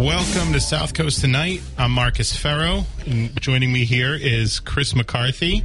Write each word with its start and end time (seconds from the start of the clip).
Welcome 0.00 0.54
to 0.54 0.60
South 0.60 0.94
Coast 0.94 1.20
Tonight. 1.20 1.60
I'm 1.76 1.90
Marcus 1.90 2.34
Ferro. 2.34 2.86
And 3.04 3.38
joining 3.38 3.70
me 3.70 3.84
here 3.84 4.14
is 4.14 4.58
Chris 4.58 4.94
McCarthy. 4.94 5.62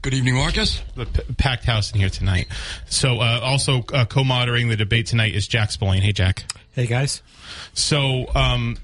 Good 0.00 0.14
evening, 0.14 0.36
Marcus. 0.36 0.80
The 0.96 1.04
p- 1.04 1.34
packed 1.34 1.66
house 1.66 1.92
in 1.92 2.00
here 2.00 2.08
tonight. 2.08 2.46
So, 2.86 3.20
uh, 3.20 3.40
also 3.42 3.84
uh, 3.92 4.06
co-moderating 4.06 4.70
the 4.70 4.76
debate 4.76 5.04
tonight 5.04 5.34
is 5.34 5.46
Jack 5.46 5.70
Spillane. 5.70 6.00
Hey, 6.00 6.12
Jack. 6.12 6.46
Hey, 6.70 6.86
guys. 6.86 7.20
So, 7.74 8.34
um, 8.34 8.78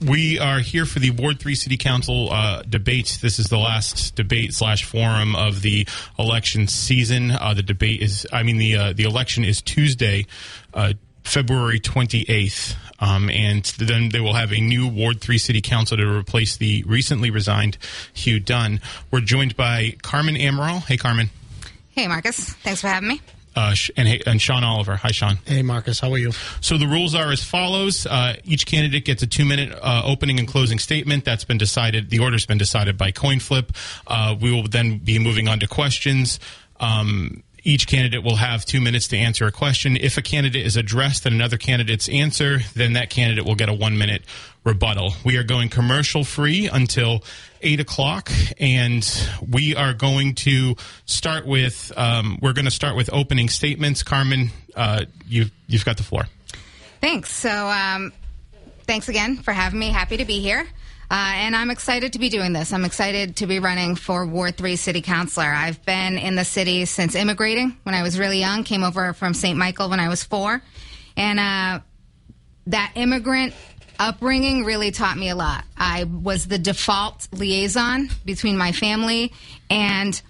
we 0.00 0.38
are 0.38 0.60
here 0.60 0.84
for 0.84 1.00
the 1.00 1.10
Ward 1.10 1.40
Three 1.40 1.54
City 1.56 1.76
Council 1.76 2.30
uh, 2.30 2.62
debate. 2.62 3.18
This 3.20 3.40
is 3.40 3.46
the 3.46 3.58
last 3.58 4.14
debate 4.14 4.54
slash 4.54 4.84
forum 4.84 5.34
of 5.34 5.62
the 5.62 5.88
election 6.18 6.68
season. 6.68 7.32
Uh, 7.32 7.54
the 7.54 7.62
debate 7.64 8.00
is, 8.00 8.26
I 8.32 8.44
mean, 8.44 8.58
the 8.58 8.76
uh, 8.76 8.92
the 8.92 9.04
election 9.04 9.42
is 9.42 9.62
Tuesday, 9.62 10.26
uh, 10.72 10.92
February 11.26 11.80
twenty 11.80 12.22
eighth. 12.28 12.76
Um, 12.98 13.28
and 13.28 13.64
then 13.78 14.08
they 14.08 14.20
will 14.20 14.32
have 14.32 14.52
a 14.52 14.58
new 14.58 14.88
Ward 14.88 15.20
3 15.20 15.36
City 15.36 15.60
Council 15.60 15.98
to 15.98 16.10
replace 16.10 16.56
the 16.56 16.82
recently 16.86 17.28
resigned 17.28 17.76
Hugh 18.14 18.40
Dunn. 18.40 18.80
We're 19.10 19.20
joined 19.20 19.54
by 19.54 19.96
Carmen 20.02 20.34
Amaral. 20.36 20.82
Hey, 20.82 20.96
Carmen. 20.96 21.28
Hey, 21.90 22.08
Marcus. 22.08 22.54
Thanks 22.54 22.80
for 22.80 22.88
having 22.88 23.10
me. 23.10 23.20
Uh, 23.54 23.74
and, 23.96 24.22
and 24.26 24.40
Shawn 24.40 24.64
Oliver. 24.64 24.96
Hi, 24.96 25.10
Shawn. 25.12 25.38
Hey, 25.46 25.62
Marcus. 25.62 25.98
How 25.98 26.12
are 26.12 26.18
you? 26.18 26.32
So 26.60 26.76
the 26.76 26.86
rules 26.86 27.14
are 27.14 27.32
as 27.32 27.42
follows: 27.42 28.06
uh, 28.06 28.36
each 28.44 28.66
candidate 28.66 29.06
gets 29.06 29.22
a 29.22 29.26
two-minute 29.26 29.72
uh, 29.80 30.02
opening 30.04 30.38
and 30.38 30.46
closing 30.46 30.78
statement. 30.78 31.24
That's 31.24 31.44
been 31.44 31.56
decided. 31.56 32.10
The 32.10 32.18
order's 32.18 32.44
been 32.44 32.58
decided 32.58 32.98
by 32.98 33.12
coin 33.12 33.40
flip. 33.40 33.72
Uh, 34.06 34.36
we 34.38 34.52
will 34.52 34.68
then 34.68 34.98
be 34.98 35.18
moving 35.18 35.48
on 35.48 35.60
to 35.60 35.66
questions. 35.66 36.38
Um, 36.80 37.42
each 37.66 37.88
candidate 37.88 38.22
will 38.22 38.36
have 38.36 38.64
two 38.64 38.80
minutes 38.80 39.08
to 39.08 39.16
answer 39.16 39.44
a 39.44 39.50
question. 39.50 39.96
If 39.96 40.16
a 40.16 40.22
candidate 40.22 40.64
is 40.64 40.76
addressed 40.76 41.26
and 41.26 41.34
another 41.34 41.58
candidate's 41.58 42.08
answer, 42.08 42.60
then 42.74 42.92
that 42.92 43.10
candidate 43.10 43.44
will 43.44 43.56
get 43.56 43.68
a 43.68 43.72
one 43.72 43.98
minute 43.98 44.22
rebuttal. 44.62 45.14
We 45.24 45.36
are 45.36 45.42
going 45.42 45.68
commercial 45.68 46.22
free 46.22 46.68
until 46.72 47.24
eight 47.62 47.80
o'clock, 47.80 48.30
and 48.60 49.04
we 49.50 49.74
are 49.74 49.94
going 49.94 50.36
to 50.36 50.76
start 51.06 51.44
with 51.44 51.92
um, 51.96 52.38
we're 52.40 52.52
going 52.52 52.66
to 52.66 52.70
start 52.70 52.94
with 52.94 53.12
opening 53.12 53.48
statements. 53.48 54.04
Carmen, 54.04 54.50
uh, 54.76 55.06
you 55.26 55.46
you've 55.66 55.84
got 55.84 55.96
the 55.96 56.04
floor. 56.04 56.28
Thanks. 57.00 57.32
So, 57.32 57.50
um, 57.50 58.12
thanks 58.86 59.08
again 59.08 59.38
for 59.38 59.52
having 59.52 59.80
me. 59.80 59.90
Happy 59.90 60.18
to 60.18 60.24
be 60.24 60.38
here. 60.38 60.68
Uh, 61.08 61.32
and 61.36 61.54
I'm 61.54 61.70
excited 61.70 62.14
to 62.14 62.18
be 62.18 62.28
doing 62.28 62.52
this. 62.52 62.72
I'm 62.72 62.84
excited 62.84 63.36
to 63.36 63.46
be 63.46 63.60
running 63.60 63.94
for 63.94 64.26
Ward 64.26 64.56
3 64.56 64.74
City 64.76 65.02
Councilor. 65.02 65.46
I've 65.46 65.84
been 65.84 66.18
in 66.18 66.34
the 66.34 66.44
city 66.44 66.84
since 66.84 67.14
immigrating 67.14 67.76
when 67.84 67.94
I 67.94 68.02
was 68.02 68.18
really 68.18 68.40
young, 68.40 68.64
came 68.64 68.82
over 68.82 69.12
from 69.12 69.32
St. 69.32 69.56
Michael 69.56 69.88
when 69.88 70.00
I 70.00 70.08
was 70.08 70.24
four. 70.24 70.60
And 71.16 71.38
uh, 71.38 71.80
that 72.66 72.92
immigrant 72.96 73.54
upbringing 73.98 74.64
really 74.64 74.90
taught 74.90 75.16
me 75.16 75.28
a 75.28 75.36
lot. 75.36 75.64
I 75.76 76.04
was 76.04 76.46
the 76.46 76.58
default 76.58 77.28
liaison 77.32 78.10
between 78.24 78.58
my 78.58 78.72
family 78.72 79.32
and 79.70 80.20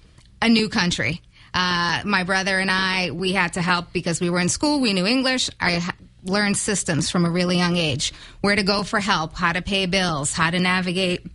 a 0.43 0.48
new 0.48 0.69
country. 0.69 1.22
Uh, 1.54 2.03
my 2.04 2.22
brother 2.22 2.58
and 2.58 2.70
I, 2.70 3.12
we 3.12 3.32
had 3.32 3.54
to 3.54 3.62
help 3.62 3.93
because 3.94 4.20
we 4.20 4.28
were 4.28 4.41
in 4.41 4.50
school, 4.50 4.81
we 4.81 4.93
knew 4.93 5.06
English. 5.06 5.48
I 5.58 5.82
learned 6.28 6.56
systems 6.56 7.10
from 7.10 7.25
a 7.25 7.31
really 7.31 7.56
young 7.56 7.76
age 7.76 8.12
where 8.41 8.56
to 8.56 8.62
go 8.62 8.82
for 8.82 9.00
help, 9.00 9.34
how 9.34 9.53
to 9.53 9.62
pay 9.62 9.87
bills, 9.87 10.32
how 10.32 10.50
to 10.50 10.59
navigate 10.59 11.26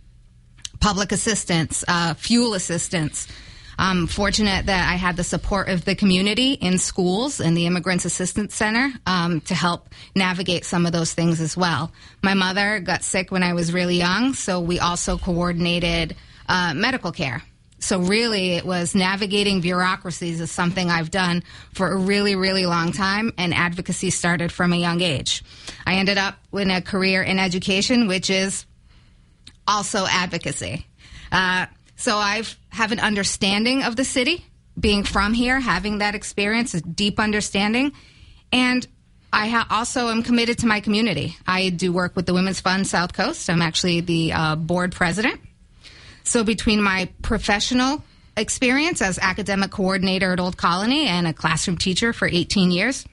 public 0.80 1.12
assistance, 1.12 1.84
uh, 1.88 2.14
fuel 2.14 2.54
assistance. 2.54 3.28
I'm 3.78 4.06
fortunate 4.06 4.66
that 4.66 4.90
I 4.90 4.96
had 4.96 5.16
the 5.16 5.24
support 5.24 5.68
of 5.68 5.84
the 5.84 5.94
community 5.94 6.52
in 6.52 6.78
schools 6.78 7.40
and 7.40 7.56
the 7.56 7.66
Immigrants 7.66 8.04
Assistance 8.04 8.54
Center 8.54 8.92
um, 9.06 9.40
to 9.42 9.54
help 9.54 9.88
navigate 10.14 10.64
some 10.64 10.86
of 10.86 10.92
those 10.92 11.14
things 11.14 11.40
as 11.40 11.56
well. 11.56 11.90
My 12.22 12.34
mother 12.34 12.80
got 12.80 13.02
sick 13.02 13.30
when 13.30 13.42
I 13.42 13.54
was 13.54 13.72
really 13.72 13.96
young, 13.96 14.34
so 14.34 14.60
we 14.60 14.78
also 14.78 15.18
coordinated 15.18 16.16
uh, 16.48 16.74
medical 16.74 17.12
care. 17.12 17.42
So 17.82 17.98
really, 17.98 18.52
it 18.52 18.64
was 18.64 18.94
navigating 18.94 19.60
bureaucracies 19.60 20.40
is 20.40 20.52
something 20.52 20.88
I've 20.88 21.10
done 21.10 21.42
for 21.74 21.88
a 21.90 21.96
really, 21.96 22.36
really 22.36 22.64
long 22.64 22.92
time, 22.92 23.32
and 23.36 23.52
advocacy 23.52 24.10
started 24.10 24.52
from 24.52 24.72
a 24.72 24.76
young 24.76 25.00
age. 25.00 25.42
I 25.84 25.94
ended 25.94 26.16
up 26.16 26.36
in 26.52 26.70
a 26.70 26.80
career 26.80 27.24
in 27.24 27.40
education, 27.40 28.06
which 28.06 28.30
is 28.30 28.66
also 29.66 30.06
advocacy. 30.06 30.86
Uh, 31.32 31.66
so 31.96 32.16
I 32.16 32.44
have 32.68 32.92
an 32.92 33.00
understanding 33.00 33.82
of 33.82 33.96
the 33.96 34.04
city, 34.04 34.44
being 34.78 35.02
from 35.02 35.34
here, 35.34 35.58
having 35.58 35.98
that 35.98 36.14
experience, 36.14 36.74
a 36.74 36.80
deep 36.80 37.18
understanding, 37.18 37.90
and 38.52 38.86
I 39.32 39.48
ha- 39.48 39.66
also 39.70 40.08
am 40.08 40.22
committed 40.22 40.58
to 40.58 40.66
my 40.66 40.80
community. 40.80 41.36
I 41.48 41.70
do 41.70 41.92
work 41.92 42.14
with 42.14 42.26
the 42.26 42.34
Women's 42.34 42.60
Fund 42.60 42.86
South 42.86 43.12
Coast. 43.12 43.50
I'm 43.50 43.62
actually 43.62 44.02
the 44.02 44.32
uh, 44.32 44.56
board 44.56 44.92
president. 44.92 45.40
So 46.32 46.44
between 46.44 46.80
my 46.80 47.10
professional 47.20 48.02
experience 48.38 49.02
as 49.02 49.18
academic 49.18 49.70
coordinator 49.70 50.32
at 50.32 50.40
Old 50.40 50.56
Colony 50.56 51.06
and 51.06 51.26
a 51.26 51.34
classroom 51.34 51.76
teacher 51.76 52.14
for 52.14 52.26
18 52.26 52.70
years, 52.70 53.04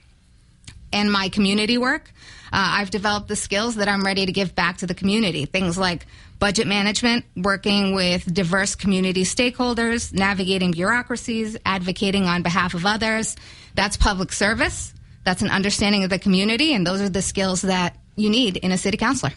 and 0.90 1.12
my 1.12 1.28
community 1.28 1.76
work, 1.76 2.10
uh, 2.50 2.80
I've 2.80 2.88
developed 2.88 3.28
the 3.28 3.36
skills 3.36 3.74
that 3.74 3.88
I'm 3.88 4.06
ready 4.06 4.24
to 4.24 4.32
give 4.32 4.54
back 4.54 4.78
to 4.78 4.86
the 4.86 4.94
community. 4.94 5.44
Things 5.44 5.76
like 5.76 6.06
budget 6.38 6.66
management, 6.66 7.26
working 7.36 7.94
with 7.94 8.24
diverse 8.32 8.74
community 8.74 9.24
stakeholders, 9.24 10.14
navigating 10.14 10.70
bureaucracies, 10.70 11.58
advocating 11.66 12.24
on 12.24 12.40
behalf 12.40 12.72
of 12.72 12.86
others. 12.86 13.36
That's 13.74 13.98
public 13.98 14.32
service. 14.32 14.94
That's 15.24 15.42
an 15.42 15.50
understanding 15.50 16.04
of 16.04 16.08
the 16.08 16.18
community, 16.18 16.72
and 16.72 16.86
those 16.86 17.02
are 17.02 17.10
the 17.10 17.20
skills 17.20 17.60
that 17.60 17.98
you 18.16 18.30
need 18.30 18.56
in 18.56 18.72
a 18.72 18.78
city 18.78 18.96
councilor. 18.96 19.32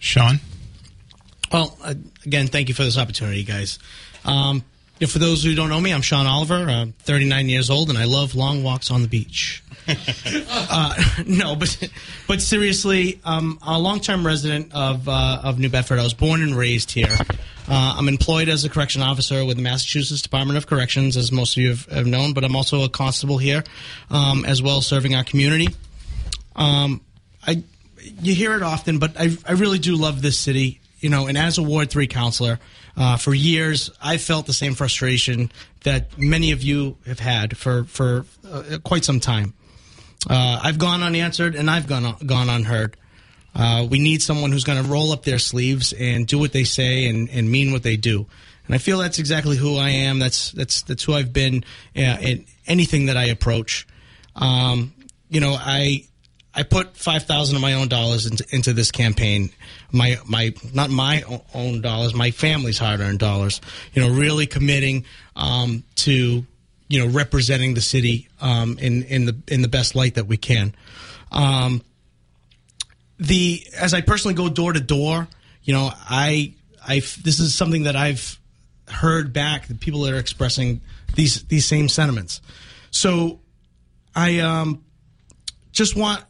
Shawn? 0.00 0.40
Well, 1.52 1.76
uh, 1.82 1.94
again, 2.24 2.46
thank 2.46 2.68
you 2.68 2.74
for 2.74 2.82
this 2.82 2.96
opportunity, 2.96 3.44
guys. 3.44 3.78
Um, 4.24 4.64
for 5.06 5.18
those 5.18 5.42
who 5.42 5.54
don't 5.54 5.68
know 5.68 5.80
me, 5.80 5.92
I'm 5.92 6.00
Shawn 6.00 6.26
Oliver. 6.26 6.54
I'm 6.54 6.92
39 6.92 7.48
years 7.48 7.70
old, 7.70 7.90
and 7.90 7.98
I 7.98 8.04
love 8.04 8.34
long 8.34 8.62
walks 8.62 8.90
on 8.90 9.02
the 9.02 9.08
beach. 9.08 9.62
uh, 9.88 10.94
no, 11.26 11.56
but 11.56 11.88
but 12.28 12.40
seriously, 12.40 13.20
um, 13.24 13.58
I'm 13.62 13.74
a 13.74 13.78
long-term 13.80 14.24
resident 14.24 14.72
of 14.72 15.08
uh, 15.08 15.40
of 15.42 15.58
New 15.58 15.68
Bedford. 15.68 15.98
I 15.98 16.04
was 16.04 16.14
born 16.14 16.40
and 16.40 16.56
raised 16.56 16.92
here. 16.92 17.16
Uh, 17.68 17.96
I'm 17.98 18.08
employed 18.08 18.48
as 18.48 18.64
a 18.64 18.70
correction 18.70 19.02
officer 19.02 19.44
with 19.44 19.56
the 19.56 19.62
Massachusetts 19.62 20.22
Department 20.22 20.56
of 20.56 20.66
Corrections, 20.66 21.16
as 21.16 21.32
most 21.32 21.56
of 21.56 21.62
you 21.62 21.70
have, 21.70 21.84
have 21.86 22.06
known. 22.06 22.32
But 22.32 22.44
I'm 22.44 22.54
also 22.54 22.84
a 22.84 22.88
constable 22.88 23.38
here, 23.38 23.64
um, 24.10 24.44
as 24.44 24.62
well, 24.62 24.80
serving 24.80 25.14
our 25.16 25.24
community. 25.24 25.68
Um, 26.54 27.00
I 27.44 27.64
you 27.98 28.34
hear 28.34 28.54
it 28.54 28.62
often, 28.62 28.98
but 28.98 29.18
I 29.18 29.36
I 29.46 29.52
really 29.52 29.80
do 29.80 29.96
love 29.96 30.22
this 30.22 30.38
city 30.38 30.80
you 31.02 31.10
know, 31.10 31.26
and 31.26 31.36
as 31.36 31.58
a 31.58 31.62
Ward 31.62 31.90
3 31.90 32.06
counselor, 32.06 32.58
uh, 32.96 33.16
for 33.16 33.34
years, 33.34 33.90
I 34.00 34.16
felt 34.16 34.46
the 34.46 34.52
same 34.52 34.74
frustration 34.74 35.50
that 35.84 36.16
many 36.16 36.52
of 36.52 36.62
you 36.62 36.96
have 37.06 37.18
had 37.18 37.56
for, 37.56 37.84
for 37.84 38.24
uh, 38.48 38.78
quite 38.82 39.04
some 39.04 39.20
time. 39.20 39.54
Uh, 40.30 40.60
I've 40.62 40.78
gone 40.78 41.02
unanswered 41.02 41.56
and 41.56 41.68
I've 41.68 41.86
gone, 41.88 42.16
gone 42.24 42.48
unheard. 42.48 42.96
Uh, 43.54 43.86
we 43.90 43.98
need 43.98 44.22
someone 44.22 44.52
who's 44.52 44.64
going 44.64 44.82
to 44.82 44.88
roll 44.88 45.12
up 45.12 45.24
their 45.24 45.38
sleeves 45.38 45.92
and 45.92 46.26
do 46.26 46.38
what 46.38 46.52
they 46.52 46.64
say 46.64 47.08
and, 47.08 47.28
and 47.30 47.50
mean 47.50 47.72
what 47.72 47.82
they 47.82 47.96
do. 47.96 48.26
And 48.66 48.74
I 48.74 48.78
feel 48.78 48.98
that's 48.98 49.18
exactly 49.18 49.56
who 49.56 49.76
I 49.76 49.90
am. 49.90 50.20
That's 50.20 50.52
that's 50.52 50.82
that's 50.82 51.02
who 51.02 51.14
I've 51.14 51.32
been 51.32 51.64
uh, 51.96 52.18
in 52.20 52.46
anything 52.66 53.06
that 53.06 53.16
I 53.16 53.24
approach. 53.24 53.88
Um, 54.36 54.94
you 55.28 55.40
know, 55.40 55.56
I 55.58 56.06
I 56.54 56.62
put 56.64 56.96
five 56.96 57.24
thousand 57.24 57.56
of 57.56 57.62
my 57.62 57.74
own 57.74 57.88
dollars 57.88 58.26
into, 58.26 58.44
into 58.50 58.72
this 58.72 58.90
campaign. 58.90 59.50
My 59.90 60.18
my 60.26 60.54
not 60.72 60.90
my 60.90 61.22
own 61.54 61.80
dollars, 61.80 62.14
my 62.14 62.30
family's 62.30 62.78
hard-earned 62.78 63.18
dollars. 63.18 63.60
You 63.94 64.02
know, 64.02 64.10
really 64.10 64.46
committing 64.46 65.04
um, 65.34 65.84
to 65.96 66.44
you 66.88 66.98
know 66.98 67.06
representing 67.06 67.74
the 67.74 67.80
city 67.80 68.28
um, 68.40 68.78
in 68.78 69.02
in 69.04 69.24
the 69.24 69.36
in 69.48 69.62
the 69.62 69.68
best 69.68 69.94
light 69.94 70.16
that 70.16 70.26
we 70.26 70.36
can. 70.36 70.74
Um, 71.30 71.82
the 73.18 73.66
as 73.78 73.94
I 73.94 74.02
personally 74.02 74.34
go 74.34 74.48
door 74.48 74.74
to 74.74 74.80
door, 74.80 75.28
you 75.62 75.72
know, 75.72 75.90
I 75.94 76.54
I 76.86 76.96
this 77.22 77.40
is 77.40 77.54
something 77.54 77.84
that 77.84 77.96
I've 77.96 78.38
heard 78.88 79.32
back 79.32 79.68
the 79.68 79.74
people 79.74 80.02
that 80.02 80.12
are 80.12 80.18
expressing 80.18 80.82
these 81.14 81.44
these 81.44 81.64
same 81.64 81.88
sentiments. 81.88 82.42
So 82.90 83.40
I 84.14 84.40
um 84.40 84.84
just 85.72 85.96
want 85.96 86.22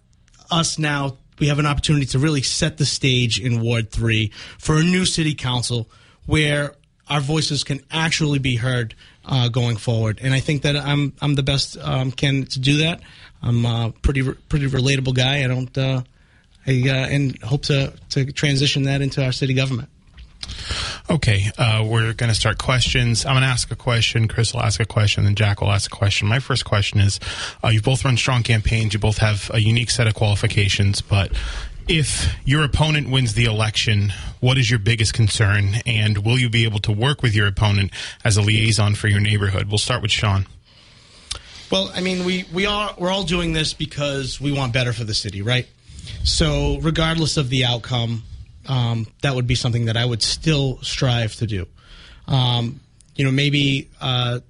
us 0.52 0.78
now. 0.78 1.16
We 1.38 1.48
have 1.48 1.58
an 1.58 1.66
opportunity 1.66 2.06
to 2.06 2.18
really 2.18 2.42
set 2.42 2.76
the 2.76 2.84
stage 2.84 3.40
in 3.40 3.60
Ward 3.60 3.90
Three 3.90 4.30
for 4.58 4.76
a 4.76 4.82
new 4.82 5.04
city 5.04 5.34
council 5.34 5.88
where 6.26 6.74
our 7.08 7.20
voices 7.20 7.64
can 7.64 7.80
actually 7.90 8.38
be 8.38 8.56
heard 8.56 8.94
uh, 9.24 9.48
going 9.48 9.76
forward. 9.76 10.20
And 10.22 10.34
I 10.34 10.40
think 10.40 10.62
that 10.62 10.76
I'm 10.76 11.12
I'm 11.20 11.34
the 11.34 11.42
best 11.42 11.76
um, 11.78 12.12
candidate 12.12 12.50
to 12.52 12.60
do 12.60 12.78
that. 12.78 13.00
I'm 13.42 13.64
a 13.64 13.92
pretty 14.02 14.22
pretty 14.22 14.68
relatable 14.68 15.14
guy. 15.14 15.44
I 15.44 15.48
don't 15.48 15.76
uh, 15.76 16.02
I 16.66 16.84
uh, 16.86 16.92
and 16.92 17.40
hope 17.42 17.62
to 17.62 17.92
to 18.10 18.32
transition 18.32 18.84
that 18.84 19.02
into 19.02 19.24
our 19.24 19.32
city 19.32 19.54
government. 19.54 19.88
Okay, 21.10 21.50
uh, 21.58 21.84
we're 21.86 22.12
going 22.12 22.28
to 22.28 22.34
start 22.34 22.58
questions. 22.58 23.26
I'm 23.26 23.32
going 23.32 23.42
to 23.42 23.48
ask 23.48 23.70
a 23.70 23.76
question. 23.76 24.28
Chris 24.28 24.54
will 24.54 24.62
ask 24.62 24.80
a 24.80 24.84
question, 24.84 25.26
and 25.26 25.36
Jack 25.36 25.60
will 25.60 25.70
ask 25.70 25.92
a 25.92 25.96
question. 25.96 26.28
My 26.28 26.38
first 26.38 26.64
question 26.64 27.00
is: 27.00 27.20
uh, 27.62 27.68
You 27.68 27.82
both 27.82 28.04
run 28.04 28.16
strong 28.16 28.42
campaigns. 28.42 28.94
You 28.94 29.00
both 29.00 29.18
have 29.18 29.50
a 29.52 29.60
unique 29.60 29.90
set 29.90 30.06
of 30.06 30.14
qualifications, 30.14 31.00
but 31.00 31.32
if 31.88 32.34
your 32.44 32.64
opponent 32.64 33.10
wins 33.10 33.34
the 33.34 33.44
election, 33.44 34.12
what 34.40 34.58
is 34.58 34.70
your 34.70 34.78
biggest 34.78 35.14
concern, 35.14 35.76
and 35.84 36.18
will 36.18 36.38
you 36.38 36.48
be 36.48 36.64
able 36.64 36.78
to 36.80 36.92
work 36.92 37.22
with 37.22 37.34
your 37.34 37.46
opponent 37.46 37.92
as 38.24 38.36
a 38.36 38.42
liaison 38.42 38.94
for 38.94 39.08
your 39.08 39.20
neighborhood? 39.20 39.68
We'll 39.68 39.78
start 39.78 40.02
with 40.02 40.10
Shawn. 40.10 40.46
Well, 41.70 41.90
I 41.94 42.00
mean, 42.00 42.24
we 42.24 42.44
we 42.52 42.66
are 42.66 42.94
we're 42.98 43.10
all 43.10 43.24
doing 43.24 43.52
this 43.52 43.74
because 43.74 44.40
we 44.40 44.52
want 44.52 44.72
better 44.72 44.92
for 44.92 45.04
the 45.04 45.14
city, 45.14 45.42
right? 45.42 45.66
So, 46.24 46.78
regardless 46.80 47.36
of 47.36 47.48
the 47.48 47.64
outcome, 47.64 48.24
um, 48.68 49.06
that 49.22 49.34
would 49.34 49.46
be 49.46 49.54
something 49.54 49.86
that 49.86 49.96
I 49.96 50.04
would 50.04 50.22
still 50.22 50.78
strive 50.82 51.34
to 51.36 51.46
do. 51.46 51.66
Um, 52.28 52.80
you 53.14 53.24
know, 53.24 53.30
maybe 53.30 53.90
uh, 54.00 54.40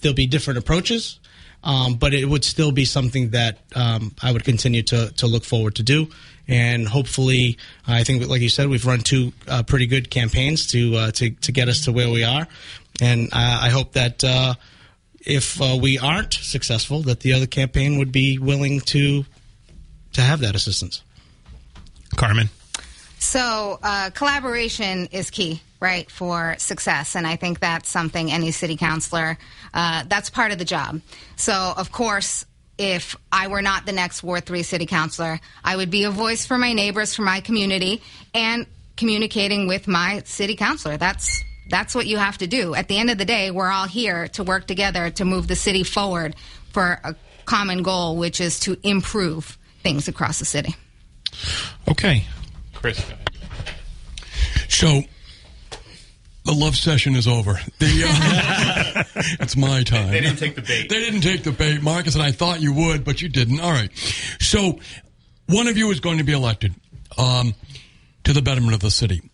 there'll 0.00 0.14
be 0.14 0.26
different 0.26 0.58
approaches, 0.58 1.18
um, 1.62 1.94
but 1.94 2.14
it 2.14 2.26
would 2.26 2.44
still 2.44 2.72
be 2.72 2.84
something 2.84 3.30
that 3.30 3.58
um, 3.74 4.14
I 4.22 4.32
would 4.32 4.44
continue 4.44 4.82
to, 4.84 5.10
to 5.12 5.26
look 5.26 5.44
forward 5.44 5.76
to 5.76 5.82
do. 5.82 6.08
And 6.46 6.86
hopefully, 6.86 7.56
I 7.86 8.04
think, 8.04 8.26
like 8.28 8.42
you 8.42 8.50
said, 8.50 8.68
we've 8.68 8.84
run 8.84 9.00
two 9.00 9.32
uh, 9.48 9.62
pretty 9.62 9.86
good 9.86 10.10
campaigns 10.10 10.66
to, 10.68 10.96
uh, 10.96 11.10
to 11.12 11.30
to 11.30 11.52
get 11.52 11.70
us 11.70 11.82
to 11.86 11.92
where 11.92 12.10
we 12.10 12.22
are. 12.22 12.46
And 13.00 13.30
I, 13.32 13.68
I 13.68 13.70
hope 13.70 13.92
that 13.92 14.22
uh, 14.22 14.54
if 15.20 15.60
uh, 15.62 15.78
we 15.80 15.98
aren't 15.98 16.34
successful, 16.34 17.00
that 17.02 17.20
the 17.20 17.32
other 17.32 17.46
campaign 17.46 17.98
would 17.98 18.12
be 18.12 18.38
willing 18.38 18.80
to 18.80 19.24
to 20.12 20.20
have 20.20 20.40
that 20.40 20.54
assistance. 20.54 21.02
Carmen. 22.14 22.50
So, 23.24 23.78
uh, 23.82 24.10
collaboration 24.10 25.06
is 25.06 25.30
key, 25.30 25.62
right, 25.80 26.08
for 26.10 26.56
success. 26.58 27.16
And 27.16 27.26
I 27.26 27.36
think 27.36 27.58
that's 27.58 27.88
something 27.88 28.30
any 28.30 28.50
city 28.50 28.76
councilor, 28.76 29.38
uh, 29.72 30.04
that's 30.06 30.28
part 30.28 30.52
of 30.52 30.58
the 30.58 30.64
job. 30.66 31.00
So, 31.34 31.72
of 31.74 31.90
course, 31.90 32.44
if 32.76 33.16
I 33.32 33.48
were 33.48 33.62
not 33.62 33.86
the 33.86 33.92
next 33.92 34.22
Ward 34.22 34.44
3 34.44 34.62
city 34.62 34.84
councilor, 34.84 35.40
I 35.64 35.74
would 35.74 35.90
be 35.90 36.04
a 36.04 36.10
voice 36.10 36.44
for 36.44 36.58
my 36.58 36.74
neighbors, 36.74 37.14
for 37.14 37.22
my 37.22 37.40
community, 37.40 38.02
and 38.34 38.66
communicating 38.96 39.68
with 39.68 39.88
my 39.88 40.22
city 40.26 40.54
councilor. 40.54 40.98
That's 40.98 41.42
that's 41.70 41.94
what 41.94 42.06
you 42.06 42.18
have 42.18 42.36
to 42.38 42.46
do. 42.46 42.74
At 42.74 42.88
the 42.88 42.98
end 42.98 43.08
of 43.08 43.16
the 43.16 43.24
day, 43.24 43.50
we're 43.50 43.70
all 43.70 43.88
here 43.88 44.28
to 44.28 44.44
work 44.44 44.66
together 44.66 45.08
to 45.08 45.24
move 45.24 45.48
the 45.48 45.56
city 45.56 45.82
forward 45.82 46.36
for 46.72 47.00
a 47.02 47.16
common 47.46 47.82
goal, 47.82 48.16
which 48.18 48.38
is 48.38 48.60
to 48.60 48.76
improve 48.82 49.56
things 49.82 50.08
across 50.08 50.40
the 50.40 50.44
city. 50.44 50.76
Okay. 51.88 52.26
Chris. 52.84 53.02
So 54.68 55.00
the 56.44 56.52
love 56.52 56.76
session 56.76 57.16
is 57.16 57.26
over. 57.26 57.58
The, 57.78 58.04
uh, 58.06 59.04
it's 59.40 59.56
my 59.56 59.82
time. 59.84 60.10
They 60.10 60.20
didn't 60.20 60.36
take 60.36 60.54
the 60.54 60.60
bait. 60.60 60.90
They 60.90 61.00
didn't 61.00 61.22
take 61.22 61.44
the 61.44 61.52
bait, 61.52 61.82
Marcus, 61.82 62.14
and 62.14 62.22
I 62.22 62.30
thought 62.30 62.60
you 62.60 62.74
would, 62.74 63.02
but 63.02 63.22
you 63.22 63.30
didn't. 63.30 63.58
All 63.60 63.70
right. 63.70 63.90
So 64.38 64.80
one 65.46 65.66
of 65.66 65.78
you 65.78 65.90
is 65.92 66.00
going 66.00 66.18
to 66.18 66.24
be 66.24 66.34
elected 66.34 66.74
um, 67.16 67.54
to 68.24 68.34
the 68.34 68.42
betterment 68.42 68.74
of 68.74 68.80
the 68.80 68.90
city. 68.90 69.30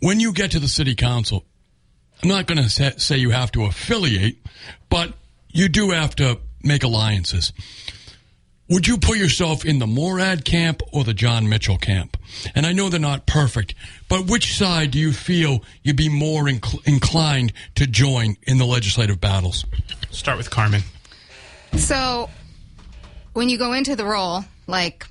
When 0.00 0.18
you 0.18 0.32
get 0.32 0.50
to 0.50 0.58
the 0.58 0.66
city 0.66 0.96
council, 0.96 1.44
I'm 2.24 2.28
not 2.28 2.48
going 2.48 2.60
to 2.60 2.68
say, 2.68 2.94
say 2.96 3.18
you 3.18 3.30
have 3.30 3.52
to 3.52 3.66
affiliate, 3.66 4.38
but 4.88 5.12
you 5.48 5.68
do 5.68 5.90
have 5.90 6.16
to 6.16 6.40
make 6.60 6.82
alliances. 6.82 7.52
Would 8.70 8.88
you 8.88 8.96
put 8.96 9.18
yourself 9.18 9.66
in 9.66 9.78
the 9.78 9.86
Morad 9.86 10.46
camp 10.46 10.80
or 10.90 11.04
the 11.04 11.12
Jon 11.12 11.50
Mitchell 11.50 11.76
camp? 11.76 12.16
And 12.54 12.64
I 12.64 12.72
know 12.72 12.88
they're 12.88 12.98
not 12.98 13.26
perfect, 13.26 13.74
but 14.08 14.24
which 14.26 14.56
side 14.56 14.92
do 14.92 14.98
you 14.98 15.12
feel 15.12 15.62
you'd 15.82 15.96
be 15.96 16.08
more 16.08 16.44
inc- 16.44 16.86
inclined 16.86 17.52
to 17.74 17.86
join 17.86 18.36
in 18.44 18.56
the 18.56 18.64
legislative 18.64 19.20
battles? 19.20 19.66
Start 20.10 20.38
with 20.38 20.48
Carmen. 20.48 20.80
So, 21.76 22.30
when 23.34 23.50
you 23.50 23.58
go 23.58 23.74
into 23.74 23.96
the 23.96 24.06
role, 24.06 24.46
like 24.66 25.06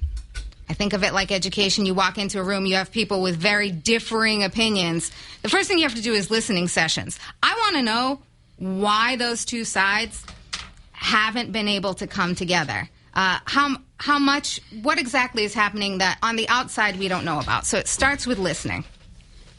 I 0.67 0.73
think 0.73 0.93
of 0.93 1.03
it 1.03 1.13
like 1.13 1.31
education, 1.31 1.85
you 1.85 1.93
walk 1.93 2.17
into 2.17 2.39
a 2.39 2.43
room, 2.43 2.65
you 2.65 2.75
have 2.75 2.91
people 2.91 3.21
with 3.21 3.35
very 3.35 3.69
differing 3.69 4.43
opinions. 4.43 5.11
The 5.43 5.49
first 5.49 5.67
thing 5.67 5.77
you 5.77 5.83
have 5.83 5.95
to 5.95 6.01
do 6.01 6.13
is 6.13 6.31
listening 6.31 6.67
sessions. 6.69 7.19
I 7.43 7.53
want 7.53 7.75
to 7.75 7.83
know 7.83 8.19
why 8.57 9.15
those 9.15 9.45
two 9.45 9.63
sides 9.63 10.25
haven't 10.93 11.51
been 11.51 11.67
able 11.67 11.93
to 11.95 12.07
come 12.07 12.33
together. 12.33 12.89
Uh, 13.13 13.39
how 13.45 13.77
how 13.97 14.19
much 14.19 14.59
what 14.81 14.97
exactly 14.97 15.43
is 15.43 15.53
happening 15.53 15.99
that 15.99 16.17
on 16.21 16.35
the 16.35 16.47
outside 16.49 16.97
we 16.97 17.07
don't 17.07 17.23
know 17.23 17.39
about. 17.39 17.65
So 17.65 17.77
it 17.77 17.87
starts 17.87 18.27
with 18.27 18.39
listening. 18.39 18.83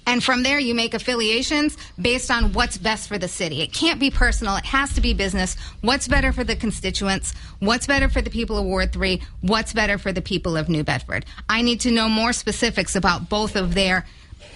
And 0.06 0.22
from 0.22 0.42
there, 0.42 0.58
you 0.58 0.74
make 0.74 0.92
affiliations 0.92 1.78
based 1.98 2.30
on 2.30 2.52
what's 2.52 2.76
best 2.76 3.08
for 3.08 3.16
the 3.16 3.28
city. 3.28 3.62
It 3.62 3.72
can't 3.72 3.98
be 3.98 4.10
personal. 4.10 4.56
It 4.56 4.66
has 4.66 4.92
to 4.94 5.00
be 5.00 5.14
business. 5.14 5.56
What's 5.80 6.08
better 6.08 6.30
for 6.32 6.44
the 6.44 6.56
constituents? 6.56 7.32
What's 7.58 7.86
better 7.86 8.10
for 8.10 8.20
the 8.20 8.28
people 8.28 8.58
of 8.58 8.66
Ward 8.66 8.92
3? 8.92 9.22
What's 9.40 9.72
better 9.72 9.96
for 9.96 10.12
the 10.12 10.20
people 10.20 10.56
of 10.58 10.68
New 10.68 10.84
Bedford? 10.84 11.24
I 11.48 11.62
need 11.62 11.80
to 11.80 11.90
know 11.90 12.08
more 12.10 12.34
specifics 12.34 12.96
about 12.96 13.30
both 13.30 13.56
of 13.56 13.74
their 13.74 14.04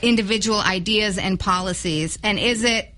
individual 0.03 0.61
ideas 0.61 1.17
and 1.17 1.41
policies. 1.41 2.19
And 2.23 2.39
is 2.39 2.63
it 2.63 2.95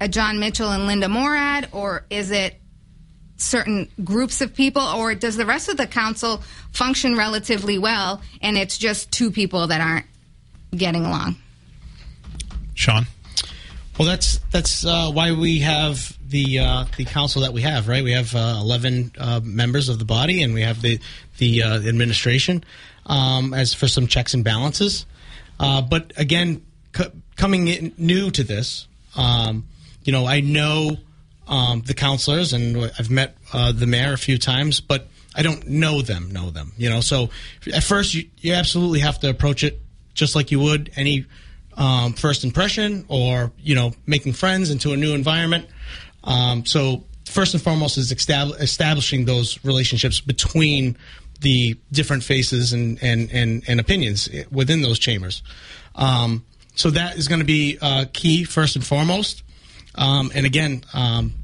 a 0.00 0.08
Jon 0.08 0.38
Mitchell 0.38 0.70
and 0.70 0.86
Linda 0.86 1.08
Morad, 1.08 1.68
or 1.72 2.04
is 2.10 2.30
it 2.30 2.60
certain 3.42 3.88
groups 4.04 4.40
of 4.40 4.54
people, 4.54 4.82
or 4.82 5.14
does 5.14 5.36
the 5.36 5.46
rest 5.46 5.68
of 5.68 5.76
the 5.76 5.86
council 5.86 6.42
function 6.72 7.16
relatively 7.16 7.78
well 7.78 8.22
and 8.40 8.56
it's 8.56 8.78
just 8.78 9.10
two 9.10 9.30
people 9.30 9.66
that 9.66 9.80
aren't 9.80 10.06
getting 10.74 11.04
along? 11.04 11.36
Shawn. 12.74 13.06
Well, 13.98 14.08
that's 14.08 14.38
that's 14.50 14.86
uh, 14.86 15.10
why 15.10 15.32
we 15.32 15.58
have 15.60 16.16
the 16.26 16.60
uh, 16.60 16.84
the 16.96 17.04
council 17.04 17.42
that 17.42 17.52
we 17.52 17.60
have, 17.62 17.88
right? 17.88 18.02
We 18.02 18.12
have 18.12 18.34
uh, 18.34 18.58
eleven 18.58 19.12
uh, 19.18 19.40
members 19.44 19.88
of 19.90 19.98
the 19.98 20.06
body, 20.06 20.42
and 20.42 20.54
we 20.54 20.62
have 20.62 20.80
the 20.80 20.98
the 21.38 21.62
uh, 21.62 21.74
administration 21.76 22.64
um, 23.06 23.52
as 23.52 23.74
for 23.74 23.88
some 23.88 24.06
checks 24.06 24.32
and 24.32 24.42
balances. 24.42 25.06
Uh, 25.60 25.82
but 25.82 26.12
again, 26.16 26.64
c- 26.96 27.04
coming 27.36 27.68
in 27.68 27.92
new 27.98 28.30
to 28.30 28.42
this, 28.42 28.88
um, 29.14 29.66
you 30.04 30.12
know, 30.12 30.26
I 30.26 30.40
know 30.40 30.96
um, 31.48 31.82
the 31.82 31.94
counselors, 31.94 32.52
and 32.52 32.90
I've 32.98 33.10
met 33.10 33.36
the 33.52 33.86
mayor 33.86 34.12
a 34.12 34.18
few 34.18 34.38
times, 34.38 34.80
but 34.80 35.08
I 35.34 35.42
don't 35.42 35.66
know 35.68 36.02
them. 36.02 36.30
Know 36.30 36.50
them, 36.50 36.72
you 36.76 36.90
know. 36.90 37.00
So 37.00 37.30
at 37.72 37.82
first, 37.82 38.14
you, 38.14 38.28
you 38.38 38.52
absolutely 38.52 39.00
have 39.00 39.18
to 39.20 39.30
approach 39.30 39.64
it 39.64 39.80
just 40.14 40.34
like 40.34 40.50
you 40.50 40.60
would 40.60 40.90
any 40.96 41.26
um, 41.76 42.12
first 42.12 42.44
impression 42.44 43.04
or 43.08 43.52
you 43.58 43.74
know 43.74 43.92
making 44.06 44.34
friends 44.34 44.70
into 44.70 44.92
a 44.92 44.96
new 44.96 45.14
environment. 45.14 45.66
Um, 46.24 46.64
so 46.64 47.04
first 47.24 47.54
and 47.54 47.62
foremost 47.62 47.98
is 47.98 48.12
estab- 48.12 48.60
establishing 48.60 49.24
those 49.24 49.62
relationships 49.64 50.20
between 50.20 50.96
the 51.40 51.76
different 51.90 52.22
faces 52.22 52.72
and 52.72 53.02
and 53.02 53.30
and, 53.32 53.64
and 53.66 53.80
opinions 53.80 54.28
within 54.50 54.82
those 54.82 54.98
chambers. 54.98 55.42
Um, 55.94 56.44
so 56.74 56.90
that 56.90 57.16
is 57.16 57.28
going 57.28 57.40
to 57.40 57.46
be 57.46 57.78
uh, 57.80 58.06
key 58.12 58.44
first 58.44 58.76
and 58.76 58.84
foremost. 58.84 59.42
Um, 59.94 60.30
and 60.34 60.46
again, 60.46 60.84
um, 60.94 61.34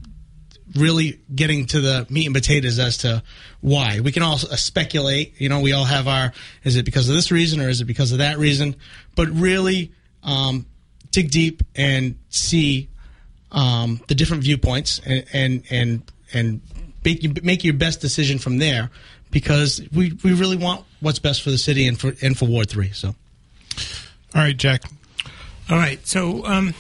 really 0.74 1.20
getting 1.34 1.66
to 1.66 1.80
the 1.80 2.06
meat 2.10 2.26
and 2.26 2.34
potatoes 2.34 2.78
as 2.78 2.98
to 2.98 3.22
why. 3.60 4.00
We 4.00 4.12
can 4.12 4.22
all 4.22 4.34
uh, 4.34 4.56
speculate. 4.56 5.40
You 5.40 5.48
know, 5.48 5.60
we 5.60 5.72
all 5.72 5.84
have 5.84 6.08
our. 6.08 6.32
Is 6.64 6.76
it 6.76 6.84
because 6.84 7.08
of 7.08 7.14
this 7.14 7.30
reason 7.30 7.60
or 7.60 7.68
is 7.68 7.80
it 7.80 7.84
because 7.84 8.12
of 8.12 8.18
that 8.18 8.38
reason? 8.38 8.76
But 9.14 9.28
really 9.30 9.92
um, 10.22 10.66
dig 11.10 11.30
deep 11.30 11.62
and 11.74 12.18
see 12.28 12.88
um, 13.52 14.00
the 14.08 14.14
different 14.14 14.42
viewpoints 14.42 15.00
and 15.04 15.24
and 15.32 15.62
and, 15.70 16.12
and 16.32 16.60
make, 17.04 17.44
make 17.44 17.64
your 17.64 17.74
best 17.74 18.00
decision 18.00 18.38
from 18.38 18.58
there 18.58 18.90
because 19.30 19.82
we, 19.92 20.12
we 20.24 20.32
really 20.32 20.56
want 20.56 20.84
what's 21.00 21.18
best 21.18 21.42
for 21.42 21.50
the 21.50 21.58
city 21.58 21.86
and 21.86 21.98
for 21.98 22.12
and 22.22 22.36
for 22.36 22.46
Ward 22.46 22.68
Three. 22.68 22.90
So, 22.92 23.08
all 23.08 23.14
right, 24.42 24.56
Jack. 24.56 24.82
All 25.70 25.76
right, 25.76 26.04
so 26.06 26.46
um, 26.46 26.72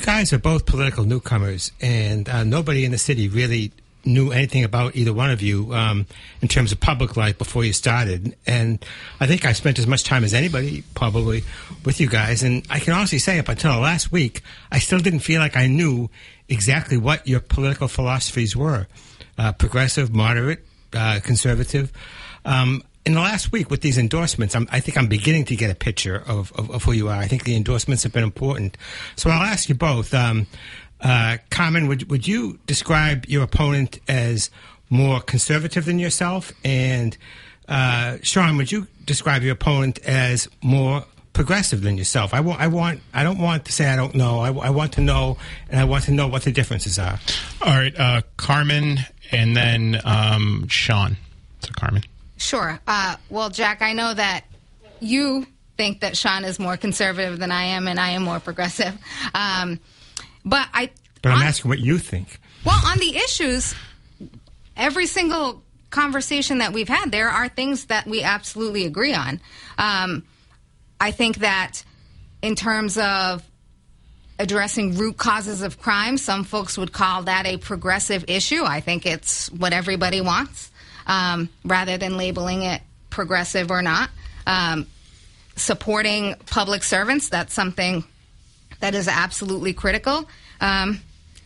you 0.00 0.06
guys 0.06 0.32
are 0.32 0.38
both 0.38 0.64
political 0.64 1.04
newcomers, 1.04 1.72
and 1.78 2.26
uh, 2.26 2.42
nobody 2.42 2.86
in 2.86 2.90
the 2.90 2.96
city 2.96 3.28
really 3.28 3.70
knew 4.02 4.32
anything 4.32 4.64
about 4.64 4.96
either 4.96 5.12
one 5.12 5.30
of 5.30 5.42
you 5.42 5.74
um, 5.74 6.06
in 6.40 6.48
terms 6.48 6.72
of 6.72 6.80
public 6.80 7.18
life 7.18 7.36
before 7.36 7.64
you 7.64 7.74
started. 7.74 8.34
And 8.46 8.82
I 9.20 9.26
think 9.26 9.44
I 9.44 9.52
spent 9.52 9.78
as 9.78 9.86
much 9.86 10.04
time 10.04 10.24
as 10.24 10.32
anybody 10.32 10.84
probably 10.94 11.44
with 11.84 12.00
you 12.00 12.08
guys. 12.08 12.42
And 12.42 12.66
I 12.70 12.78
can 12.78 12.94
honestly 12.94 13.18
say, 13.18 13.38
up 13.38 13.50
until 13.50 13.78
last 13.78 14.10
week, 14.10 14.40
I 14.72 14.78
still 14.78 15.00
didn't 15.00 15.20
feel 15.20 15.38
like 15.38 15.54
I 15.54 15.66
knew 15.66 16.08
exactly 16.48 16.96
what 16.96 17.28
your 17.28 17.40
political 17.40 17.86
philosophies 17.86 18.56
were 18.56 18.86
uh, 19.36 19.52
progressive, 19.52 20.14
moderate, 20.14 20.64
uh, 20.94 21.20
conservative. 21.22 21.92
Um, 22.46 22.82
in 23.10 23.14
the 23.14 23.20
last 23.20 23.50
week 23.50 23.70
with 23.70 23.80
these 23.80 23.98
endorsements, 23.98 24.54
I'm, 24.54 24.68
I 24.70 24.78
think 24.78 24.96
I'm 24.96 25.08
beginning 25.08 25.44
to 25.46 25.56
get 25.56 25.68
a 25.68 25.74
picture 25.74 26.22
of, 26.28 26.52
of, 26.52 26.70
of, 26.70 26.84
who 26.84 26.92
you 26.92 27.08
are. 27.08 27.16
I 27.16 27.26
think 27.26 27.42
the 27.42 27.56
endorsements 27.56 28.04
have 28.04 28.12
been 28.12 28.22
important. 28.22 28.76
So 29.16 29.30
I'll 29.30 29.42
ask 29.42 29.68
you 29.68 29.74
both. 29.74 30.14
Um, 30.14 30.46
uh, 31.00 31.38
Carmen, 31.50 31.88
would, 31.88 32.08
would 32.08 32.28
you 32.28 32.60
describe 32.66 33.26
your 33.26 33.42
opponent 33.42 33.98
as 34.06 34.48
more 34.90 35.20
conservative 35.20 35.86
than 35.86 35.98
yourself? 35.98 36.52
And 36.64 37.18
uh, 37.68 38.18
Shawn, 38.22 38.56
would 38.58 38.70
you 38.70 38.86
describe 39.06 39.42
your 39.42 39.54
opponent 39.54 39.98
as 40.06 40.48
more 40.62 41.04
progressive 41.32 41.82
than 41.82 41.98
yourself? 41.98 42.32
I 42.32 42.38
want, 42.38 42.60
I 42.60 42.68
want, 42.68 43.00
I 43.12 43.24
don't 43.24 43.38
want 43.38 43.64
to 43.64 43.72
say 43.72 43.88
I 43.88 43.96
don't 43.96 44.14
know. 44.14 44.38
I, 44.38 44.52
I 44.52 44.70
want 44.70 44.92
to 44.92 45.00
know, 45.00 45.36
and 45.68 45.80
I 45.80 45.84
want 45.84 46.04
to 46.04 46.12
know 46.12 46.28
what 46.28 46.42
the 46.42 46.52
differences 46.52 46.96
are. 46.96 47.18
All 47.60 47.72
right, 47.72 47.98
uh, 47.98 48.22
Carmen, 48.36 49.00
and 49.32 49.56
then 49.56 50.00
um, 50.04 50.68
Shawn. 50.68 51.16
So 51.60 51.70
Carmen. 51.76 52.04
Sure. 52.40 52.80
Uh, 52.86 53.16
well, 53.28 53.50
Jack, 53.50 53.82
I 53.82 53.92
know 53.92 54.14
that 54.14 54.44
you 54.98 55.46
think 55.76 56.00
that 56.00 56.16
Shawn 56.16 56.44
is 56.44 56.58
more 56.58 56.78
conservative 56.78 57.38
than 57.38 57.52
I 57.52 57.64
am, 57.64 57.86
and 57.86 58.00
I 58.00 58.10
am 58.10 58.22
more 58.22 58.40
progressive. 58.40 58.96
Um, 59.34 59.78
but 60.44 60.66
I. 60.72 60.90
But 61.20 61.32
I'm 61.32 61.38
on, 61.38 61.44
asking 61.44 61.68
what 61.68 61.80
you 61.80 61.98
think. 61.98 62.40
Well, 62.64 62.80
on 62.86 62.98
the 62.98 63.14
issues, 63.14 63.74
every 64.74 65.04
single 65.06 65.62
conversation 65.90 66.58
that 66.58 66.72
we've 66.72 66.88
had, 66.88 67.12
there 67.12 67.28
are 67.28 67.48
things 67.48 67.84
that 67.86 68.06
we 68.06 68.22
absolutely 68.22 68.86
agree 68.86 69.12
on. 69.12 69.38
Um, 69.76 70.24
I 70.98 71.10
think 71.10 71.38
that 71.38 71.84
in 72.40 72.54
terms 72.56 72.96
of 72.96 73.42
addressing 74.38 74.96
root 74.96 75.18
causes 75.18 75.60
of 75.60 75.78
crime, 75.78 76.16
some 76.16 76.44
folks 76.44 76.78
would 76.78 76.92
call 76.92 77.24
that 77.24 77.44
a 77.44 77.58
progressive 77.58 78.24
issue. 78.28 78.64
I 78.64 78.80
think 78.80 79.04
it's 79.04 79.52
what 79.52 79.74
everybody 79.74 80.22
wants 80.22 80.69
um, 81.10 81.48
rather 81.64 81.98
than 81.98 82.16
labeling 82.16 82.62
it 82.62 82.80
progressive 83.10 83.70
or 83.70 83.82
not. 83.82 84.08
Um, 84.46 84.86
supporting 85.56 86.36
public 86.46 86.84
servants, 86.84 87.28
that's 87.28 87.52
something 87.52 88.04
that 88.78 88.94
is 88.94 89.08
absolutely 89.08 89.74
critical. 89.74 90.28
Um, 90.60 91.00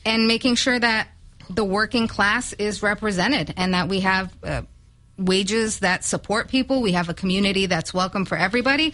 and 0.05 0.29
making 0.29 0.57
sure 0.57 0.79
that 0.79 1.09
the 1.49 1.65
working 1.65 2.07
class 2.07 2.53
is 2.53 2.83
represented 2.83 3.55
and 3.57 3.73
that 3.73 3.89
we 3.89 4.01
have 4.01 4.33
uh, 4.45 4.63
wages 5.17 5.81
that 5.81 6.05
support 6.05 6.49
people. 6.49 6.83
We 6.83 6.93
have 6.93 7.09
a 7.09 7.15
community 7.15 7.65
that's 7.65 7.95
welcome 7.95 8.27
for 8.27 8.37
everybody. 8.37 8.93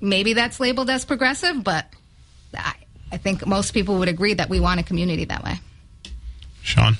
Maybe 0.00 0.32
that's 0.32 0.60
labeled 0.60 0.90
as 0.90 1.04
progressive, 1.04 1.64
but 1.64 1.86
I, 2.56 2.74
I 3.10 3.16
think 3.16 3.44
most 3.46 3.74
people 3.74 3.98
would 3.98 4.08
agree 4.08 4.34
that 4.34 4.48
we 4.48 4.60
want 4.60 4.78
a 4.78 4.84
community 4.84 5.24
that 5.24 5.42
way. 5.42 5.60
Shawn? 6.62 6.98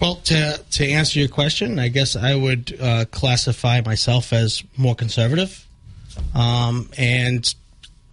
Well, 0.00 0.16
to 0.16 0.62
to 0.72 0.86
answer 0.86 1.18
your 1.18 1.28
question, 1.28 1.78
I 1.78 1.88
guess 1.88 2.16
I 2.16 2.34
would 2.34 2.76
uh, 2.80 3.04
classify 3.10 3.80
myself 3.80 4.32
as 4.32 4.62
more 4.76 4.94
conservative, 4.94 5.66
um, 6.34 6.90
and 6.98 7.54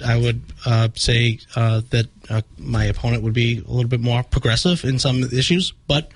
I 0.03 0.17
would 0.17 0.41
uh, 0.65 0.89
say 0.95 1.39
uh, 1.55 1.81
that 1.89 2.07
uh, 2.29 2.41
my 2.57 2.85
opponent 2.85 3.23
would 3.23 3.33
be 3.33 3.57
a 3.57 3.69
little 3.69 3.89
bit 3.89 3.99
more 3.99 4.23
progressive 4.23 4.85
in 4.85 4.97
some 4.97 5.23
issues. 5.23 5.73
But 5.87 6.11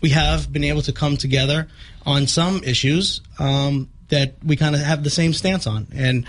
we 0.00 0.10
have 0.10 0.50
been 0.50 0.64
able 0.64 0.82
to 0.82 0.92
come 0.92 1.18
together 1.18 1.68
on 2.06 2.26
some 2.26 2.64
issues 2.64 3.20
um, 3.38 3.90
that 4.08 4.34
we 4.42 4.56
kind 4.56 4.74
of 4.74 4.80
have 4.80 5.04
the 5.04 5.10
same 5.10 5.34
stance 5.34 5.66
on, 5.66 5.86
and 5.94 6.24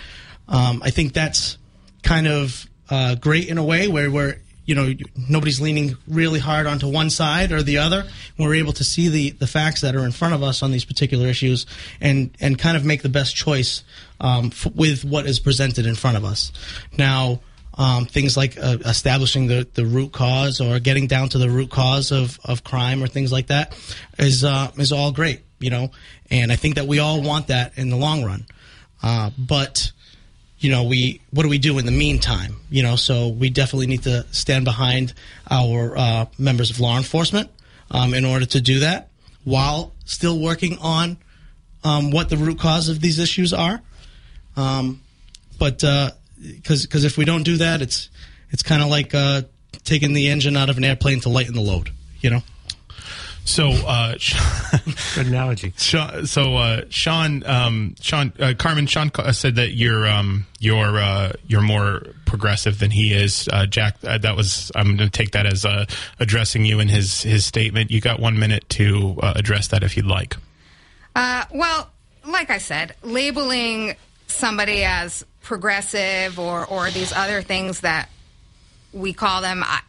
um, 0.50 0.82
I 0.84 0.90
think 0.90 1.14
that's 1.14 1.58
kind 2.04 2.28
of 2.28 2.68
uh, 2.90 3.16
great 3.16 3.48
in 3.48 3.58
a 3.58 3.64
way 3.64 3.88
where 3.88 4.12
we're 4.12 4.42
you 4.72 4.76
know 4.76 4.94
nobody's 5.28 5.60
leaning 5.60 5.98
really 6.08 6.40
hard 6.40 6.66
onto 6.66 6.88
one 6.88 7.10
side 7.10 7.52
or 7.52 7.62
the 7.62 7.80
other. 7.80 8.06
We're 8.40 8.56
able 8.56 8.72
to 8.72 8.86
see 8.86 9.10
the 9.10 9.32
the 9.32 9.46
facts 9.46 9.82
that 9.82 9.98
are 9.98 10.06
in 10.06 10.14
front 10.14 10.34
of 10.34 10.44
us 10.44 10.64
on 10.64 10.72
these 10.72 10.86
particular 10.86 11.28
issues 11.28 11.66
and 12.00 12.34
and 12.40 12.58
kind 12.58 12.78
of 12.78 12.86
make 12.86 13.02
the 13.02 13.10
best 13.10 13.36
choice 13.36 13.84
um, 14.22 14.46
f- 14.46 14.74
with 14.74 15.04
what 15.04 15.26
is 15.26 15.42
presented 15.42 15.86
in 15.86 15.96
front 15.96 16.16
of 16.16 16.24
us. 16.24 16.54
Now. 16.98 17.42
Um, 17.78 18.06
things 18.06 18.36
like 18.36 18.58
uh, 18.58 18.80
establishing 18.86 19.48
the, 19.48 19.66
the 19.76 19.86
root 19.86 20.12
cause 20.12 20.60
or 20.60 20.78
getting 20.80 21.08
down 21.08 21.30
to 21.30 21.38
the 21.38 21.50
root 21.50 21.70
cause 21.70 22.12
of, 22.12 22.38
of 22.44 22.66
crime 22.66 23.02
or 23.02 23.08
things 23.08 23.32
like 23.32 23.48
that 23.48 23.74
is 24.20 24.44
uh, 24.44 24.72
is 24.76 24.92
all 24.92 25.14
great, 25.14 25.40
you 25.58 25.70
know. 25.70 25.90
And 26.30 26.52
I 26.52 26.58
think 26.58 26.76
that 26.76 26.86
we 26.86 27.00
all 27.00 27.22
want 27.22 27.48
that 27.48 27.78
in 27.78 27.90
the 27.90 27.96
long 27.96 28.26
run. 28.26 28.46
Uh, 29.02 29.32
but 29.38 29.94
you 30.62 30.70
know, 30.70 30.84
we 30.84 31.20
what 31.32 31.44
do 31.44 31.50
we 31.50 31.58
do 31.58 31.78
in 31.80 31.86
the 31.86 31.92
meantime? 31.92 32.56
You 32.70 32.84
know, 32.84 32.96
so 32.96 33.28
we 33.28 33.50
definitely 33.50 33.88
need 33.88 34.04
to 34.04 34.26
stand 34.32 34.64
behind 34.64 35.14
our 35.50 35.98
uh, 35.98 36.26
members 36.38 36.70
of 36.70 36.80
law 36.80 36.98
enforcement 36.98 37.50
um, 37.90 38.14
in 38.14 38.26
order 38.26 38.46
to 38.46 38.62
do 38.62 38.80
that 38.80 39.10
while 39.44 39.92
still 40.06 40.40
working 40.40 40.78
on 40.80 41.18
um, 41.84 42.12
what 42.12 42.30
the 42.30 42.38
root 42.38 42.60
cause 42.60 42.90
of 42.90 43.02
these 43.02 43.18
issues 43.18 43.54
are. 43.54 43.82
Um, 44.56 45.02
but 45.58 45.80
because 45.80 46.86
uh, 46.86 46.88
because 46.88 47.04
if 47.06 47.18
we 47.18 47.26
don't 47.26 47.44
do 47.44 47.58
that, 47.58 47.82
it's 47.82 48.10
it's 48.52 48.62
kind 48.62 48.84
of 48.84 48.90
like 48.90 49.16
uh, 49.16 49.42
taking 49.84 50.14
the 50.14 50.30
engine 50.30 50.56
out 50.56 50.70
of 50.70 50.78
an 50.78 50.84
airplane 50.84 51.22
to 51.22 51.30
lighten 51.30 51.56
the 51.56 51.62
load. 51.62 51.90
You 52.22 52.30
know. 52.30 52.44
So, 53.44 53.72
uh, 53.72 54.16
good 55.16 55.28
analogy. 55.28 55.74
Shawn, 55.78 56.26
so, 56.28 56.56
uh, 56.56 56.84
Shawn, 56.90 57.44
um, 57.46 57.96
Shawn, 58.00 58.32
uh, 58.40 58.54
Carmen, 58.58 58.86
Shawn 58.86 59.12
said 59.34 59.56
that 59.56 59.74
you're 59.74 60.08
um, 60.08 60.46
you're 60.60 61.00
uh, 61.00 61.34
you're 61.48 61.62
more 61.62 62.04
progressive 62.26 62.80
than 62.80 62.92
he 62.92 63.14
is. 63.14 63.50
Uh, 63.52 63.66
Jack, 63.66 63.98
uh, 64.04 64.18
that 64.20 64.36
was 64.36 64.72
I'm 64.76 64.96
going 64.96 64.98
to 64.98 65.10
take 65.10 65.32
that 65.32 65.46
as 65.46 65.66
addressing 66.20 66.66
you 66.66 66.80
in 66.80 66.88
his 66.88 67.24
his 67.24 67.46
statement. 67.46 67.92
You 67.92 68.00
got 68.00 68.20
one 68.20 68.38
minute 68.38 68.70
to 68.70 69.18
address 69.22 69.68
that 69.70 69.84
if 69.84 69.98
you'd 69.98 70.06
like. 70.06 70.36
well, 71.16 71.90
like 72.26 72.50
I 72.50 72.60
said, 72.60 72.96
labeling 73.02 73.96
somebody 74.28 74.84
as 74.84 75.26
progressive 75.42 76.40
or 76.40 76.66
or 76.66 76.90
these 76.92 77.12
other 77.12 77.42
things 77.42 77.82
that 77.82 78.10
we 78.94 79.14
call 79.14 79.42
them. 79.42 79.64
I, 79.64 79.82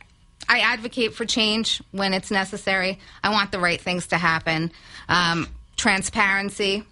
I 0.53 0.59
advocate 0.59 1.15
for 1.15 1.25
change 1.25 1.83
when 1.93 2.13
it's 2.13 2.31
necessary. 2.31 2.99
I 3.25 3.31
want 3.31 3.53
the 3.53 3.59
right 3.59 3.81
things 3.81 4.09
to 4.09 4.19
happen. 4.19 4.71
Um, 5.09 5.49
transparency, 5.79 6.85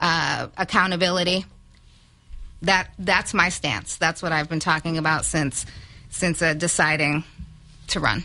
uh, 0.00 0.48
accountability. 0.56 1.44
That 2.62 2.88
that's 2.98 3.34
my 3.34 3.50
stance. 3.50 3.96
That's 3.96 4.22
what 4.22 4.32
I've 4.32 4.48
been 4.48 4.58
talking 4.58 4.96
about 4.96 5.26
since 5.26 5.66
since 6.08 6.40
uh, 6.40 6.54
deciding 6.54 7.24
to 7.88 8.00
run. 8.00 8.24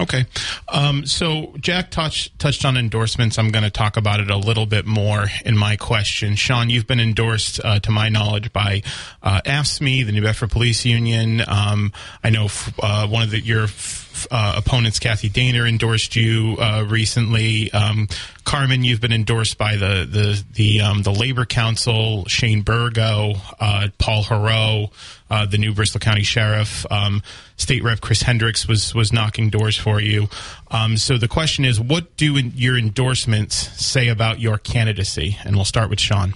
Okay. 0.00 0.24
Um, 0.68 1.04
so 1.06 1.54
Jack 1.60 1.90
touched 1.90 2.38
touched 2.38 2.64
on 2.64 2.76
endorsements. 2.76 3.38
I'm 3.38 3.50
going 3.50 3.64
to 3.64 3.70
talk 3.70 3.96
about 3.96 4.20
it 4.20 4.30
a 4.30 4.36
little 4.36 4.66
bit 4.66 4.86
more 4.86 5.26
in 5.44 5.56
my 5.56 5.76
question. 5.76 6.34
Sean, 6.34 6.70
you've 6.70 6.86
been 6.86 7.00
endorsed, 7.00 7.60
uh, 7.62 7.78
to 7.80 7.90
my 7.90 8.08
knowledge, 8.08 8.52
by 8.52 8.82
uh, 9.22 9.42
AFSCME, 9.44 10.06
the 10.06 10.12
New 10.12 10.22
Bedford 10.22 10.50
Police 10.50 10.84
Union. 10.84 11.42
Um, 11.46 11.92
I 12.24 12.30
know 12.30 12.46
f- 12.46 12.72
uh, 12.82 13.06
one 13.06 13.22
of 13.22 13.30
the, 13.30 13.40
your 13.40 13.64
f- 13.64 14.08
uh, 14.30 14.54
opponents, 14.56 14.98
Kathy 14.98 15.28
Daner, 15.28 15.68
endorsed 15.68 16.16
you 16.16 16.56
uh, 16.58 16.84
recently. 16.88 17.72
Um, 17.72 18.08
Carmen, 18.44 18.84
you've 18.84 19.00
been 19.00 19.12
endorsed 19.12 19.58
by 19.58 19.76
the 19.76 20.06
the 20.08 20.44
the, 20.54 20.80
um, 20.80 21.02
the 21.02 21.12
Labor 21.12 21.44
Council, 21.44 22.24
Shane 22.26 22.62
Burgo, 22.62 23.34
uh, 23.60 23.88
Paul 23.98 24.24
Heroux 24.24 24.90
uh, 25.32 25.46
the 25.46 25.56
new 25.56 25.72
Bristol 25.72 25.98
County 25.98 26.22
Sheriff. 26.22 26.84
Um, 26.92 27.22
State 27.56 27.82
Rep 27.82 28.02
Chris 28.02 28.20
Hendricks 28.22 28.68
was 28.68 28.94
was 28.94 29.14
knocking 29.14 29.48
doors 29.48 29.78
for 29.78 29.98
you. 29.98 30.28
Um, 30.70 30.98
so 30.98 31.16
the 31.16 31.26
question 31.26 31.64
is, 31.64 31.80
what 31.80 32.16
do 32.18 32.36
your 32.36 32.76
endorsements 32.76 33.56
say 33.82 34.08
about 34.08 34.40
your 34.40 34.58
candidacy? 34.58 35.38
And 35.44 35.56
we'll 35.56 35.64
start 35.64 35.88
with 35.88 36.00
Shawn. 36.00 36.34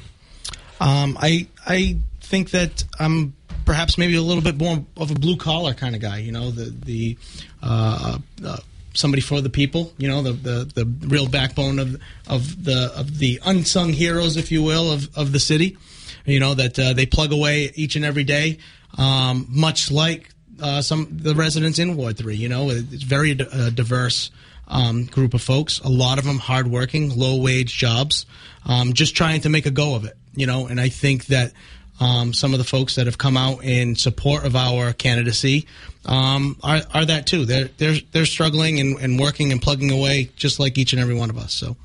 Um, 0.80 1.18
I 1.20 1.46
I 1.66 1.98
think 2.26 2.50
that 2.50 2.84
I'm 2.98 3.34
perhaps 3.64 3.98
maybe 3.98 4.16
a 4.16 4.22
little 4.22 4.42
bit 4.42 4.56
more 4.56 4.84
of 4.96 5.10
a 5.10 5.14
blue 5.14 5.36
collar 5.36 5.74
kind 5.74 5.94
of 5.94 6.00
guy. 6.00 6.18
You 6.18 6.32
know, 6.32 6.50
the 6.50 6.64
the 6.84 7.18
uh, 7.62 8.18
uh, 8.44 8.56
somebody 8.94 9.22
for 9.22 9.40
the 9.40 9.50
people. 9.50 9.92
You 9.98 10.08
know, 10.08 10.22
the, 10.22 10.32
the 10.32 10.84
the 10.84 11.08
real 11.08 11.28
backbone 11.28 11.78
of 11.78 12.00
of 12.26 12.64
the 12.64 12.92
of 12.96 13.18
the 13.18 13.40
unsung 13.44 13.92
heroes, 13.92 14.36
if 14.36 14.50
you 14.50 14.62
will, 14.62 14.90
of 14.90 15.16
of 15.16 15.32
the 15.32 15.40
city. 15.40 15.76
You 16.24 16.40
know 16.40 16.54
that 16.54 16.78
uh, 16.78 16.92
they 16.92 17.06
plug 17.06 17.32
away 17.32 17.70
each 17.74 17.96
and 17.96 18.04
every 18.04 18.24
day 18.24 18.58
um, 18.98 19.46
much 19.48 19.90
like 19.90 20.30
uh, 20.60 20.82
some 20.82 21.08
the 21.10 21.34
residents 21.34 21.78
in 21.78 21.96
Ward 21.96 22.16
Three. 22.16 22.36
You 22.36 22.48
know, 22.48 22.70
it's 22.70 23.02
very 23.02 23.38
uh, 23.38 23.70
diverse 23.70 24.30
um, 24.68 25.04
group 25.04 25.34
of 25.34 25.42
folks. 25.42 25.80
A 25.80 25.88
lot 25.88 26.18
of 26.18 26.24
them 26.24 26.38
hardworking, 26.38 27.16
low 27.16 27.36
wage 27.36 27.76
jobs, 27.76 28.26
um, 28.64 28.92
just 28.92 29.14
trying 29.14 29.42
to 29.42 29.48
make 29.48 29.66
a 29.66 29.70
go 29.70 29.94
of 29.94 30.04
it. 30.04 30.16
You 30.34 30.46
know, 30.46 30.66
and 30.66 30.80
I 30.80 30.88
think 30.88 31.26
that. 31.26 31.52
Um, 31.98 32.34
some 32.34 32.52
of 32.52 32.58
the 32.58 32.64
folks 32.64 32.96
that 32.96 33.06
have 33.06 33.16
come 33.16 33.38
out 33.38 33.64
in 33.64 33.96
support 33.96 34.44
of 34.44 34.54
our 34.54 34.92
candidacy 34.92 35.66
um, 36.04 36.56
are, 36.62 36.82
are 36.92 37.04
that 37.06 37.26
too. 37.26 37.46
They're 37.46 37.70
they're 37.78 37.96
they're 38.12 38.26
struggling 38.26 38.80
and, 38.80 38.98
and 38.98 39.18
working 39.18 39.50
and 39.50 39.62
plugging 39.62 39.90
away 39.90 40.30
just 40.36 40.60
like 40.60 40.76
each 40.76 40.92
and 40.92 41.00
every 41.00 41.14
one 41.14 41.30
of 41.30 41.38
us. 41.38 41.54
So, 41.54 41.76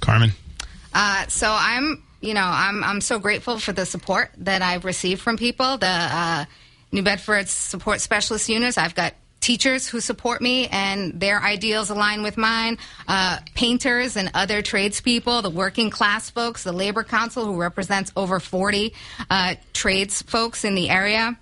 Carmen. 0.00 0.32
Uh, 0.94 1.26
so 1.28 1.48
I'm 1.50 2.02
you 2.22 2.34
know, 2.34 2.44
I'm 2.44 2.82
I'm 2.82 3.00
so 3.00 3.18
grateful 3.18 3.58
for 3.58 3.72
the 3.72 3.84
support 3.84 4.30
that 4.38 4.62
I've 4.62 4.84
received 4.84 5.20
from 5.20 5.36
people. 5.36 5.76
The 5.76 5.86
uh, 5.86 6.44
New 6.92 7.02
Bedford 7.02 7.48
Support 7.48 8.00
Specialist 8.00 8.48
units. 8.48 8.78
I've 8.78 8.94
got 8.94 9.14
teachers 9.42 9.88
who 9.88 10.00
support 10.00 10.40
me 10.40 10.68
and 10.68 11.20
their 11.20 11.42
ideals 11.42 11.90
align 11.90 12.22
with 12.22 12.38
mine, 12.38 12.78
uh, 13.08 13.38
painters 13.54 14.16
and 14.16 14.30
other 14.32 14.62
tradespeople, 14.62 15.42
the 15.42 15.50
working 15.50 15.90
class 15.90 16.30
folks, 16.30 16.64
the 16.64 16.72
Labor 16.72 17.02
Council, 17.02 17.44
who 17.44 17.60
represents 17.60 18.10
over 18.16 18.40
40 18.40 18.94
uh, 19.28 19.56
trades 19.74 20.22
folks 20.22 20.64
in 20.64 20.74
the 20.74 20.88
area, 20.88 21.38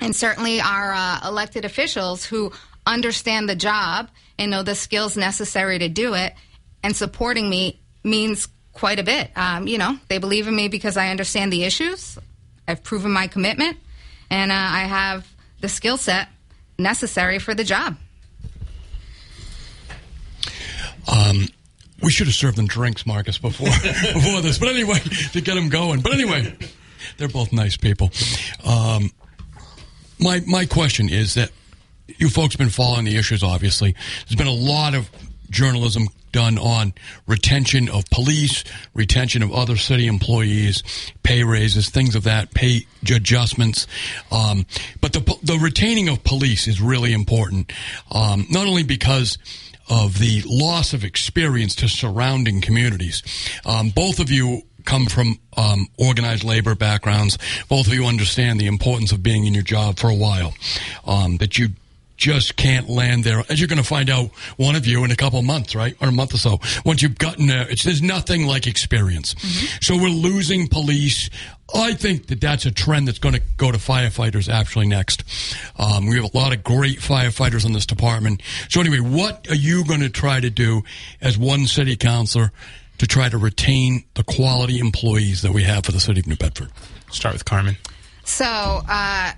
and 0.00 0.16
certainly 0.16 0.60
our 0.60 0.92
uh, 0.92 1.28
elected 1.28 1.64
officials 1.64 2.24
who 2.24 2.50
understand 2.86 3.48
the 3.48 3.56
job 3.56 4.08
and 4.38 4.50
know 4.50 4.62
the 4.62 4.74
skills 4.74 5.16
necessary 5.16 5.78
to 5.78 5.88
do 5.88 6.14
it. 6.14 6.34
And 6.82 6.94
supporting 6.94 7.48
me 7.48 7.80
means 8.04 8.48
quite 8.72 8.98
a 8.98 9.02
bit. 9.02 9.30
Um, 9.36 9.66
you 9.66 9.78
know, 9.78 9.98
they 10.08 10.18
believe 10.18 10.46
in 10.46 10.54
me 10.54 10.68
because 10.68 10.96
I 10.96 11.08
understand 11.08 11.52
the 11.52 11.64
issues. 11.64 12.18
I've 12.68 12.82
proven 12.82 13.10
my 13.10 13.26
commitment, 13.26 13.78
and 14.30 14.52
uh, 14.52 14.54
I 14.54 14.80
have 14.80 15.26
the 15.60 15.68
skill 15.68 15.96
set 15.96 16.28
necessary 16.78 17.38
for 17.38 17.54
the 17.54 17.64
job. 17.64 17.96
Um, 21.10 21.48
we 22.02 22.10
should 22.10 22.26
have 22.26 22.34
served 22.34 22.56
them 22.56 22.66
drinks, 22.66 23.06
Marcus, 23.06 23.38
before 23.38 23.68
before 24.14 24.40
this. 24.40 24.58
But 24.58 24.68
anyway, 24.68 24.98
to 25.32 25.40
get 25.40 25.54
them 25.54 25.68
going. 25.68 26.00
But 26.00 26.12
anyway, 26.12 26.56
they're 27.16 27.28
both 27.28 27.52
nice 27.52 27.76
people. 27.76 28.10
Um, 28.64 29.10
my 30.18 30.40
my 30.46 30.66
question 30.66 31.08
is 31.08 31.34
that 31.34 31.50
you 32.18 32.28
folks 32.28 32.56
been 32.56 32.70
following 32.70 33.04
the 33.04 33.16
issues. 33.16 33.42
Obviously, 33.42 33.94
there's 34.26 34.36
been 34.36 34.46
a 34.46 34.52
lot 34.52 34.94
of 34.94 35.10
journalism 35.50 36.08
done 36.36 36.58
on 36.58 36.92
retention 37.26 37.88
of 37.88 38.04
police, 38.10 38.62
retention 38.92 39.42
of 39.42 39.50
other 39.50 39.76
city 39.76 40.06
employees, 40.06 40.82
pay 41.22 41.42
raises, 41.42 41.88
things 41.88 42.14
of 42.14 42.24
that, 42.24 42.52
pay 42.52 42.86
adjustments. 43.10 43.86
Um, 44.30 44.66
but 45.00 45.14
the 45.14 45.20
the 45.42 45.58
retaining 45.58 46.10
of 46.10 46.22
police 46.24 46.68
is 46.68 46.78
really 46.78 47.14
important, 47.14 47.72
um, 48.10 48.46
not 48.50 48.66
only 48.66 48.82
because 48.82 49.38
of 49.88 50.18
the 50.18 50.42
loss 50.44 50.92
of 50.92 51.04
experience 51.04 51.74
to 51.76 51.88
surrounding 51.88 52.60
communities. 52.60 53.22
Um, 53.64 53.88
both 53.88 54.18
of 54.18 54.30
you 54.30 54.62
come 54.84 55.06
from 55.06 55.38
um, 55.56 55.86
organized 55.96 56.44
labor 56.44 56.74
backgrounds. 56.74 57.38
Both 57.68 57.86
of 57.86 57.94
you 57.94 58.04
understand 58.04 58.60
the 58.60 58.66
importance 58.66 59.10
of 59.10 59.22
being 59.22 59.46
in 59.46 59.54
your 59.54 59.62
job 59.62 59.98
for 59.98 60.10
a 60.10 60.14
while. 60.14 60.52
Um, 61.06 61.38
that 61.38 61.56
you 61.56 61.70
just 62.16 62.56
can't 62.56 62.88
land 62.88 63.24
there. 63.24 63.42
As 63.48 63.60
you're 63.60 63.68
going 63.68 63.82
to 63.82 63.88
find 63.88 64.10
out, 64.10 64.30
one 64.56 64.74
of 64.74 64.86
you 64.86 65.04
in 65.04 65.10
a 65.10 65.16
couple 65.16 65.38
of 65.38 65.44
months, 65.44 65.74
right, 65.74 65.96
or 66.00 66.08
a 66.08 66.12
month 66.12 66.34
or 66.34 66.38
so. 66.38 66.58
Once 66.84 67.02
you've 67.02 67.18
gotten 67.18 67.46
there, 67.46 67.68
it's, 67.68 67.84
there's 67.84 68.02
nothing 68.02 68.46
like 68.46 68.66
experience. 68.66 69.34
Mm-hmm. 69.34 69.78
So 69.80 69.96
we're 69.96 70.08
losing 70.08 70.68
police. 70.68 71.30
I 71.74 71.94
think 71.94 72.26
that 72.28 72.40
that's 72.40 72.64
a 72.64 72.70
trend 72.70 73.08
that's 73.08 73.18
going 73.18 73.34
to 73.34 73.42
go 73.56 73.72
to 73.72 73.78
firefighters 73.78 74.48
actually 74.48 74.86
next. 74.86 75.24
Um, 75.78 76.06
we 76.06 76.16
have 76.16 76.32
a 76.32 76.36
lot 76.36 76.54
of 76.54 76.62
great 76.62 76.98
firefighters 76.98 77.66
in 77.66 77.72
this 77.72 77.86
department. 77.86 78.40
So 78.68 78.80
anyway, 78.80 79.00
what 79.00 79.48
are 79.50 79.56
you 79.56 79.84
going 79.84 80.00
to 80.00 80.10
try 80.10 80.40
to 80.40 80.50
do 80.50 80.82
as 81.20 81.36
one 81.36 81.66
city 81.66 81.96
councilor 81.96 82.52
to 82.98 83.06
try 83.06 83.28
to 83.28 83.36
retain 83.36 84.04
the 84.14 84.24
quality 84.24 84.78
employees 84.78 85.42
that 85.42 85.52
we 85.52 85.64
have 85.64 85.84
for 85.84 85.92
the 85.92 86.00
city 86.00 86.20
of 86.20 86.26
New 86.26 86.36
Bedford? 86.36 86.70
Start 87.10 87.34
with 87.34 87.44
Carmen. 87.44 87.76
So, 88.24 88.46
uh, 88.46 89.32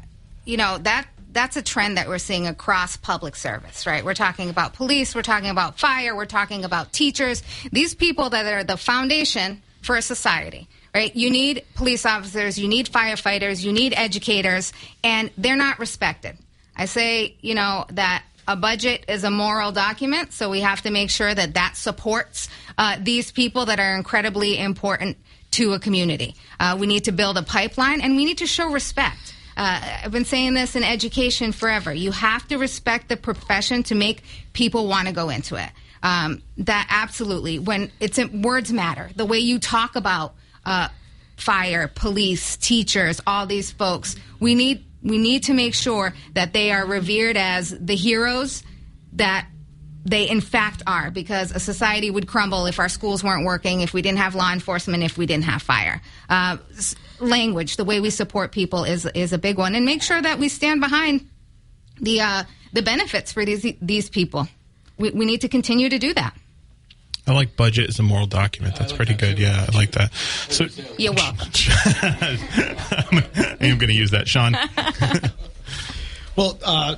you 0.44 0.56
know 0.56 0.78
that 0.78 1.06
that's 1.38 1.56
a 1.56 1.62
trend 1.62 1.96
that 1.96 2.08
we're 2.08 2.18
seeing 2.18 2.48
across 2.48 2.96
public 2.96 3.36
service, 3.36 3.86
right? 3.86 4.04
We're 4.04 4.12
talking 4.12 4.50
about 4.50 4.74
police, 4.74 5.14
we're 5.14 5.22
talking 5.22 5.50
about 5.50 5.78
fire, 5.78 6.16
we're 6.16 6.26
talking 6.26 6.64
about 6.64 6.92
teachers. 6.92 7.44
These 7.70 7.94
people 7.94 8.30
that 8.30 8.44
are 8.52 8.64
the 8.64 8.76
foundation 8.76 9.62
for 9.80 9.94
a 9.94 10.02
society, 10.02 10.66
right? 10.92 11.14
You 11.14 11.30
need 11.30 11.64
police 11.76 12.04
officers, 12.04 12.58
you 12.58 12.66
need 12.66 12.90
firefighters, 12.90 13.62
you 13.64 13.72
need 13.72 13.94
educators, 13.96 14.72
and 15.04 15.30
they're 15.38 15.54
not 15.54 15.78
respected. 15.78 16.36
I 16.74 16.86
say, 16.86 17.36
you 17.40 17.54
know, 17.54 17.86
that 17.92 18.24
a 18.48 18.56
budget 18.56 19.04
is 19.06 19.22
a 19.22 19.30
moral 19.30 19.70
document, 19.70 20.32
so 20.32 20.50
we 20.50 20.62
have 20.62 20.82
to 20.82 20.90
make 20.90 21.08
sure 21.08 21.32
that 21.32 21.54
that 21.54 21.76
supports 21.76 22.48
uh, 22.78 22.96
these 23.00 23.30
people 23.30 23.66
that 23.66 23.78
are 23.78 23.94
incredibly 23.94 24.58
important 24.58 25.16
to 25.52 25.74
a 25.74 25.78
community. 25.78 26.34
Uh, 26.58 26.76
we 26.76 26.88
need 26.88 27.04
to 27.04 27.12
build 27.12 27.38
a 27.38 27.44
pipeline, 27.44 28.00
and 28.00 28.16
we 28.16 28.24
need 28.24 28.38
to 28.38 28.46
show 28.46 28.72
respect. 28.72 29.34
Uh, 29.58 29.80
I've 30.04 30.12
been 30.12 30.24
saying 30.24 30.54
this 30.54 30.76
in 30.76 30.84
education 30.84 31.50
forever. 31.50 31.92
You 31.92 32.12
have 32.12 32.46
to 32.48 32.58
respect 32.58 33.08
the 33.08 33.16
profession 33.16 33.82
to 33.84 33.96
make 33.96 34.22
people 34.52 34.86
want 34.86 35.08
to 35.08 35.12
go 35.12 35.30
into 35.30 35.56
it. 35.56 35.68
Um, 36.00 36.42
that 36.58 36.86
absolutely. 36.88 37.58
When 37.58 37.90
it's 37.98 38.24
words 38.26 38.72
matter. 38.72 39.10
The 39.16 39.26
way 39.26 39.40
you 39.40 39.58
talk 39.58 39.96
about 39.96 40.34
uh, 40.64 40.88
fire, 41.36 41.90
police, 41.92 42.56
teachers, 42.56 43.20
all 43.26 43.46
these 43.46 43.72
folks, 43.72 44.14
we 44.38 44.54
need 44.54 44.84
we 45.02 45.18
need 45.18 45.44
to 45.44 45.54
make 45.54 45.74
sure 45.74 46.14
that 46.34 46.52
they 46.52 46.70
are 46.70 46.86
revered 46.86 47.36
as 47.36 47.70
the 47.70 47.94
heroes 47.94 48.62
that 49.14 49.46
they 50.08 50.28
in 50.28 50.40
fact 50.40 50.82
are 50.86 51.10
because 51.10 51.52
a 51.52 51.60
society 51.60 52.10
would 52.10 52.26
crumble 52.26 52.66
if 52.66 52.78
our 52.78 52.88
schools 52.88 53.22
weren't 53.22 53.44
working 53.44 53.80
if 53.80 53.92
we 53.92 54.02
didn't 54.02 54.18
have 54.18 54.34
law 54.34 54.52
enforcement 54.52 55.02
if 55.02 55.18
we 55.18 55.26
didn't 55.26 55.44
have 55.44 55.62
fire 55.62 56.00
uh, 56.28 56.56
language, 57.20 57.76
the 57.76 57.84
way 57.84 58.00
we 58.00 58.10
support 58.10 58.52
people 58.52 58.84
is 58.84 59.06
is 59.06 59.32
a 59.32 59.38
big 59.38 59.58
one, 59.58 59.74
and 59.74 59.84
make 59.84 60.02
sure 60.02 60.20
that 60.20 60.38
we 60.38 60.48
stand 60.48 60.80
behind 60.80 61.26
the 62.00 62.20
uh, 62.20 62.44
the 62.72 62.82
benefits 62.82 63.32
for 63.32 63.44
these 63.44 63.66
these 63.80 64.10
people. 64.10 64.48
We, 64.98 65.10
we 65.10 65.26
need 65.26 65.42
to 65.42 65.48
continue 65.48 65.88
to 65.88 65.98
do 65.98 66.12
that. 66.14 66.36
I 67.26 67.32
like 67.32 67.56
budget 67.56 67.90
as 67.90 67.98
a 67.98 68.02
moral 68.02 68.26
document. 68.26 68.76
That's 68.76 68.92
pretty 68.92 69.14
good. 69.14 69.38
Yeah, 69.38 69.66
I 69.68 69.76
like 69.76 69.92
that. 69.92 70.14
So 70.48 70.66
you're 70.96 71.12
welcome. 71.12 71.48
I 72.00 73.56
am 73.60 73.76
going 73.76 73.90
to 73.90 73.94
use 73.94 74.12
that, 74.12 74.26
Shawn. 74.26 74.56
well, 76.36 76.58
uh, 76.64 76.96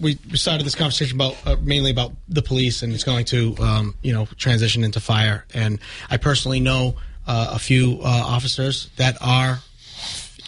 we 0.00 0.18
started 0.34 0.64
this 0.64 0.74
conversation 0.74 1.16
about 1.16 1.36
uh, 1.46 1.56
mainly 1.60 1.90
about 1.90 2.12
the 2.28 2.42
police, 2.42 2.82
and 2.82 2.92
it's 2.92 3.04
going 3.04 3.24
to 3.26 3.56
um, 3.58 3.94
you 4.02 4.12
know 4.12 4.26
transition 4.36 4.84
into 4.84 5.00
fire. 5.00 5.44
And 5.54 5.78
I 6.10 6.16
personally 6.16 6.60
know 6.60 6.96
uh, 7.26 7.52
a 7.52 7.58
few 7.58 7.98
uh, 8.00 8.04
officers 8.04 8.90
that 8.96 9.16
are 9.20 9.60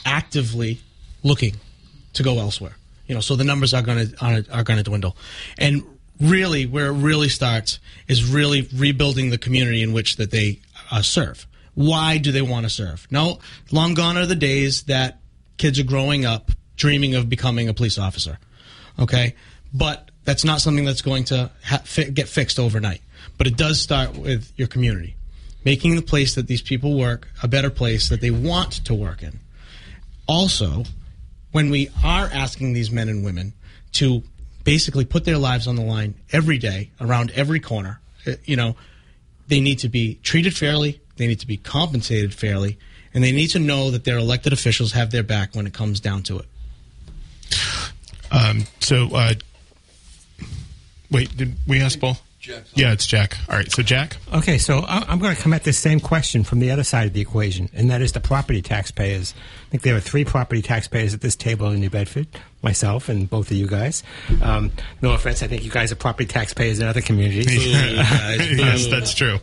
actively 0.05 0.81
looking 1.23 1.57
to 2.15 2.23
go 2.23 2.39
elsewhere. 2.39 2.77
You 3.07 3.15
know, 3.15 3.21
so 3.21 3.37
the 3.37 3.45
numbers 3.45 3.75
are 3.75 3.83
going 3.83 4.09
to 4.09 4.47
are 4.53 4.63
going 4.63 4.79
to 4.79 4.83
dwindle, 4.83 5.17
and 5.59 5.83
really, 6.21 6.67
where 6.67 6.87
it 6.87 6.93
really 6.93 7.29
starts 7.29 7.79
is 8.09 8.25
really 8.25 8.69
rebuilding 8.75 9.31
the 9.31 9.39
community 9.39 9.83
in 9.83 9.93
which 9.93 10.17
that 10.17 10.31
they 10.31 10.61
uh, 10.91 11.03
serve. 11.03 11.47
Why 11.75 12.19
do 12.19 12.33
they 12.33 12.43
want 12.43 12.65
to 12.65 12.71
serve? 12.71 13.07
No, 13.11 13.39
long 13.71 13.95
gone 13.95 14.17
are 14.17 14.27
the 14.27 14.35
days 14.35 14.85
that 14.85 15.21
kids 15.59 15.79
are 15.79 15.85
growing 15.85 16.25
up 16.25 16.51
dreaming 16.77 17.15
of 17.15 17.29
becoming 17.29 17.69
a 17.69 17.75
police 17.75 17.99
officer. 17.99 18.39
Okay, 18.99 19.35
but 19.75 20.11
that's 20.25 20.45
not 20.45 20.61
something 20.61 20.85
that's 20.85 21.03
going 21.03 21.25
to 21.25 21.51
ha- 21.65 21.83
fi- 21.85 22.11
get 22.11 22.29
fixed 22.29 22.59
overnight. 22.59 23.01
But 23.39 23.47
it 23.47 23.57
does 23.57 23.81
start 23.81 24.17
with 24.17 24.53
your 24.57 24.69
community 24.69 25.17
making 25.67 25.97
the 25.97 26.03
place 26.03 26.37
that 26.37 26.47
these 26.47 26.63
people 26.63 26.97
work 26.97 27.29
a 27.43 27.49
better 27.49 27.71
place 27.71 28.09
that 28.09 28.21
they 28.21 28.31
want 28.31 28.71
to 28.85 28.95
work 28.95 29.21
in. 29.21 29.41
Also, 30.29 30.85
when 31.51 31.71
we 31.71 31.91
are 32.05 32.31
asking 32.33 32.73
these 32.73 32.89
men 32.89 33.09
and 33.09 33.25
women 33.25 33.53
to 33.91 34.23
basically 34.63 35.05
put 35.05 35.25
their 35.25 35.37
lives 35.37 35.67
on 35.67 35.75
the 35.75 35.83
line 35.83 36.15
every 36.31 36.57
day 36.57 36.89
around 37.01 37.33
every 37.33 37.59
corner, 37.59 38.01
uh, 38.29 38.33
you 38.45 38.55
know, 38.55 38.77
they 39.49 39.61
need 39.61 39.81
to 39.81 39.89
be 39.89 40.21
treated 40.23 40.57
fairly, 40.57 41.01
they 41.17 41.27
need 41.27 41.41
to 41.41 41.49
be 41.49 41.57
compensated 41.57 42.33
fairly, 42.33 42.79
and 43.13 43.25
they 43.25 43.33
need 43.33 43.49
to 43.49 43.59
know 43.59 43.91
that 43.91 44.05
their 44.05 44.19
elected 44.19 44.53
officials 44.53 44.93
have 44.93 45.11
their 45.11 45.25
back 45.25 45.57
when 45.57 45.67
it 45.67 45.75
comes 45.75 45.99
down 45.99 46.23
to 46.23 46.39
it. 46.39 46.47
Um, 48.31 48.65
so, 48.81 49.09
uh, 49.15 49.35
wait, 51.11 51.37
did 51.37 51.55
we 51.67 51.81
ask 51.81 51.99
Paul? 51.99 52.19
Yeah, 52.75 52.93
it's 52.93 53.07
Jack. 53.07 53.37
All 53.49 53.57
right, 53.57 53.71
so 53.71 53.83
Jack. 53.83 54.19
Okay, 54.33 54.59
so 54.59 54.85
I'm 54.87 55.19
going 55.19 55.35
to 55.35 55.41
come 55.41 55.53
at 55.53 55.65
this 55.65 55.79
same 55.79 55.99
question 55.99 56.45
from 56.45 56.61
the 56.61 56.71
other 56.71 56.85
side 56.85 57.07
of 57.09 57.13
the 57.13 57.21
equation, 57.21 57.69
and 57.73 57.91
that 57.91 58.03
is 58.03 58.13
the 58.13 58.21
property 58.21 58.63
taxpayers. 58.63 59.35
I 59.67 59.71
think 59.71 59.83
there 59.83 59.97
are 59.97 60.01
three 60.01 60.25
property 60.25 60.63
taxpayers 60.63 61.13
at 61.13 61.21
this 61.21 61.35
table 61.35 61.69
in 61.71 61.81
New 61.81 61.91
Bedford, 61.91 62.29
myself 62.63 63.09
and 63.09 63.29
both 63.29 63.51
of 63.51 63.57
you 63.57 63.67
guys. 63.67 64.03
Um, 64.43 64.73
no 65.03 65.13
offense, 65.13 65.43
I 65.43 65.47
think 65.47 65.65
you 65.65 65.71
guys 65.71 65.93
are 65.93 65.97
property 65.97 66.27
taxpayers 66.27 66.81
in 66.81 66.87
other 66.87 67.01
communities. 67.01 67.67
yes, 67.67 68.87
that's 68.87 69.15
true. 69.15 69.39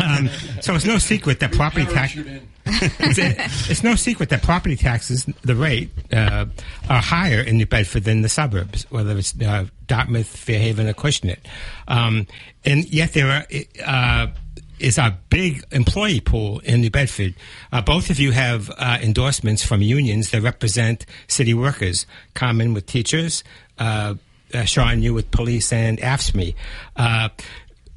um, 0.00 0.28
so 0.60 0.74
it's 0.74 0.84
no 0.84 0.98
secret 0.98 1.40
that 1.40 1.52
property 1.52 1.86
tax. 1.86 2.16
it's, 2.66 3.70
it's, 3.70 3.82
no 3.82 3.94
secret 3.94 4.28
that 4.28 4.42
property 4.42 4.76
taxes, 4.76 5.24
the 5.42 5.54
rate, 5.54 5.90
uh, 6.12 6.46
are 6.88 7.00
higher 7.00 7.40
in 7.40 7.56
New 7.56 7.66
Bedford 7.66 8.04
than 8.04 8.20
the 8.20 8.28
suburbs, 8.28 8.84
whether 8.90 9.16
it's 9.16 9.34
uh, 9.40 9.66
Dartmouth, 9.86 10.26
Fairhaven, 10.26 10.86
or 10.86 10.92
Acushnet. 10.92 11.38
Um, 11.86 12.26
and 12.64 12.84
yet 12.92 13.14
there 13.14 13.30
are. 13.30 13.46
Uh, 13.84 14.26
is 14.80 14.98
a 14.98 15.16
big 15.30 15.64
employee 15.70 16.20
pool 16.20 16.60
in 16.60 16.80
New 16.80 16.90
Bedford. 16.90 17.34
Uh, 17.72 17.80
both 17.82 18.10
of 18.10 18.18
you 18.18 18.32
have 18.32 18.70
uh, 18.70 18.98
endorsements 19.02 19.64
from 19.64 19.82
unions 19.82 20.30
that 20.30 20.42
represent 20.42 21.06
city 21.26 21.54
workers. 21.54 22.06
Carmen 22.34 22.74
with 22.74 22.86
teachers, 22.86 23.44
uh, 23.78 24.14
uh 24.54 24.64
Shawn, 24.64 25.02
you 25.02 25.14
with 25.14 25.30
police 25.30 25.72
and 25.72 25.98
AFSCME. 25.98 26.54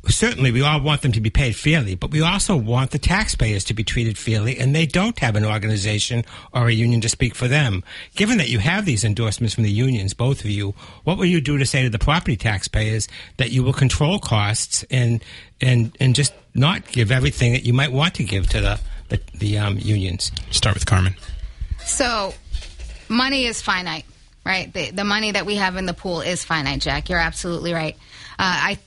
Certainly 0.08 0.52
we 0.52 0.62
all 0.62 0.82
want 0.82 1.04
them 1.04 1.12
to 1.12 1.22
be 1.22 1.30
paid 1.30 1.56
fairly, 1.56 1.94
but 1.94 2.12
we 2.12 2.22
also 2.22 2.56
want 2.56 2.92
the 2.92 2.98
taxpayers 2.98 3.64
to 3.66 3.74
be 3.74 3.84
treated 3.84 4.18
fairly, 4.18 4.58
and 4.58 4.76
they 4.76 4.88
don't 4.88 5.18
have 5.20 5.36
an 5.36 5.46
organization 5.46 6.26
or 6.54 6.68
a 6.68 6.74
union 6.74 7.02
to 7.02 7.10
speak 7.10 7.36
for 7.36 7.48
them. 7.48 7.84
Given 8.16 8.40
that 8.40 8.50
you 8.50 8.60
have 8.60 8.86
these 8.86 9.04
endorsements 9.04 9.54
from 9.54 9.64
the 9.64 9.72
unions, 9.72 10.14
both 10.16 10.40
of 10.40 10.50
you, 10.50 10.74
what 11.04 11.18
will 11.18 11.26
you 11.26 11.40
do 11.40 11.58
to 11.58 11.66
say 11.66 11.84
to 11.84 11.90
the 11.90 12.00
property 12.00 12.36
taxpayers 12.36 13.08
that 13.38 13.52
you 13.52 13.64
will 13.64 13.74
control 13.74 14.18
costs 14.20 14.84
and 14.90 15.24
and 15.62 15.96
and 16.00 16.16
just 16.16 16.34
not 16.56 16.92
give 16.92 17.12
everything 17.12 17.54
that 17.54 17.64
you 17.64 17.74
might 17.74 17.92
want 17.92 18.16
to 18.16 18.24
give 18.24 18.50
to 18.50 18.60
the 18.60 18.80
the, 19.10 19.20
the 19.36 19.58
um, 19.60 19.78
unions? 19.78 20.32
Start 20.50 20.74
with 20.74 20.88
Carmen. 20.88 21.16
So, 21.86 22.34
money 23.08 23.46
is 23.46 23.62
finite, 23.62 24.06
right? 24.46 24.74
The, 24.74 24.92
the 24.92 25.04
money 25.04 25.32
that 25.32 25.46
we 25.46 25.56
have 25.56 25.76
in 25.76 25.86
the 25.86 25.94
pool 25.94 26.22
is 26.22 26.44
finite, 26.44 26.82
Jack. 26.82 27.10
You're 27.10 27.20
absolutely 27.20 27.74
right. 27.74 27.96
Uh, 28.40 28.40
I 28.40 28.80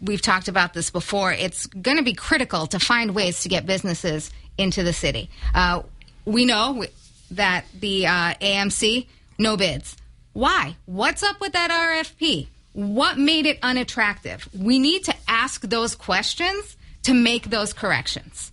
we've 0.00 0.22
talked 0.22 0.48
about 0.48 0.74
this 0.74 0.90
before. 0.90 1.32
It's 1.32 1.66
going 1.66 1.96
to 1.96 2.02
be 2.02 2.14
critical 2.14 2.66
to 2.68 2.78
find 2.78 3.14
ways 3.14 3.40
to 3.42 3.48
get 3.48 3.66
businesses 3.66 4.30
into 4.58 4.82
the 4.82 4.92
city. 4.92 5.30
Uh, 5.54 5.82
we 6.24 6.44
know 6.44 6.84
that 7.32 7.64
the 7.78 8.06
uh, 8.06 8.34
AMC 8.40 9.06
no 9.38 9.56
bids. 9.56 9.96
Why? 10.32 10.76
What's 10.86 11.22
up 11.22 11.40
with 11.40 11.52
that 11.52 11.70
RFP? 11.70 12.48
What 12.72 13.18
made 13.18 13.46
it 13.46 13.58
unattractive? 13.62 14.48
We 14.58 14.78
need 14.78 15.04
to 15.04 15.14
ask 15.28 15.62
those 15.62 15.94
questions 15.94 16.76
to 17.04 17.14
make 17.14 17.50
those 17.50 17.72
corrections 17.72 18.52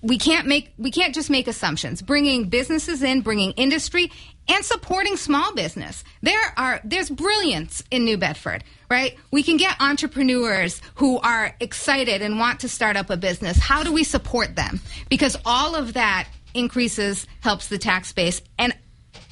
we 0.00 0.18
can't 0.18 0.46
make 0.46 0.72
we 0.78 0.90
can't 0.90 1.14
just 1.14 1.30
make 1.30 1.48
assumptions 1.48 2.02
bringing 2.02 2.48
businesses 2.48 3.02
in 3.02 3.20
bringing 3.20 3.52
industry 3.52 4.10
and 4.48 4.64
supporting 4.64 5.16
small 5.16 5.54
business 5.54 6.04
there 6.22 6.40
are 6.56 6.80
there's 6.84 7.10
brilliance 7.10 7.82
in 7.90 8.04
new 8.04 8.16
bedford 8.16 8.62
right 8.92 9.16
we 9.30 9.42
can 9.42 9.56
get 9.56 9.74
entrepreneurs 9.80 10.80
who 10.96 11.18
are 11.18 11.54
excited 11.58 12.22
and 12.22 12.38
want 12.38 12.60
to 12.60 12.68
start 12.68 12.96
up 12.96 13.10
a 13.10 13.16
business 13.16 13.58
how 13.58 13.82
do 13.82 13.92
we 13.92 14.04
support 14.04 14.54
them 14.54 14.80
because 15.08 15.36
all 15.44 15.74
of 15.74 15.94
that 15.94 16.28
increases 16.54 17.26
helps 17.40 17.68
the 17.68 17.78
tax 17.78 18.12
base 18.12 18.42
and 18.58 18.76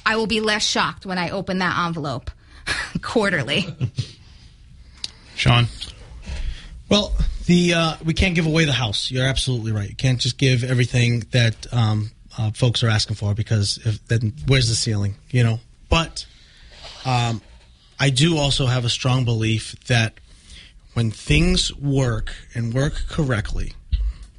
i 0.05 0.15
will 0.15 0.27
be 0.27 0.41
less 0.41 0.65
shocked 0.65 1.05
when 1.05 1.17
i 1.17 1.29
open 1.29 1.59
that 1.59 1.77
envelope 1.85 2.31
quarterly 3.01 3.65
shawn 5.35 5.67
well 6.89 7.13
the 7.45 7.73
uh, 7.73 7.95
we 8.05 8.13
can't 8.13 8.35
give 8.35 8.45
away 8.45 8.65
the 8.65 8.71
house. 8.73 9.11
You're 9.11 9.25
absolutely 9.25 9.71
right. 9.71 9.89
You 9.89 9.95
can't 9.95 10.19
just 10.19 10.37
give 10.37 10.63
everything 10.63 11.21
that 11.31 11.71
um, 11.73 12.11
uh, 12.37 12.51
folks 12.51 12.83
are 12.83 12.87
asking 12.89 13.15
for 13.15 13.33
because 13.33 13.79
if, 13.83 14.05
then 14.07 14.33
where's 14.47 14.69
the 14.69 14.75
ceiling? 14.75 15.15
You 15.31 15.43
know. 15.43 15.59
But 15.89 16.25
um, 17.05 17.41
I 18.01 18.09
do 18.09 18.35
also 18.39 18.65
have 18.65 18.83
a 18.83 18.89
strong 18.89 19.25
belief 19.25 19.75
that 19.85 20.15
when 20.93 21.11
things 21.11 21.71
work 21.75 22.33
and 22.55 22.73
work 22.73 22.95
correctly, 23.07 23.73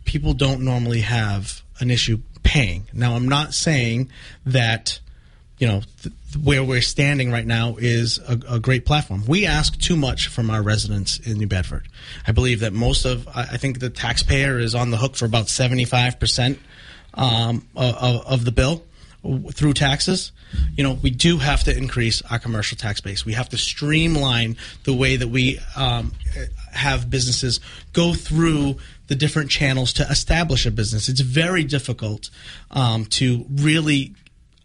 people 0.05 0.35
don't 0.35 0.63
normally 0.63 1.03
have 1.03 1.63
an 1.79 1.89
issue 1.89 2.19
paying. 2.43 2.89
Now, 2.93 3.15
I'm 3.15 3.29
not 3.29 3.55
saying 3.55 4.11
that 4.45 4.99
you 5.59 5.69
know, 5.69 5.83
th- 6.03 6.13
where 6.43 6.65
we're 6.65 6.83
standing 6.83 7.31
right 7.31 7.47
now 7.47 7.77
is 7.79 8.19
a, 8.27 8.57
a, 8.57 8.59
great 8.59 8.85
platform. 8.85 9.25
We 9.29 9.47
ask 9.47 9.79
too 9.79 9.95
much 9.95 10.27
from 10.27 10.51
our 10.51 10.61
residents 10.61 11.21
in 11.21 11.39
New 11.39 11.47
Bedford. 11.47 11.87
I 12.27 12.33
believe 12.33 12.59
that 12.61 12.73
most 12.73 13.05
of, 13.05 13.29
I 13.33 13.59
think 13.59 13.79
the 13.79 13.89
taxpayer 13.89 14.59
is 14.59 14.75
on 14.75 14.91
the 14.91 14.97
hook 14.97 15.15
for 15.15 15.25
about 15.25 15.47
75% 15.47 16.59
um, 17.15 17.69
of, 17.77 18.27
of 18.27 18.45
the 18.45 18.51
bill 18.51 18.83
through 19.53 19.73
taxes. 19.73 20.33
You 20.77 20.85
know, 20.85 20.95
we 20.95 21.11
do 21.11 21.39
have 21.39 21.65
to 21.65 21.77
increase 21.77 22.23
our 22.23 22.39
commercial 22.39 22.77
tax 22.77 23.01
base. 23.01 23.25
We 23.25 23.35
have 23.35 23.49
to 23.51 23.57
streamline 23.57 24.57
the 24.85 24.93
way 24.93 25.17
that 25.17 25.29
we 25.29 25.61
um, 25.77 26.13
have 26.73 27.09
businesses 27.09 27.61
go 27.93 28.15
through 28.15 28.77
the 29.07 29.15
different 29.15 29.51
channels 29.51 29.93
to 29.95 30.03
establish 30.05 30.67
a 30.67 30.71
business. 30.71 31.09
It's 31.09 31.21
very 31.21 31.65
difficult 31.65 32.31
um, 32.71 33.07
to 33.07 33.47
really 33.51 34.15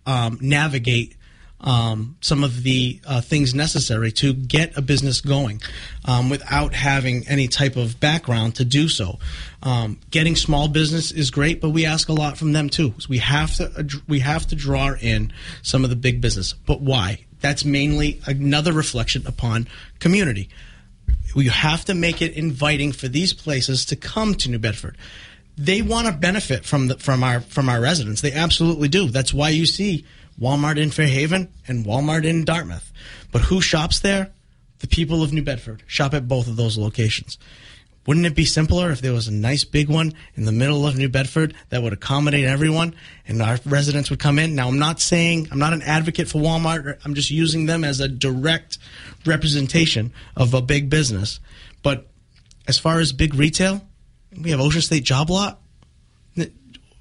um, 0.05 0.39
navigate 0.41 1.15
um, 1.61 2.17
some 2.21 2.43
of 2.43 2.63
the 2.63 2.99
uh, 3.05 3.21
things 3.21 3.55
necessary 3.55 4.11
to 4.13 4.33
get 4.33 4.77
a 4.77 4.81
business 4.81 5.21
going 5.21 5.61
um, 6.05 6.29
without 6.29 6.73
having 6.73 7.27
any 7.27 7.47
type 7.47 7.75
of 7.75 7.99
background 7.99 8.55
to 8.55 8.65
do 8.65 8.87
so. 8.87 9.17
Um, 9.63 9.99
getting 10.11 10.35
small 10.35 10.67
business 10.67 11.11
is 11.11 11.31
great, 11.31 11.59
but 11.59 11.69
we 11.69 11.85
ask 11.85 12.09
a 12.09 12.13
lot 12.13 12.37
from 12.37 12.53
them 12.53 12.69
too. 12.69 12.93
So 12.99 13.07
we 13.09 13.17
have 13.19 13.55
to 13.55 14.01
we 14.07 14.19
have 14.19 14.45
to 14.47 14.55
draw 14.55 14.93
in 15.01 15.33
some 15.63 15.83
of 15.83 15.89
the 15.89 15.95
big 15.95 16.21
business. 16.21 16.53
But 16.53 16.81
why? 16.81 17.25
That's 17.39 17.65
mainly 17.65 18.21
another 18.25 18.73
reflection 18.73 19.25
upon 19.25 19.67
community. 19.99 20.49
We 21.35 21.47
have 21.47 21.85
to 21.85 21.93
make 21.93 22.21
it 22.21 22.33
inviting 22.33 22.91
for 22.91 23.07
these 23.07 23.33
places 23.33 23.85
to 23.85 23.95
come 23.95 24.35
to 24.35 24.49
New 24.49 24.59
Bedford 24.59 24.97
they 25.59 25.81
want 25.81 26.05
to 26.05 26.13
benefit 26.13 26.65
from 26.65 26.87
the, 26.87 26.97
from 26.99 27.23
our 27.23 27.41
from 27.41 27.67
our 27.67 27.81
residents. 27.81 28.21
They 28.21 28.31
absolutely 28.31 28.89
do. 28.89 29.09
That's 29.09 29.33
why 29.33 29.49
you 29.49 29.65
see 29.65 30.05
Walmart 30.39 30.77
in 30.77 30.91
Fairhaven 30.91 31.49
and 31.67 31.85
Walmart 31.85 32.25
in 32.25 32.45
Dartmouth. 32.45 32.91
But 33.31 33.43
who 33.43 33.61
shops 33.61 33.99
there? 33.99 34.31
The 34.79 34.87
people 34.87 35.23
of 35.23 35.33
New 35.33 35.41
Bedford 35.41 35.81
shop 35.87 36.13
at 36.13 36.27
both 36.27 36.47
of 36.47 36.55
those 36.55 36.77
locations. 36.77 37.39
Wouldn't 38.05 38.25
it 38.25 38.35
be 38.35 38.45
simpler 38.45 38.89
if 38.89 39.01
there 39.01 39.11
was 39.11 39.27
a 39.27 39.33
nice 39.33 39.65
big 39.65 39.89
one 39.89 40.13
in 40.35 40.45
the 40.45 40.51
middle 40.53 40.87
of 40.87 40.95
New 40.95 41.09
Bedford 41.09 41.53
that 41.69 41.83
would 41.83 41.91
accommodate 41.91 42.45
everyone 42.45 42.95
and 43.27 43.41
our 43.41 43.59
residents 43.65 44.09
would 44.09 44.19
come 44.19 44.39
in? 44.39 44.55
Now, 44.55 44.69
I'm 44.69 44.79
not 44.79 45.01
saying, 45.01 45.49
I'm 45.51 45.59
not 45.59 45.73
an 45.73 45.81
advocate 45.81 46.29
for 46.29 46.39
Walmart. 46.39 46.99
I'm 47.03 47.15
just 47.15 47.31
using 47.31 47.65
them 47.65 47.83
as 47.83 47.99
a 47.99 48.07
direct 48.07 48.77
representation 49.25 50.13
of 50.37 50.53
a 50.53 50.61
big 50.61 50.89
business. 50.89 51.41
But 51.83 52.07
as 52.65 52.77
far 52.77 53.01
as 53.01 53.11
big 53.11 53.35
retail, 53.35 53.85
we 54.41 54.51
have 54.51 54.61
Ocean 54.61 54.81
State 54.81 55.03
Job 55.03 55.29
Lot. 55.29 55.59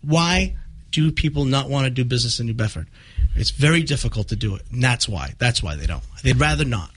Why 0.03 0.57
do 0.91 1.13
people 1.13 1.45
not 1.45 1.69
want 1.69 1.85
to 1.85 1.91
do 1.91 2.05
business 2.05 2.41
in 2.41 2.47
New 2.47 2.55
Bedford? 2.55 2.89
It's 3.37 3.51
very 3.51 3.83
difficult 3.83 4.29
to 4.29 4.37
do 4.37 4.57
it, 4.57 4.63
and 4.73 4.83
that's 4.83 5.09
why. 5.09 5.35
That's 5.39 5.63
why 5.63 5.77
they 5.77 5.87
don't. 5.87 6.03
They'd 6.23 6.41
rather 6.41 6.65
not. 6.65 6.91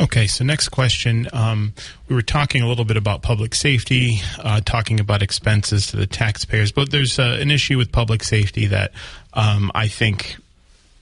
Okay, 0.00 0.28
so 0.28 0.44
next 0.44 0.68
question. 0.68 1.26
Um, 1.32 1.72
we 2.08 2.14
were 2.14 2.22
talking 2.22 2.62
a 2.62 2.68
little 2.68 2.84
bit 2.84 2.96
about 2.96 3.20
public 3.22 3.52
safety, 3.52 4.20
uh, 4.38 4.60
talking 4.64 5.00
about 5.00 5.22
expenses 5.22 5.88
to 5.88 5.96
the 5.96 6.06
taxpayers, 6.06 6.70
but 6.70 6.92
there's 6.92 7.18
uh, 7.18 7.36
an 7.40 7.50
issue 7.50 7.76
with 7.76 7.90
public 7.90 8.22
safety 8.22 8.66
that 8.66 8.92
um, 9.34 9.72
I 9.74 9.88
think 9.88 10.36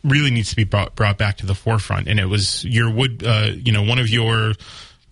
really 0.03 0.31
needs 0.31 0.49
to 0.51 0.57
be 0.57 0.65
brought, 0.65 0.95
brought 0.95 1.19
back 1.19 1.37
to 1.39 1.47
the 1.47 1.55
forefront. 1.55 2.09
And 2.09 2.19
it 2.19 2.27
was 2.27 2.65
your 2.65 2.91
would, 2.91 3.23
uh, 3.23 3.51
you 3.55 3.73
know, 3.73 3.83
one 3.83 3.99
of 3.99 4.09
your 4.09 4.55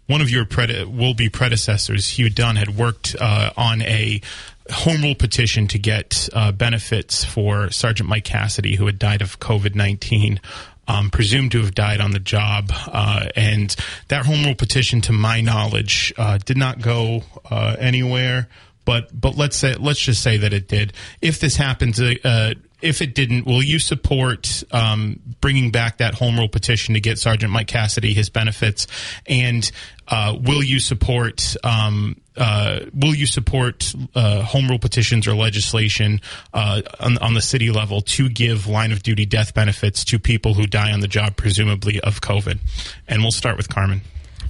one 0.07 0.21
of 0.21 0.31
your 0.31 0.47
will 0.87 1.15
be 1.15 1.29
predecessors, 1.29 2.19
Hugh 2.19 2.31
Dunn, 2.31 2.57
had 2.57 2.77
worked 2.77 3.17
uh, 3.19 3.51
on 3.57 3.81
a 3.83 4.21
home 4.71 5.03
rule 5.03 5.15
petition 5.15 5.69
to 5.69 5.79
get 5.79 6.29
uh, 6.33 6.53
benefits 6.53 7.25
for 7.25 7.71
Sergeant 7.71 8.09
Mike 8.09 8.25
Cassidy, 8.25 8.77
who 8.77 8.87
had 8.87 8.99
died 8.99 9.23
of 9.23 9.41
COVID 9.41 9.75
19. 9.75 10.41
Um, 10.87 11.09
presumed 11.09 11.53
to 11.53 11.63
have 11.63 11.75
died 11.75 12.03
on 12.03 12.11
the 12.11 12.19
job, 12.19 12.71
uh, 12.71 13.29
and 13.35 13.75
that 14.09 14.27
home 14.27 14.45
rule 14.45 14.55
petition, 14.55 15.01
to 15.03 15.13
my 15.13 15.41
knowledge, 15.41 16.13
uh, 16.19 16.37
did 16.37 16.59
not 16.59 16.83
go 16.83 17.23
uh, 17.51 17.77
anywhere. 17.79 18.49
But 18.85 19.19
but 19.19 19.35
let's 19.35 19.57
say 19.57 19.77
let's 19.77 20.01
just 20.01 20.23
say 20.23 20.37
that 20.37 20.53
it 20.53 20.69
did. 20.69 20.93
If 21.23 21.41
this 21.41 21.57
happens 21.57 21.99
uh, 21.99 22.53
if 22.85 23.01
it 23.01 23.15
didn't, 23.15 23.47
will 23.47 23.63
you 23.63 23.79
support 23.79 24.63
um, 24.71 25.19
bringing 25.41 25.71
back 25.71 25.99
that 25.99 26.15
home 26.15 26.37
rule 26.37 26.51
petition 26.51 26.93
to 26.95 27.01
get 27.01 27.19
Sergeant 27.19 27.51
Mike 27.51 27.67
Cassidy 27.67 28.13
his 28.13 28.29
benefits? 28.29 28.87
And 29.27 29.69
uh, 30.09 30.37
will 30.41 30.63
you 30.63 30.79
support 30.79 31.57
um, 31.65 32.21
uh, 32.37 32.81
will 32.93 33.15
you 33.15 33.27
support 33.27 33.95
uh, 34.15 34.43
home 34.43 34.69
rule 34.69 34.79
petitions 34.79 35.27
or 35.27 35.35
legislation 35.35 36.21
uh, 36.53 36.83
on, 36.99 37.17
on, 37.19 37.35
the 37.35 37.41
city 37.41 37.71
level 37.71 38.01
to 38.01 38.29
give 38.29 38.67
line 38.67 38.91
of 38.91 39.03
duty 39.05 39.25
death 39.25 39.55
benefits 39.55 40.05
to 40.05 40.19
people 40.19 40.55
who 40.55 40.67
die 40.67 40.93
on 40.93 40.99
the 41.01 41.07
job, 41.07 41.37
presumably 41.37 42.01
of 42.01 42.21
COVID? 42.21 42.59
And 43.07 43.23
we'll 43.23 43.31
start 43.31 43.57
with 43.57 43.69
Carmen. 43.69 44.01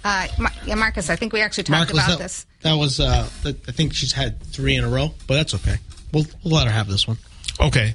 Uh, 0.02 0.28
yeah, 0.66 0.74
Marcus, 0.74 1.10
I 1.10 1.16
think 1.16 1.34
we 1.34 1.42
actually 1.42 1.64
talked 1.64 1.92
Marcus, 1.92 1.94
about 1.94 2.08
that, 2.08 2.18
this. 2.18 2.46
That 2.62 2.74
was, 2.74 3.00
uh, 3.00 3.28
I 3.44 3.52
think 3.52 3.92
she's 3.92 4.12
had 4.12 4.42
three 4.42 4.76
in 4.76 4.84
a 4.84 4.88
row, 4.88 5.12
but 5.26 5.34
that's 5.34 5.54
okay. 5.54 5.76
We'll, 6.12 6.24
we'll 6.42 6.54
let 6.54 6.66
her 6.66 6.72
have 6.72 6.88
this 6.88 7.06
one. 7.06 7.18
Okay. 7.60 7.94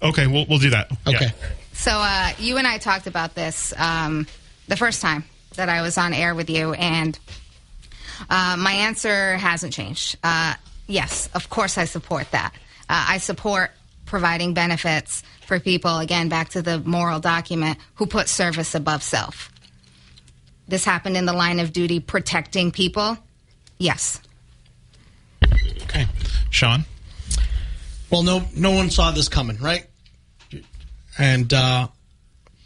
Okay, 0.00 0.28
we'll 0.28 0.46
we'll 0.48 0.60
do 0.60 0.70
that. 0.70 0.90
Okay. 1.08 1.26
Yeah. 1.26 1.48
So 1.72 1.90
uh, 1.92 2.30
you 2.38 2.56
and 2.56 2.66
I 2.66 2.78
talked 2.78 3.08
about 3.08 3.34
this 3.34 3.74
um, 3.76 4.28
the 4.68 4.76
first 4.76 5.02
time 5.02 5.24
that 5.54 5.68
I 5.68 5.82
was 5.82 5.98
on 5.98 6.12
air 6.12 6.34
with 6.34 6.50
you, 6.50 6.72
and 6.72 7.18
uh, 8.30 8.56
my 8.58 8.72
answer 8.72 9.36
hasn't 9.36 9.72
changed. 9.72 10.16
Uh, 10.22 10.54
yes, 10.86 11.28
of 11.34 11.50
course 11.50 11.78
I 11.78 11.84
support 11.84 12.30
that. 12.32 12.52
Uh, 12.88 13.06
I 13.08 13.18
support 13.18 13.70
providing 14.06 14.54
benefits 14.54 15.22
for 15.46 15.60
people. 15.60 15.98
Again, 15.98 16.28
back 16.28 16.50
to 16.50 16.62
the 16.62 16.78
moral 16.80 17.20
document 17.20 17.78
who 17.96 18.06
put 18.06 18.28
service 18.28 18.74
above 18.74 19.02
self. 19.02 19.52
This 20.66 20.84
happened 20.84 21.16
in 21.16 21.26
the 21.26 21.32
line 21.32 21.60
of 21.60 21.72
duty, 21.72 22.00
protecting 22.00 22.70
people. 22.70 23.16
Yes. 23.78 24.20
Okay, 25.82 26.06
Shawn. 26.50 26.84
Well, 28.10 28.22
no, 28.22 28.42
no 28.54 28.70
one 28.72 28.90
saw 28.90 29.10
this 29.10 29.28
coming, 29.28 29.58
right? 29.58 29.86
And 31.18 31.52
uh, 31.52 31.88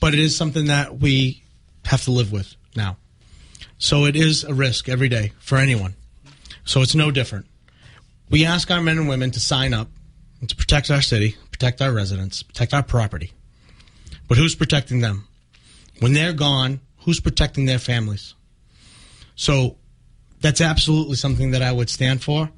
but 0.01 0.15
it 0.15 0.21
is 0.21 0.37
something 0.37 0.67
that 0.67 0.99
we 0.99 1.43
have 1.85 2.03
to 2.05 2.11
live 2.11 2.33
with 2.33 2.55
now. 2.77 2.97
So 3.79 4.05
it 4.05 4.17
is 4.17 4.45
a 4.45 4.55
risk 4.55 4.89
every 4.89 5.09
day 5.09 5.33
for 5.39 5.59
anyone. 5.59 5.95
So 6.65 6.83
it's 6.83 6.95
no 6.95 7.11
different. 7.11 7.47
We 8.31 8.45
ask 8.47 8.71
our 8.71 8.81
men 8.81 8.99
and 8.99 9.09
women 9.09 9.31
to 9.33 9.41
sign 9.41 9.75
up 9.75 9.89
to 10.47 10.57
protect 10.57 10.91
our 10.91 11.03
city, 11.03 11.37
protect 11.51 11.81
our 11.81 11.93
residents, 11.93 12.43
protect 12.43 12.75
our 12.75 12.83
property. 12.83 13.33
But 14.29 14.39
who's 14.39 14.55
protecting 14.55 15.01
them? 15.01 15.29
When 16.01 16.13
they're 16.13 16.33
gone, 16.33 16.81
who's 16.99 17.21
protecting 17.21 17.67
their 17.67 17.79
families? 17.79 18.35
So 19.37 19.77
that's 20.41 20.61
absolutely 20.61 21.17
something 21.17 21.53
that 21.53 21.63
I 21.63 21.73
would 21.73 21.91
stand 21.91 22.23
for. 22.23 22.51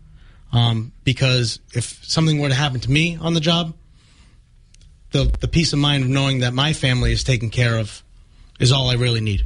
Um, 0.52 0.92
because 1.02 1.58
if 1.74 2.04
something 2.04 2.38
were 2.38 2.48
to 2.48 2.54
happen 2.54 2.80
to 2.80 2.90
me 2.90 3.18
on 3.20 3.34
the 3.34 3.40
job, 3.40 3.74
the 5.10 5.24
the 5.40 5.48
peace 5.48 5.72
of 5.72 5.78
mind 5.78 6.04
of 6.04 6.10
knowing 6.10 6.40
that 6.40 6.54
my 6.54 6.72
family 6.72 7.12
is 7.12 7.24
taken 7.24 7.50
care 7.50 7.78
of 7.78 8.02
is 8.60 8.70
all 8.70 8.88
I 8.88 8.94
really 8.94 9.20
need. 9.20 9.44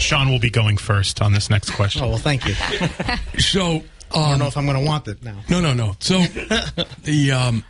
Shawn 0.00 0.30
will 0.30 0.38
be 0.38 0.50
going 0.50 0.76
first 0.76 1.22
on 1.22 1.32
this 1.32 1.50
next 1.50 1.70
question. 1.70 2.02
Oh 2.02 2.08
well, 2.08 2.18
thank 2.18 2.46
you. 2.46 2.54
So, 3.38 3.82
I 4.12 4.30
don't 4.30 4.38
know 4.38 4.44
um, 4.44 4.48
if 4.48 4.56
I'm 4.56 4.66
going 4.66 4.78
to 4.78 4.84
want 4.84 5.08
it 5.08 5.22
now. 5.22 5.36
no, 5.48 5.60
no, 5.60 5.72
no. 5.72 5.96
So, 6.00 6.18
the 7.04 7.32
um, 7.32 7.64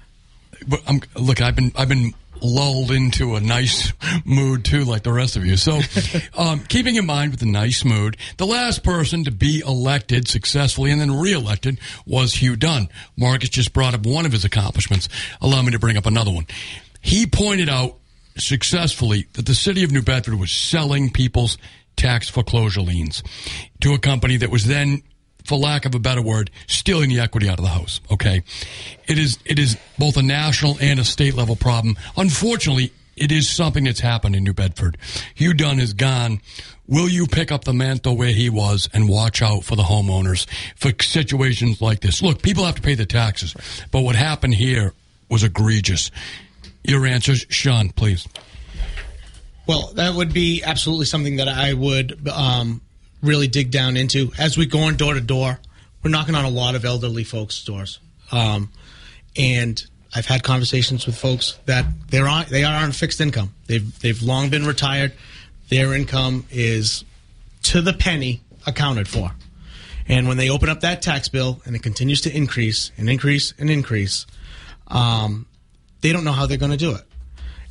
but 0.67 0.81
I'm 0.87 1.01
look. 1.15 1.41
I've 1.41 1.57
been 1.57 1.73
I've 1.77 1.89
been 1.89 2.15
lulled 2.43 2.91
into 2.91 3.37
a 3.37 3.41
nice 3.41 3.93
mood 4.25 4.65
too, 4.65 4.85
like 4.85 5.03
the 5.03 5.13
rest 5.13 5.37
of 5.37 5.45
you. 5.45 5.57
So, 5.57 5.81
um, 6.37 6.61
keeping 6.61 6.97
in 6.97 7.07
mind 7.07 7.33
with 7.33 7.41
the 7.41 7.47
nice 7.47 7.85
mood, 7.85 8.17
the 8.37 8.47
last 8.47 8.83
person 8.83 9.25
to 9.25 9.31
be 9.31 9.63
elected 9.67 10.29
successfully 10.29 10.91
and 10.91 11.01
then 11.01 11.13
reelected 11.13 11.79
was 12.07 12.35
Hugh 12.35 12.57
Dunn. 12.57 12.89
Marcus 13.17 13.49
just 13.49 13.73
brought 13.73 13.95
up 13.95 14.07
one 14.07 14.27
of 14.27 14.33
his 14.33 14.45
accomplishments. 14.45 15.09
Allow 15.41 15.63
me 15.63 15.73
to 15.73 15.79
bring 15.79 15.97
up 15.97 16.07
another 16.07 16.31
one. 16.31 16.47
He 17.01 17.27
pointed 17.27 17.69
out 17.69 17.97
successfully 18.37 19.27
that 19.35 19.47
the 19.47 19.55
city 19.55 19.85
of 19.85 19.93
New 19.93 20.03
Bedford 20.03 20.35
was 20.35 20.51
selling 20.51 21.11
people's 21.11 21.59
tax 21.97 22.29
foreclosure 22.29 22.81
liens 22.81 23.23
to 23.81 23.93
a 23.95 23.99
company 23.99 24.37
that 24.39 24.51
was 24.51 24.67
then 24.67 25.03
for 25.45 25.57
lack 25.57 25.85
of 25.85 25.95
a 25.95 25.99
better 25.99 26.23
word, 26.23 26.51
stealing 26.67 27.11
the 27.11 27.21
equity 27.21 27.49
out 27.49 27.59
of 27.59 27.65
the 27.65 27.71
house. 27.71 28.01
Okay, 28.11 28.43
it 29.07 29.19
is 29.19 29.39
it 29.45 29.59
is 29.59 29.77
both 29.99 30.17
a 30.17 30.23
national 30.23 30.77
and 30.81 31.01
a 31.01 31.05
state 31.05 31.35
level 31.35 31.57
problem. 31.57 31.97
Unfortunately, 32.17 32.93
it 33.17 33.33
is 33.33 33.49
something 33.49 33.85
that's 33.85 34.01
happened 34.01 34.35
in 34.37 34.45
New 34.45 34.55
Bedford. 34.55 34.97
Hugh 35.35 35.55
Dunn 35.55 35.79
is 35.79 35.93
gone. 35.93 36.41
Will 36.87 37.09
you 37.09 37.27
pick 37.27 37.53
up 37.53 37.65
the 37.65 37.73
mantle 37.73 38.17
where 38.17 38.33
he 38.33 38.51
was 38.51 38.89
and 38.93 39.09
watch 39.09 39.43
out 39.43 39.65
for 39.65 39.77
the 39.77 39.83
homeowners 39.83 40.47
for 40.77 40.93
situations 41.03 41.81
like 41.81 42.01
this? 42.01 42.23
Look, 42.23 42.43
people 42.43 42.65
have 42.65 42.77
to 42.77 42.83
pay 42.83 42.95
the 42.95 43.07
taxes, 43.07 43.55
but 43.93 44.01
what 44.01 44.17
happened 44.17 44.55
here 44.55 44.93
was 45.29 45.45
egregious. 45.45 46.11
Your 46.83 47.07
answers, 47.07 47.47
Shawn, 47.49 47.91
please. 47.91 48.27
Well, 49.71 49.93
that 49.95 50.15
would 50.15 50.33
be 50.33 50.65
absolutely 50.65 51.07
something 51.07 51.37
that 51.37 51.47
I 51.47 51.75
would 51.75 52.27
um, 52.27 52.81
really 53.23 53.47
dig 53.47 53.71
down 53.71 53.97
into. 53.97 54.33
As 54.37 54.59
we 54.59 54.67
go 54.67 54.81
on 54.81 54.97
door 54.97 55.15
to 55.15 55.21
door, 55.21 55.61
we're 56.03 56.11
knocking 56.11 56.35
on 56.35 56.45
a 56.45 56.51
lot 56.51 56.75
of 56.75 56.85
elderly 56.85 57.23
folks' 57.23 57.63
doors, 57.63 58.01
um, 58.33 58.73
and 59.37 59.81
I've 60.13 60.27
had 60.27 60.43
conversations 60.43 61.07
with 61.07 61.17
folks 61.17 61.57
that 61.67 61.85
they're 62.09 62.27
on 62.27 62.47
they 62.51 62.65
are 62.65 62.83
on 62.83 62.91
fixed 62.91 63.21
income. 63.21 63.55
They've 63.69 63.97
they've 64.01 64.21
long 64.21 64.51
been 64.51 64.67
retired. 64.67 65.13
Their 65.69 65.95
income 65.95 66.47
is 66.51 67.05
to 67.63 67.81
the 67.81 67.93
penny 67.93 68.41
accounted 68.67 69.07
for, 69.07 69.31
and 70.09 70.27
when 70.27 70.37
they 70.37 70.51
open 70.51 70.69
up 70.69 70.81
that 70.81 71.01
tax 71.01 71.29
bill 71.29 71.63
and 71.65 71.77
it 71.77 71.83
continues 71.85 72.23
to 72.23 72.37
increase 72.37 72.91
and 72.99 73.09
increase 73.09 73.55
and 73.57 73.71
increase, 73.71 74.27
um, 74.89 75.47
they 76.01 76.13
don't 76.13 76.25
know 76.25 76.33
how 76.33 76.47
they're 76.47 76.59
going 76.59 76.73
to 76.73 76.77
do 76.77 76.97
it, 76.97 77.05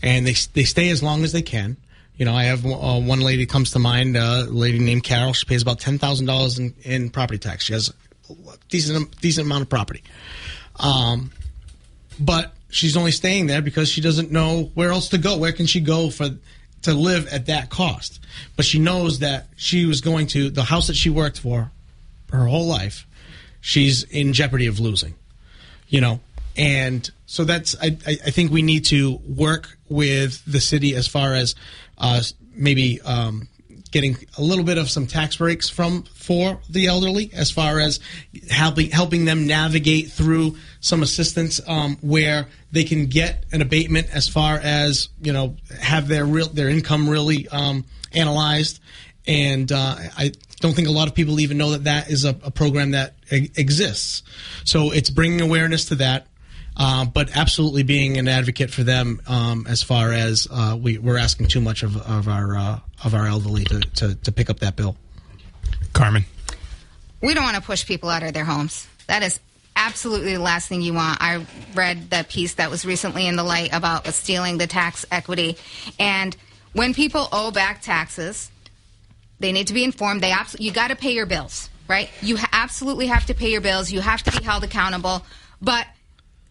and 0.01 0.25
they 0.25 0.35
they 0.53 0.63
stay 0.63 0.91
as 0.91 1.03
long 1.03 1.25
as 1.25 1.33
they 1.33 1.41
can. 1.41 1.75
You 2.19 2.25
know, 2.25 2.36
I 2.36 2.43
have 2.43 2.65
uh, 2.65 2.99
one 2.99 3.21
lady 3.21 3.45
comes 3.45 3.71
to 3.71 3.79
mind, 3.79 4.17
uh, 4.17 4.43
a 4.45 4.51
lady 4.51 4.77
named 4.77 5.03
Carol. 5.03 5.34
She 5.34 5.45
pays 5.45 5.62
about 5.62 5.79
ten 5.79 5.97
thousand 5.97 6.25
dollars 6.25 6.60
in 6.60 6.75
in 6.84 7.10
property 7.10 7.39
tax. 7.39 7.63
She 7.63 7.73
has 7.73 7.89
a 8.29 8.34
decent 8.67 9.19
decent 9.21 9.47
amount 9.47 9.63
of 9.63 9.69
property, 9.69 10.03
um, 10.75 11.32
but 12.19 12.53
she's 12.69 12.97
only 12.97 13.12
staying 13.12 13.47
there 13.47 13.62
because 13.62 13.89
she 13.89 14.01
doesn't 14.01 14.32
know 14.32 14.69
where 14.75 14.91
else 14.91 15.10
to 15.10 15.17
go. 15.17 15.38
Where 15.38 15.53
can 15.53 15.65
she 15.65 15.79
go 15.79 16.10
for 16.10 16.29
to 16.82 16.93
live 16.93 17.27
at 17.29 17.47
that 17.47 17.69
cost? 17.69 18.19
But 18.55 18.65
she 18.65 18.79
knows 18.79 19.19
that 19.19 19.47
she 19.55 19.86
was 19.86 20.01
going 20.01 20.27
to 20.27 20.49
the 20.49 20.63
house 20.63 20.88
that 20.88 20.95
she 20.95 21.10
worked 21.10 21.39
for 21.39 21.71
her 22.32 22.45
whole 22.45 22.67
life. 22.67 23.08
She's 23.62 24.03
in 24.03 24.34
jeopardy 24.34 24.67
of 24.67 24.79
losing 24.79 25.15
you 25.89 25.99
know 25.99 26.19
and 26.55 27.10
so 27.25 27.43
that's 27.43 27.75
I, 27.82 27.97
I 28.08 28.17
I 28.25 28.32
think 28.32 28.51
we 28.51 28.62
need 28.62 28.86
to 28.86 29.19
work 29.27 29.77
with 29.88 30.43
the 30.45 30.62
city 30.62 30.95
as 30.95 31.08
far 31.08 31.34
as 31.34 31.55
uh, 31.99 32.21
maybe 32.53 33.01
um, 33.01 33.47
getting 33.91 34.17
a 34.38 34.41
little 34.41 34.63
bit 34.63 34.77
of 34.77 34.89
some 34.89 35.07
tax 35.07 35.38
breaks 35.38 35.69
from 35.69 36.03
for 36.03 36.59
the 36.69 36.88
elderly 36.88 37.31
as 37.33 37.49
far 37.49 37.79
as 37.79 37.99
helping 38.49 38.91
helping 38.91 39.25
them 39.25 39.47
navigate 39.47 40.12
through 40.12 40.55
some 40.79 41.01
assistance 41.01 41.59
um, 41.67 41.97
where 42.01 42.47
they 42.71 42.83
can 42.83 43.07
get 43.07 43.45
an 43.51 43.62
abatement 43.62 44.07
as 44.13 44.27
far 44.27 44.57
as 44.57 45.09
you 45.21 45.33
know 45.33 45.55
have 45.79 46.07
their 46.07 46.25
real 46.25 46.47
their 46.47 46.69
income 46.69 47.09
really 47.09 47.47
um, 47.49 47.83
analyzed 48.13 48.79
and 49.27 49.71
uh, 49.71 49.95
I 50.17 50.31
don't 50.59 50.73
think 50.73 50.88
a 50.88 50.91
lot 50.91 51.07
of 51.07 51.15
people 51.15 51.39
even 51.39 51.57
know 51.57 51.71
that 51.71 51.85
that 51.85 52.09
is 52.09 52.25
a, 52.25 52.29
a 52.43 52.51
program 52.51 52.91
that 52.91 53.15
exists. 53.31 54.23
So 54.65 54.91
it's 54.91 55.09
bringing 55.09 55.41
awareness 55.41 55.85
to 55.85 55.95
that, 55.95 56.27
uh, 56.79 57.05
but 57.05 57.35
absolutely 57.35 57.83
being 57.83 58.17
an 58.17 58.27
advocate 58.27 58.71
for 58.71 58.83
them 58.83 59.21
um, 59.27 59.67
as 59.67 59.83
far 59.83 60.13
as 60.13 60.47
uh, 60.49 60.77
we, 60.81 60.97
we're 60.97 61.17
asking 61.17 61.47
too 61.47 61.61
much 61.61 61.83
of, 61.83 61.97
of 61.97 62.27
our 62.27 62.57
uh, 62.57 62.79
of 63.03 63.13
our 63.13 63.27
elderly 63.27 63.65
to, 63.65 63.79
to, 63.81 64.15
to 64.15 64.31
pick 64.31 64.49
up 64.49 64.59
that 64.59 64.75
bill. 64.75 64.95
Carmen. 65.93 66.25
we 67.21 67.33
don't 67.33 67.43
want 67.43 67.55
to 67.57 67.61
push 67.61 67.85
people 67.85 68.09
out 68.09 68.23
of 68.23 68.33
their 68.33 68.45
homes. 68.45 68.87
That 69.07 69.23
is 69.23 69.39
absolutely 69.75 70.33
the 70.33 70.41
last 70.41 70.67
thing 70.67 70.81
you 70.81 70.93
want. 70.93 71.17
I 71.21 71.45
read 71.73 72.09
the 72.09 72.25
piece 72.27 72.55
that 72.55 72.69
was 72.69 72.85
recently 72.85 73.27
in 73.27 73.35
the 73.35 73.43
light 73.43 73.69
about 73.73 74.07
stealing 74.07 74.57
the 74.57 74.67
tax 74.67 75.05
equity. 75.11 75.57
And 75.99 76.35
when 76.73 76.93
people 76.93 77.27
owe 77.31 77.51
back 77.51 77.81
taxes, 77.81 78.51
they 79.39 79.51
need 79.51 79.67
to 79.67 79.73
be 79.73 79.83
informed. 79.83 80.21
They 80.21 80.31
abs- 80.31 80.57
you 80.59 80.71
got 80.71 80.89
to 80.89 80.95
pay 80.95 81.11
your 81.11 81.25
bills, 81.25 81.69
right? 81.87 82.09
You 82.21 82.37
ha- 82.37 82.49
absolutely 82.51 83.07
have 83.07 83.25
to 83.27 83.33
pay 83.33 83.51
your 83.51 83.61
bills. 83.61 83.91
You 83.91 84.01
have 84.01 84.21
to 84.23 84.37
be 84.37 84.43
held 84.43 84.63
accountable. 84.63 85.25
But 85.61 85.87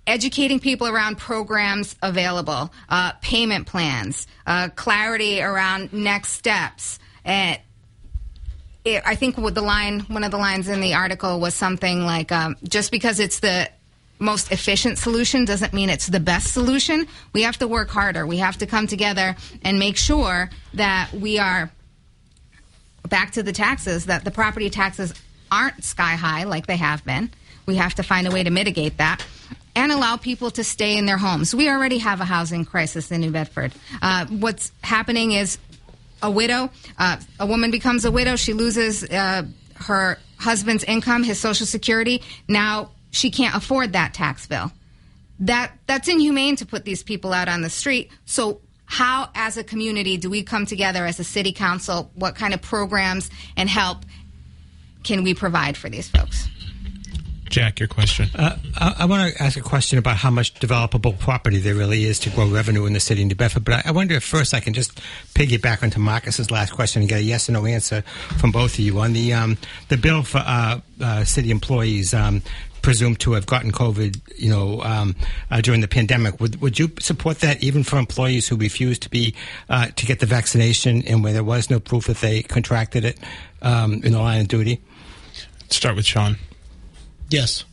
educating 0.08 0.58
people 0.58 0.88
around 0.88 1.18
programs 1.18 1.94
available, 2.02 2.72
uh, 2.88 3.12
payment 3.20 3.66
plans, 3.66 4.26
uh, 4.46 4.70
clarity 4.74 5.40
around 5.40 5.92
next 5.92 6.32
steps, 6.32 6.98
and 7.24 7.60
it, 8.84 9.02
I 9.04 9.14
think 9.16 9.36
the 9.36 9.60
line, 9.60 10.00
one 10.00 10.24
of 10.24 10.30
the 10.30 10.38
lines 10.38 10.68
in 10.68 10.80
the 10.80 10.94
article 10.94 11.38
was 11.40 11.54
something 11.54 12.06
like, 12.06 12.32
um, 12.32 12.56
just 12.66 12.90
because 12.90 13.20
it's 13.20 13.40
the 13.40 13.68
most 14.18 14.50
efficient 14.50 14.98
solution 14.98 15.44
doesn't 15.44 15.74
mean 15.74 15.90
it's 15.90 16.06
the 16.06 16.20
best 16.20 16.54
solution. 16.54 17.06
We 17.34 17.42
have 17.42 17.58
to 17.58 17.68
work 17.68 17.90
harder. 17.90 18.26
We 18.26 18.38
have 18.38 18.56
to 18.58 18.66
come 18.66 18.86
together 18.86 19.36
and 19.62 19.78
make 19.78 19.96
sure 19.96 20.50
that 20.74 21.12
we 21.12 21.38
are 21.38 21.70
back 23.08 23.32
to 23.32 23.42
the 23.42 23.52
taxes, 23.52 24.06
that 24.06 24.24
the 24.24 24.30
property 24.30 24.70
taxes 24.70 25.12
aren't 25.52 25.84
sky 25.84 26.14
high 26.14 26.44
like 26.44 26.66
they 26.66 26.76
have 26.76 27.04
been. 27.04 27.30
We 27.66 27.76
have 27.76 27.94
to 27.96 28.02
find 28.02 28.26
a 28.26 28.30
way 28.30 28.42
to 28.42 28.50
mitigate 28.50 28.96
that 28.96 29.24
and 29.78 29.92
allow 29.92 30.16
people 30.16 30.50
to 30.50 30.64
stay 30.64 30.96
in 30.96 31.06
their 31.06 31.16
homes. 31.16 31.54
We 31.54 31.68
already 31.68 31.98
have 31.98 32.20
a 32.20 32.24
housing 32.24 32.64
crisis 32.64 33.12
in 33.12 33.20
New 33.20 33.30
Bedford. 33.30 33.72
Uh, 34.02 34.26
what's 34.26 34.72
happening 34.82 35.32
is 35.32 35.56
a 36.20 36.28
widow, 36.28 36.70
uh, 36.98 37.18
a 37.38 37.46
woman 37.46 37.70
becomes 37.70 38.04
a 38.04 38.10
widow, 38.10 38.34
she 38.34 38.54
loses 38.54 39.04
uh, 39.04 39.44
her 39.76 40.18
husband's 40.36 40.82
income, 40.82 41.22
his 41.22 41.38
social 41.38 41.64
security. 41.64 42.22
Now 42.48 42.90
she 43.12 43.30
can't 43.30 43.54
afford 43.54 43.92
that 43.92 44.14
tax 44.14 44.48
bill. 44.48 44.72
That 45.38 45.70
that's 45.86 46.08
inhumane 46.08 46.56
to 46.56 46.66
put 46.66 46.84
these 46.84 47.04
people 47.04 47.32
out 47.32 47.48
on 47.48 47.62
the 47.62 47.70
street. 47.70 48.10
So 48.24 48.60
how 48.84 49.30
as 49.36 49.56
a 49.56 49.62
community 49.62 50.16
do 50.16 50.28
we 50.28 50.42
come 50.42 50.66
together 50.66 51.06
as 51.06 51.20
a 51.20 51.24
city 51.24 51.52
council? 51.52 52.10
What 52.14 52.34
kind 52.34 52.52
of 52.52 52.60
programs 52.60 53.30
and 53.56 53.68
help 53.68 53.98
can 55.04 55.22
we 55.22 55.34
provide 55.34 55.76
for 55.76 55.88
these 55.88 56.08
folks? 56.08 56.47
Jack, 57.48 57.80
your 57.80 57.88
question. 57.88 58.28
Uh, 58.34 58.56
I, 58.76 58.94
I 59.00 59.04
want 59.06 59.32
to 59.32 59.42
ask 59.42 59.56
a 59.56 59.62
question 59.62 59.98
about 59.98 60.16
how 60.16 60.30
much 60.30 60.54
developable 60.54 61.18
property 61.18 61.58
there 61.58 61.74
really 61.74 62.04
is 62.04 62.18
to 62.20 62.30
grow 62.30 62.48
revenue 62.48 62.87
in 62.87 62.92
the 62.92 63.00
city 63.00 63.22
of 63.22 63.28
New 63.28 63.34
Bedford. 63.34 63.64
But 63.64 63.87
I, 63.87 63.88
I 63.88 63.92
wonder 63.92 64.14
if 64.14 64.24
first 64.24 64.54
I 64.54 64.61
can 64.61 64.74
just 64.74 65.00
piggyback 65.34 65.82
onto 65.82 65.98
Marcus's 65.98 66.50
last 66.50 66.72
question 66.72 67.02
and 67.02 67.08
get 67.08 67.20
a 67.20 67.22
yes 67.22 67.48
or 67.48 67.52
no 67.52 67.64
answer 67.66 68.02
from 68.38 68.52
both 68.52 68.74
of 68.74 68.80
you 68.80 69.00
on 69.00 69.12
the 69.12 69.32
um, 69.32 69.56
the 69.88 69.96
bill 69.96 70.22
for 70.22 70.42
uh, 70.44 70.80
uh, 71.00 71.24
city 71.24 71.50
employees. 71.50 72.14
Um, 72.14 72.42
presumed 72.80 73.18
to 73.18 73.32
have 73.32 73.44
gotten 73.44 73.72
COVID, 73.72 74.20
you 74.37 74.48
know, 74.48 74.80
um, 74.82 75.16
uh, 75.50 75.61
during 75.61 75.80
the 75.80 75.88
pandemic. 75.88 76.40
Would 76.40 76.61
would 76.62 76.78
you 76.78 76.90
support 77.00 77.40
that 77.40 77.62
even 77.62 77.82
for 77.82 77.98
employees 77.98 78.48
who 78.48 78.56
refused 78.56 79.02
to 79.02 79.11
be 79.11 79.34
uh, 79.68 79.88
to 79.96 80.06
get 80.06 80.20
the 80.20 80.26
vaccination 80.26 81.02
and 81.06 81.24
where 81.24 81.32
there 81.32 81.44
was 81.44 81.70
no 81.70 81.80
proof 81.80 82.06
that 82.06 82.18
they 82.18 82.42
contracted 82.42 83.04
it 83.04 83.18
um, 83.62 83.94
in 84.04 84.12
the 84.12 84.20
line 84.20 84.40
of 84.40 84.48
duty? 84.48 84.80
Start 85.70 85.96
with 85.96 86.06
Shawn. 86.06 86.37
Yes. 87.28 87.64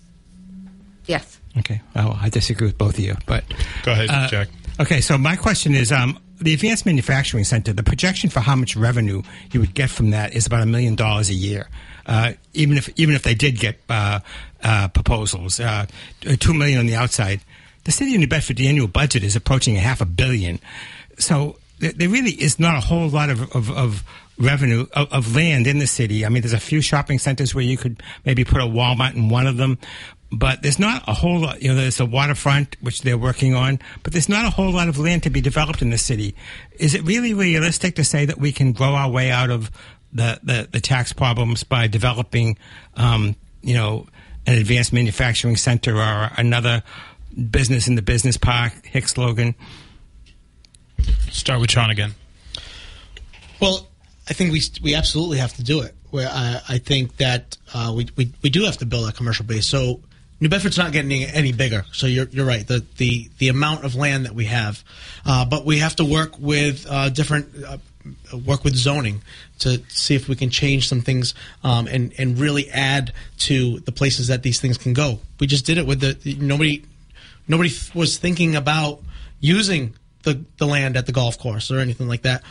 Yes. 1.06 1.40
Okay. 1.58 1.82
Well, 1.96 2.18
I 2.22 2.30
disagree 2.30 2.68
with 2.68 2.78
both 2.78 2.98
of 2.98 3.04
you, 3.04 3.16
but 3.26 3.44
Go 3.84 3.92
ahead, 3.92 4.10
Uh, 4.10 4.28
Jack. 4.28 4.50
Okay, 4.80 5.00
so 5.00 5.18
my 5.18 5.36
question 5.38 5.74
is, 5.74 5.92
um, 5.92 6.20
the 6.42 6.54
Advanced 6.54 6.86
Manufacturing 6.86 7.46
Center, 7.46 7.72
the 7.72 7.84
projection 7.84 8.30
for 8.30 8.42
how 8.42 8.56
much 8.58 8.76
revenue 8.76 9.22
you 9.52 9.62
would 9.62 9.74
get 9.74 9.90
from 9.90 10.10
that 10.10 10.36
is 10.36 10.46
about 10.46 10.62
a 10.64 10.66
million 10.66 10.96
dollars 10.96 11.30
a 11.30 11.34
year. 11.34 11.70
Uh, 12.06 12.34
even 12.54 12.78
if 12.78 12.90
even 13.00 13.16
if 13.16 13.24
they 13.24 13.34
did 13.36 13.58
get 13.58 13.80
uh, 13.90 14.20
uh, 14.62 14.90
proposals, 14.90 15.60
uh, 15.62 15.86
two 16.40 16.54
million 16.54 16.80
on 16.80 16.88
the 16.88 16.96
outside, 16.96 17.40
the 17.86 17.92
city 17.92 18.14
of 18.16 18.20
New 18.20 18.28
Bedford 18.28 18.58
the 18.58 18.68
annual 18.68 18.88
budget 18.88 19.24
is 19.24 19.36
approaching 19.36 19.78
a 19.78 19.80
half 19.80 20.02
a 20.02 20.06
billion. 20.06 20.60
So 21.18 21.58
there, 21.80 21.94
there 21.94 22.10
really 22.10 22.32
is 22.32 22.60
not 22.60 22.76
a 22.78 22.82
whole 22.82 23.08
lot 23.08 23.30
of, 23.30 23.56
of, 23.56 23.72
of 23.72 24.04
revenue 24.38 24.86
of, 24.94 25.12
of, 25.12 25.36
land 25.36 25.68
in 25.68 25.80
the 25.80 25.88
city. 25.88 26.26
I 26.26 26.30
mean, 26.30 26.42
there's 26.42 26.54
a 26.54 26.60
few 26.60 26.82
shopping 26.82 27.20
centers 27.20 27.56
where 27.56 27.64
you 27.64 27.78
could 27.78 28.02
maybe 28.26 28.44
put 28.44 28.62
a 28.62 28.66
Walmart 28.66 29.16
in 29.16 29.30
one 29.30 29.48
of 29.48 29.58
them, 29.58 29.78
but 30.32 30.62
there's 30.62 30.80
not 30.80 31.04
a 31.08 31.14
whole 31.14 31.40
lot. 31.40 31.62
You 31.62 31.70
know, 31.70 31.76
there's 31.76 32.00
a 32.00 32.06
waterfront 32.06 32.76
which 32.82 33.02
they're 33.02 33.18
working 33.18 33.56
on, 33.56 33.80
but 34.04 34.14
there's 34.14 34.30
not 34.30 34.46
a 34.46 34.50
whole 34.50 34.72
lot 34.72 34.90
of 34.90 34.98
land 34.98 35.24
to 35.24 35.30
be 35.30 35.42
developed 35.42 35.82
in 35.82 35.90
the 35.90 35.98
city. 35.98 36.36
Is 36.78 36.94
it 36.94 37.04
really 37.04 37.34
realistic 37.34 37.96
to 37.96 38.04
say 38.04 38.26
that 38.26 38.38
we 38.38 38.52
can 38.52 38.74
grow 38.74 38.94
our 38.94 39.10
way 39.10 39.32
out 39.32 39.50
of 39.50 39.72
the 40.12 40.40
the, 40.44 40.68
the 40.72 40.82
tax 40.82 41.14
problems 41.14 41.64
by 41.64 41.88
developing, 41.88 42.58
um, 42.96 43.36
you 43.62 43.74
know, 43.74 44.08
an 44.46 44.58
advanced 44.58 44.94
manufacturing 44.94 45.56
center 45.56 45.98
or 45.98 46.32
another 46.38 46.84
business 47.50 47.88
in 47.88 47.96
the 47.96 48.02
business 48.02 48.38
park, 48.38 48.74
Hicks 48.86 49.18
Logan? 49.18 49.56
Start 51.32 51.62
with 51.62 51.72
Shawn 51.72 51.90
again. 51.90 52.16
Well, 53.60 53.88
I 54.28 54.34
think 54.34 54.52
we 54.52 54.62
we 54.82 54.96
absolutely 54.96 55.38
have 55.38 55.54
to 55.54 55.64
do 55.64 55.82
it. 55.82 55.94
Where 56.10 56.30
I, 56.30 56.62
I 56.70 56.78
think 56.78 57.18
that 57.18 57.58
uh, 57.74 57.94
we, 57.96 58.08
we 58.16 58.32
we 58.42 58.50
do 58.50 58.64
have 58.66 58.78
to 58.78 58.86
build 58.86 59.10
a 59.10 59.12
commercial 59.12 59.46
base. 59.46 59.68
So 59.68 60.02
New 60.40 60.50
Bedford's 60.50 60.78
not 60.78 60.92
getting 60.92 61.24
any 61.24 61.52
bigger. 61.52 61.86
So 61.92 62.08
you're 62.08 62.28
you're 62.30 62.46
right. 62.46 62.68
The 62.68 62.86
the 62.98 63.30
the 63.38 63.50
amount 63.50 63.86
of 63.86 63.96
land 63.96 64.26
that 64.26 64.34
we 64.34 64.46
have, 64.46 64.84
uh, 65.26 65.46
but 65.46 65.66
we 65.66 65.80
have 65.80 65.96
to 65.98 66.06
work 66.06 66.40
with 66.40 66.86
uh, 66.90 67.10
different. 67.10 67.64
Uh, 67.64 67.78
work 68.46 68.64
with 68.64 68.76
zoning 68.76 69.20
to 69.58 69.82
see 69.88 70.14
if 70.14 70.30
we 70.30 70.36
can 70.36 70.52
change 70.52 70.88
some 70.88 71.02
things 71.02 71.34
um, 71.64 71.88
and 71.88 72.14
and 72.20 72.38
really 72.38 72.70
add 72.70 73.12
to 73.40 73.80
the 73.80 73.92
places 73.92 74.28
that 74.28 74.44
these 74.44 74.62
things 74.62 74.78
can 74.78 74.94
go. 74.94 75.18
We 75.40 75.48
just 75.48 75.66
did 75.66 75.80
it 75.80 75.88
with 75.88 76.02
the 76.02 76.36
nobody 76.36 76.84
nobody 77.48 77.72
was 77.96 78.20
thinking 78.20 78.56
about 78.56 79.02
using 79.40 79.96
the 80.22 80.46
the 80.58 80.68
land 80.68 80.98
at 80.98 81.08
the 81.08 81.12
golf 81.12 81.40
course 81.40 81.72
or 81.72 81.80
anything 81.80 82.08
like 82.08 82.22
that 82.24 82.44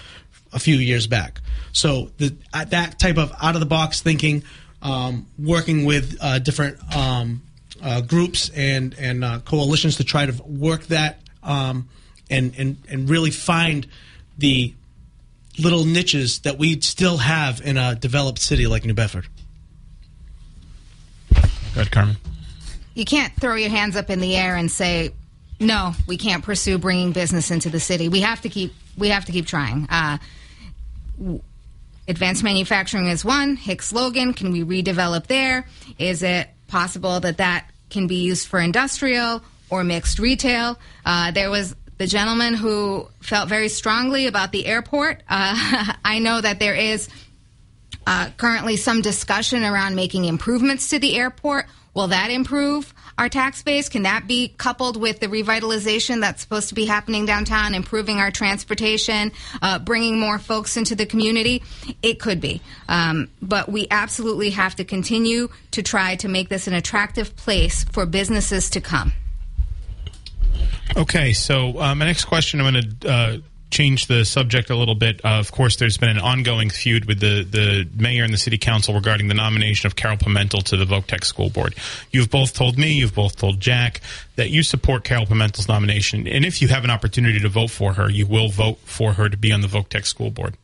a 0.54 0.58
few 0.58 0.76
years 0.76 1.06
back. 1.06 1.40
So 1.72 2.10
the, 2.18 2.34
that 2.52 2.98
type 2.98 3.18
of 3.18 3.32
out 3.42 3.54
of 3.54 3.60
the 3.60 3.66
box 3.66 4.00
thinking, 4.00 4.44
um, 4.80 5.26
working 5.38 5.84
with 5.84 6.16
uh, 6.20 6.38
different 6.38 6.78
um, 6.96 7.42
uh, 7.82 8.00
groups 8.00 8.50
and 8.54 8.94
and 8.98 9.24
uh, 9.24 9.40
coalitions 9.40 9.96
to 9.96 10.04
try 10.04 10.26
to 10.26 10.42
work 10.44 10.84
that 10.86 11.20
um, 11.42 11.88
and 12.30 12.54
and 12.56 12.76
and 12.88 13.10
really 13.10 13.30
find 13.30 13.86
the 14.38 14.72
little 15.58 15.84
niches 15.84 16.40
that 16.40 16.58
we 16.58 16.80
still 16.80 17.18
have 17.18 17.60
in 17.60 17.76
a 17.76 17.94
developed 17.94 18.40
city 18.40 18.66
like 18.66 18.84
New 18.84 18.94
Bedford. 18.94 19.26
Go 21.34 21.40
ahead, 21.80 21.90
Carmen. 21.90 22.16
You 22.94 23.04
can't 23.04 23.32
throw 23.34 23.56
your 23.56 23.70
hands 23.70 23.96
up 23.96 24.10
in 24.10 24.20
the 24.20 24.36
air 24.36 24.54
and 24.54 24.70
say, 24.70 25.10
"No, 25.58 25.94
we 26.06 26.16
can't 26.16 26.44
pursue 26.44 26.78
bringing 26.78 27.10
business 27.12 27.50
into 27.50 27.68
the 27.68 27.80
city." 27.80 28.08
We 28.08 28.20
have 28.20 28.40
to 28.42 28.48
keep 28.48 28.72
we 28.96 29.08
have 29.08 29.24
to 29.24 29.32
keep 29.32 29.46
trying. 29.46 29.88
Advanced 32.06 32.42
manufacturing 32.42 33.08
is 33.08 33.24
one. 33.24 33.56
Hicks 33.56 33.92
Logan, 33.92 34.34
can 34.34 34.52
we 34.52 34.62
redevelop 34.62 35.26
there? 35.26 35.66
Is 35.98 36.22
it 36.22 36.48
possible 36.66 37.20
that 37.20 37.38
that 37.38 37.70
can 37.88 38.06
be 38.06 38.16
used 38.16 38.46
for 38.46 38.60
industrial 38.60 39.42
or 39.70 39.84
mixed 39.84 40.18
retail? 40.18 40.78
Uh, 41.06 41.30
there 41.30 41.50
was 41.50 41.74
the 41.96 42.06
gentleman 42.06 42.54
who 42.54 43.08
felt 43.20 43.48
very 43.48 43.68
strongly 43.68 44.26
about 44.26 44.52
the 44.52 44.66
airport. 44.66 45.22
Uh, 45.28 45.94
I 46.04 46.18
know 46.18 46.40
that 46.40 46.58
there 46.58 46.74
is 46.74 47.08
uh, 48.06 48.30
currently 48.36 48.76
some 48.76 49.00
discussion 49.02 49.64
around 49.64 49.94
making 49.94 50.24
improvements 50.24 50.90
to 50.90 50.98
the 50.98 51.16
airport. 51.16 51.66
Will 51.94 52.08
that 52.08 52.30
improve 52.30 52.92
our 53.16 53.28
tax 53.28 53.62
base? 53.62 53.88
Can 53.88 54.02
that 54.02 54.26
be 54.26 54.48
coupled 54.48 54.96
with 55.00 55.20
the 55.20 55.28
revitalization 55.28 56.20
that's 56.20 56.42
supposed 56.42 56.70
to 56.70 56.74
be 56.74 56.86
happening 56.86 57.24
downtown, 57.24 57.74
improving 57.74 58.18
our 58.18 58.32
transportation, 58.32 59.30
uh, 59.62 59.78
bringing 59.78 60.18
more 60.18 60.40
folks 60.40 60.76
into 60.76 60.96
the 60.96 61.06
community? 61.06 61.62
It 62.02 62.18
could 62.18 62.40
be. 62.40 62.60
Um, 62.88 63.30
but 63.40 63.68
we 63.68 63.86
absolutely 63.90 64.50
have 64.50 64.74
to 64.76 64.84
continue 64.84 65.48
to 65.70 65.82
try 65.82 66.16
to 66.16 66.28
make 66.28 66.48
this 66.48 66.66
an 66.66 66.74
attractive 66.74 67.36
place 67.36 67.84
for 67.84 68.06
businesses 68.06 68.70
to 68.70 68.80
come. 68.80 69.12
Okay, 70.96 71.32
so 71.32 71.80
uh, 71.80 71.94
my 71.94 72.06
next 72.06 72.24
question 72.24 72.60
I'm 72.60 72.72
going 72.72 72.98
to 73.00 73.08
uh, 73.08 73.38
change 73.74 74.06
the 74.06 74.24
subject 74.24 74.70
a 74.70 74.76
little 74.76 74.94
bit. 74.94 75.20
Uh, 75.24 75.40
of 75.40 75.50
course, 75.50 75.74
there's 75.76 75.98
been 75.98 76.08
an 76.08 76.20
ongoing 76.20 76.70
feud 76.70 77.06
with 77.06 77.18
the, 77.18 77.42
the 77.42 77.88
mayor 78.00 78.22
and 78.22 78.32
the 78.32 78.38
city 78.38 78.56
council 78.56 78.94
regarding 78.94 79.26
the 79.26 79.34
nomination 79.34 79.88
of 79.88 79.96
Carol 79.96 80.16
Pimentel 80.16 80.62
to 80.62 80.76
the 80.76 80.84
Voc 80.84 81.24
School 81.24 81.50
Board. 81.50 81.74
You've 82.12 82.30
both 82.30 82.54
told 82.54 82.78
me, 82.78 82.92
you've 82.92 83.16
both 83.16 83.36
told 83.36 83.58
Jack, 83.58 84.00
that 84.36 84.50
you 84.50 84.62
support 84.62 85.02
Carol 85.02 85.26
Pimentel's 85.26 85.66
nomination. 85.66 86.28
And 86.28 86.44
if 86.44 86.62
you 86.62 86.68
have 86.68 86.84
an 86.84 86.90
opportunity 86.90 87.40
to 87.40 87.48
vote 87.48 87.70
for 87.70 87.94
her, 87.94 88.08
you 88.08 88.28
will 88.28 88.48
vote 88.48 88.78
for 88.84 89.14
her 89.14 89.28
to 89.28 89.36
be 89.36 89.50
on 89.50 89.60
the 89.60 89.66
Voc 89.66 90.04
School 90.04 90.30
Board. 90.30 90.56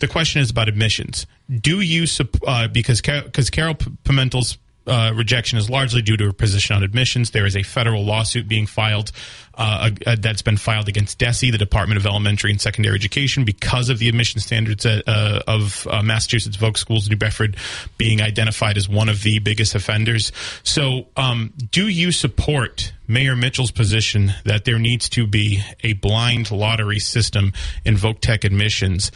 The 0.00 0.08
question 0.08 0.42
is 0.42 0.50
about 0.50 0.68
admissions. 0.68 1.26
Do 1.48 1.80
you, 1.80 2.04
uh, 2.46 2.68
because, 2.68 3.00
because 3.00 3.48
Carol 3.48 3.74
Pimentel's 3.74 4.58
uh, 4.90 5.12
rejection 5.14 5.58
is 5.58 5.70
largely 5.70 6.02
due 6.02 6.16
to 6.16 6.26
her 6.26 6.32
position 6.32 6.76
on 6.76 6.82
admissions. 6.82 7.30
There 7.30 7.46
is 7.46 7.56
a 7.56 7.62
federal 7.62 8.04
lawsuit 8.04 8.48
being 8.48 8.66
filed 8.66 9.12
uh, 9.60 9.90
uh, 10.06 10.16
that's 10.18 10.42
been 10.42 10.56
filed 10.56 10.88
against 10.88 11.18
DESE, 11.18 11.50
the 11.50 11.58
Department 11.58 11.98
of 11.98 12.06
Elementary 12.06 12.50
and 12.50 12.60
Secondary 12.60 12.94
Education, 12.94 13.44
because 13.44 13.90
of 13.90 13.98
the 13.98 14.08
admission 14.08 14.40
standards 14.40 14.86
uh, 14.86 15.02
uh, 15.06 15.40
of 15.46 15.86
uh, 15.90 16.02
Massachusetts 16.02 16.56
Voc 16.56 16.76
Schools, 16.76 17.10
New 17.10 17.16
Bedford, 17.16 17.56
being 17.98 18.22
identified 18.22 18.76
as 18.76 18.88
one 18.88 19.08
of 19.08 19.22
the 19.22 19.38
biggest 19.38 19.74
offenders. 19.74 20.32
So, 20.62 21.08
um, 21.16 21.52
do 21.70 21.88
you 21.88 22.10
support 22.10 22.92
Mayor 23.06 23.36
Mitchell's 23.36 23.70
position 23.70 24.32
that 24.44 24.64
there 24.64 24.78
needs 24.78 25.08
to 25.10 25.26
be 25.26 25.62
a 25.82 25.92
blind 25.94 26.50
lottery 26.50 26.98
system 26.98 27.52
in 27.84 27.96
Voc 27.96 28.20
Tech 28.20 28.44
admissions? 28.44 29.12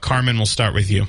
Carmen, 0.00 0.36
we'll 0.36 0.46
start 0.46 0.74
with 0.74 0.90
you. 0.90 1.06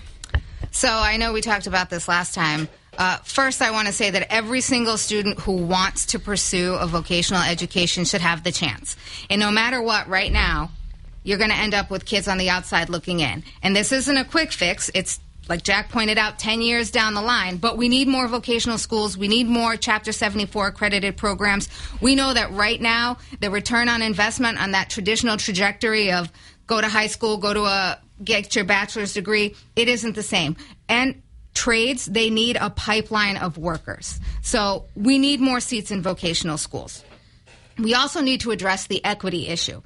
So, 0.72 0.90
I 0.90 1.18
know 1.18 1.32
we 1.32 1.42
talked 1.42 1.68
about 1.68 1.90
this 1.90 2.08
last 2.08 2.34
time. 2.34 2.68
Uh, 2.98 3.18
first, 3.24 3.62
I 3.62 3.72
want 3.72 3.88
to 3.88 3.94
say 3.94 4.12
that 4.12 4.32
every 4.32 4.62
single 4.62 4.98
student 4.98 5.40
who 5.40 5.54
wants 5.54 6.08
to 6.08 6.20
pursue 6.20 6.76
a 6.76 6.86
vocational 6.86 7.42
education 7.42 8.06
should 8.06 8.22
have 8.22 8.44
the 8.44 8.52
chance. 8.52 8.96
And 9.30 9.40
no 9.40 9.52
matter 9.52 9.82
what, 9.82 10.08
right 10.08 10.32
now, 10.32 10.72
you're 11.24 11.38
going 11.38 11.50
to 11.50 11.56
end 11.56 11.74
up 11.74 11.90
with 11.90 12.06
kids 12.06 12.28
on 12.28 12.38
the 12.38 12.50
outside 12.50 12.90
looking 12.90 13.20
in. 13.20 13.44
And 13.62 13.76
this 13.76 13.92
isn't 13.92 14.18
a 14.18 14.26
quick 14.26 14.52
fix. 14.52 14.92
It's 14.94 15.20
like 15.50 15.64
Jack 15.64 15.90
pointed 15.90 16.18
out, 16.18 16.40
10 16.40 16.62
years 16.62 16.92
down 16.92 17.16
the 17.16 17.22
line. 17.22 17.58
But 17.58 17.78
we 17.78 17.90
need 17.90 18.08
more 18.08 18.28
vocational 18.28 18.78
schools. 18.78 19.18
We 19.18 19.28
need 19.28 19.48
more 19.48 19.76
Chapter 19.76 20.12
74 20.12 20.68
accredited 20.68 21.18
programs. 21.18 21.70
We 22.02 22.16
know 22.16 22.34
that 22.34 22.52
right 22.52 22.80
now, 22.80 23.18
the 23.40 23.50
return 23.50 23.90
on 23.90 24.02
investment 24.02 24.62
on 24.62 24.72
that 24.72 24.90
traditional 24.90 25.38
trajectory 25.38 26.12
of 26.12 26.32
go 26.68 26.80
to 26.80 26.88
high 26.88 27.08
school, 27.08 27.38
go 27.38 27.54
to 27.54 27.64
a 27.64 28.00
get 28.24 28.56
your 28.56 28.66
bachelor's 28.66 29.14
degree, 29.14 29.56
it 29.76 29.88
isn't 29.90 30.16
the 30.16 30.24
same. 30.24 30.56
And 30.88 31.22
trades, 31.54 32.06
they 32.06 32.30
need 32.30 32.58
a 32.60 32.70
pipeline 32.70 33.38
of 33.38 33.58
workers. 33.58 34.20
So 34.42 34.86
we 34.96 35.18
need 35.18 35.40
more 35.40 35.60
seats 35.60 35.92
in 35.92 36.02
vocational 36.02 36.58
schools. 36.58 37.04
We 37.78 37.94
also 37.94 38.22
need 38.22 38.42
to 38.42 38.52
address 38.52 38.88
the 38.88 39.04
equity 39.04 39.48
issue. 39.48 39.82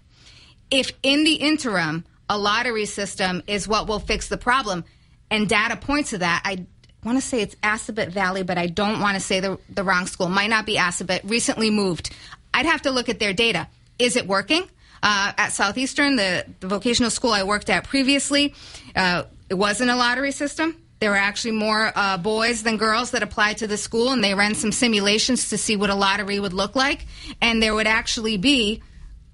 If 0.70 0.92
in 1.04 1.24
the 1.24 1.36
interim, 1.36 2.06
a 2.30 2.38
lottery 2.38 2.86
system 2.86 3.44
is 3.48 3.68
what 3.68 3.88
will 3.88 4.00
fix 4.00 4.28
the 4.28 4.38
problem, 4.38 4.84
and 5.30 5.48
data 5.48 5.78
points 5.78 6.12
to 6.12 6.20
that, 6.20 6.42
I 6.44 6.66
want 7.04 7.18
to 7.18 7.26
say 7.26 7.42
it's 7.42 7.56
Assabet 7.56 8.10
Valley, 8.10 8.44
but 8.44 8.58
I 8.58 8.68
don't 8.68 9.00
want 9.00 9.16
to 9.16 9.22
say 9.22 9.40
the, 9.40 9.58
the 9.70 9.84
wrong 9.84 10.08
school. 10.08 10.28
Might 10.28 10.50
not 10.50 10.66
be 10.66 10.76
Assabet, 10.76 11.22
recently 11.24 11.70
moved. 11.70 12.14
I'd 12.54 12.66
have 12.66 12.82
to 12.84 12.92
look 12.92 13.08
at 13.08 13.20
their 13.20 13.34
data. 13.34 13.68
Is 14.00 14.16
it 14.16 14.28
working? 14.28 14.64
Uh, 15.04 15.32
at 15.38 15.50
Southeastern, 15.50 16.16
the, 16.16 16.46
the 16.60 16.68
vocational 16.68 17.12
school 17.12 17.32
I 17.32 17.44
worked 17.44 17.70
at 17.70 17.84
previously, 17.84 18.56
uh, 18.96 19.24
it 19.50 19.54
wasn't 19.54 19.92
a 19.92 19.96
lottery 19.96 20.32
system 20.32 20.76
there 21.00 21.12
were 21.12 21.18
actually 21.18 21.52
more 21.52 21.92
uh, 21.96 22.18
boys 22.18 22.64
than 22.64 22.78
girls 22.78 23.12
that 23.12 23.24
applied 23.24 23.58
to 23.58 23.68
the 23.68 23.78
school, 23.78 24.12
and 24.12 24.24
they 24.24 24.34
ran 24.34 24.56
some 24.56 24.72
simulations 24.72 25.50
to 25.50 25.58
see 25.58 25.76
what 25.76 25.90
a 25.90 25.96
lottery 25.96 26.40
would 26.40 26.54
look 26.54 26.76
like. 26.76 27.06
And 27.42 27.62
there 27.62 27.76
would 27.76 27.88
actually 27.88 28.38
be 28.38 28.82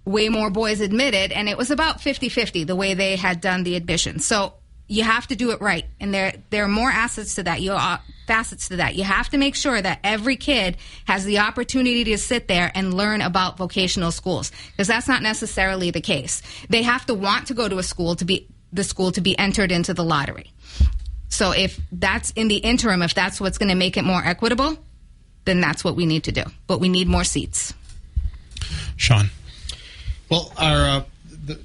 way 0.06 0.28
more 0.30 0.50
boys 0.50 0.82
admitted, 0.82 1.32
and 1.32 1.48
it 1.48 1.58
was 1.58 1.72
about 1.72 2.02
50 2.02 2.30
50 2.30 2.66
the 2.66 2.76
way 2.76 2.94
they 2.94 3.16
had 3.16 3.40
done 3.40 3.64
the 3.64 3.76
admission. 3.76 4.20
So 4.20 4.54
you 4.88 5.04
have 5.04 5.28
to 5.28 5.36
do 5.36 5.52
it 5.52 5.62
right. 5.62 5.86
And 6.00 6.14
there, 6.14 6.34
there 6.50 6.66
are 6.66 6.70
more 6.70 6.90
assets 6.90 7.36
to 7.36 7.44
that. 7.44 7.62
You 7.62 7.72
uh, 7.72 7.98
facets 8.28 8.68
to 8.70 8.78
that. 8.78 8.96
You 8.96 9.04
have 9.04 9.30
to 9.30 9.38
make 9.38 9.56
sure 9.56 9.82
that 9.82 10.00
every 10.04 10.36
kid 10.36 10.78
has 11.06 11.26
the 11.26 11.40
opportunity 11.40 12.04
to 12.06 12.18
sit 12.18 12.48
there 12.48 12.72
and 12.76 12.94
learn 12.94 13.22
about 13.22 13.58
vocational 13.58 14.12
schools 14.12 14.52
because 14.72 14.88
that's 14.88 15.08
not 15.08 15.22
necessarily 15.22 15.92
the 15.92 16.02
case. 16.02 16.42
They 16.70 16.84
have 16.84 17.06
to 17.08 17.14
want 17.14 17.48
to 17.48 17.54
go 17.54 17.68
to 17.68 17.78
a 17.80 17.84
school 17.84 18.16
to 18.18 18.26
be 18.26 18.48
the 18.72 18.84
school 18.84 19.12
to 19.12 19.22
be 19.22 19.38
entered 19.38 19.72
into 19.72 19.94
the 19.94 20.04
lottery. 20.04 20.52
So 21.34 21.50
if 21.50 21.80
that's 21.92 22.30
in 22.36 22.48
the 22.48 22.58
interim, 22.58 23.02
if 23.02 23.16
that's 23.16 23.42
what's 23.42 23.58
going 23.58 23.70
to 23.70 23.76
make 23.76 23.98
it 23.98 24.04
more 24.04 24.22
equitable, 24.24 24.78
then 25.46 25.62
that's 25.62 25.84
what 25.84 25.96
we 25.96 26.06
need 26.06 26.26
to 26.26 26.32
do. 26.32 26.44
But 26.68 26.80
we 26.80 26.90
need 26.90 27.08
more 27.08 27.24
seats. 27.24 27.74
Shawn. 28.98 29.32
Well, 30.30 30.54
our 30.58 30.90
uh, 30.90 31.04
the, 31.46 31.60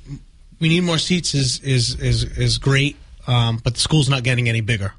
we 0.58 0.70
need 0.70 0.84
more 0.84 0.96
seats 0.96 1.34
is 1.34 1.60
is 1.60 2.00
is 2.00 2.24
is 2.38 2.56
great, 2.56 2.96
um, 3.26 3.60
but 3.62 3.74
the 3.74 3.80
school's 3.80 4.08
not 4.08 4.22
getting 4.22 4.48
any 4.48 4.62
bigger. 4.62 4.94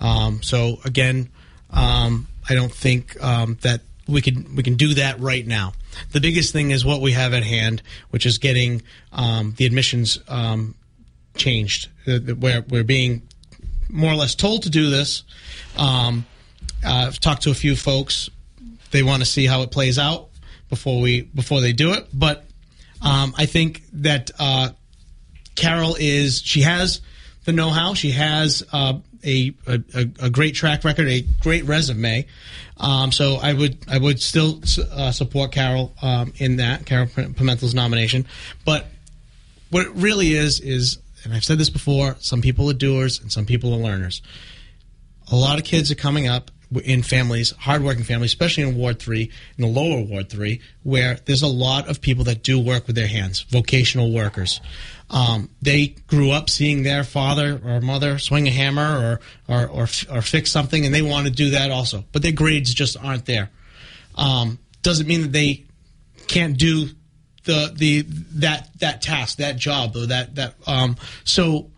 Um, 0.00 0.40
so 0.40 0.78
again, 0.84 1.28
um, 1.70 2.28
I 2.48 2.54
don't 2.54 2.72
think 2.72 3.20
um, 3.20 3.58
that 3.62 3.80
we 4.06 4.22
can 4.22 4.54
we 4.54 4.62
can 4.62 4.74
do 4.76 4.94
that 4.94 5.18
right 5.18 5.44
now. 5.44 5.72
The 6.12 6.20
biggest 6.20 6.52
thing 6.52 6.70
is 6.70 6.84
what 6.84 7.00
we 7.00 7.10
have 7.10 7.34
at 7.34 7.42
hand, 7.42 7.82
which 8.10 8.24
is 8.24 8.38
getting 8.38 8.82
um, 9.12 9.54
the 9.56 9.66
admissions 9.66 10.20
um, 10.28 10.76
changed. 11.34 11.88
Uh, 12.06 12.20
Where 12.20 12.64
we're 12.68 12.84
being 12.84 13.22
more 13.88 14.10
or 14.12 14.16
less 14.16 14.34
told 14.34 14.64
to 14.64 14.70
do 14.70 14.90
this. 14.90 15.22
Um, 15.76 16.26
I've 16.84 17.18
talked 17.20 17.42
to 17.42 17.50
a 17.50 17.54
few 17.54 17.76
folks. 17.76 18.30
They 18.90 19.02
want 19.02 19.22
to 19.22 19.26
see 19.26 19.46
how 19.46 19.62
it 19.62 19.70
plays 19.70 19.98
out 19.98 20.28
before 20.68 21.00
we 21.00 21.22
before 21.22 21.60
they 21.60 21.72
do 21.72 21.92
it. 21.92 22.06
But 22.12 22.44
um, 23.02 23.34
I 23.36 23.46
think 23.46 23.82
that 23.92 24.30
uh, 24.38 24.70
Carol 25.54 25.96
is 25.98 26.40
she 26.42 26.62
has 26.62 27.00
the 27.44 27.52
know-how. 27.52 27.94
She 27.94 28.12
has 28.12 28.62
uh, 28.72 28.98
a, 29.24 29.54
a 29.66 29.80
a 30.20 30.30
great 30.30 30.54
track 30.54 30.84
record, 30.84 31.08
a 31.08 31.22
great 31.40 31.64
resume. 31.64 32.26
Um, 32.78 33.12
so 33.12 33.36
I 33.36 33.52
would 33.52 33.78
I 33.88 33.98
would 33.98 34.20
still 34.20 34.60
uh, 34.92 35.10
support 35.10 35.52
Carol 35.52 35.94
um, 36.02 36.32
in 36.36 36.56
that 36.56 36.86
Carol 36.86 37.06
Pimentel's 37.06 37.74
nomination. 37.74 38.26
But 38.64 38.86
what 39.70 39.86
it 39.86 39.92
really 39.94 40.34
is 40.34 40.60
is, 40.60 40.98
and 41.26 41.34
I've 41.34 41.44
said 41.44 41.58
this 41.58 41.70
before, 41.70 42.14
some 42.20 42.40
people 42.40 42.70
are 42.70 42.74
doers 42.74 43.20
and 43.20 43.32
some 43.32 43.46
people 43.46 43.74
are 43.74 43.78
learners. 43.78 44.22
A 45.32 45.34
lot 45.34 45.58
of 45.58 45.64
kids 45.64 45.90
are 45.90 45.96
coming 45.96 46.28
up 46.28 46.52
in 46.84 47.02
families, 47.02 47.50
hardworking 47.50 48.04
families, 48.04 48.30
especially 48.30 48.62
in 48.62 48.76
Ward 48.76 49.00
3, 49.00 49.22
in 49.58 49.62
the 49.62 49.66
lower 49.66 50.02
Ward 50.02 50.30
3, 50.30 50.60
where 50.84 51.18
there's 51.24 51.42
a 51.42 51.48
lot 51.48 51.88
of 51.88 52.00
people 52.00 52.22
that 52.24 52.44
do 52.44 52.60
work 52.60 52.86
with 52.86 52.94
their 52.94 53.08
hands, 53.08 53.42
vocational 53.42 54.12
workers. 54.12 54.60
Um, 55.10 55.50
they 55.60 55.96
grew 56.06 56.30
up 56.30 56.48
seeing 56.48 56.84
their 56.84 57.02
father 57.02 57.60
or 57.64 57.80
mother 57.80 58.20
swing 58.20 58.46
a 58.46 58.52
hammer 58.52 59.20
or, 59.48 59.52
or, 59.52 59.68
or, 59.68 59.88
or 60.12 60.22
fix 60.22 60.52
something, 60.52 60.86
and 60.86 60.94
they 60.94 61.02
want 61.02 61.26
to 61.26 61.32
do 61.32 61.50
that 61.50 61.72
also. 61.72 62.04
But 62.12 62.22
their 62.22 62.30
grades 62.30 62.72
just 62.72 62.96
aren't 62.96 63.26
there. 63.26 63.50
Um, 64.14 64.60
doesn't 64.82 65.08
mean 65.08 65.22
that 65.22 65.32
they 65.32 65.64
can't 66.28 66.56
do 66.56 66.90
the 67.46 67.72
the 67.74 68.02
that 68.34 68.68
that 68.80 69.02
task, 69.02 69.38
that 69.38 69.56
job, 69.56 69.94
though 69.94 70.06
that 70.06 70.34
that 70.34 70.54
um, 70.66 70.96
so 71.24 71.70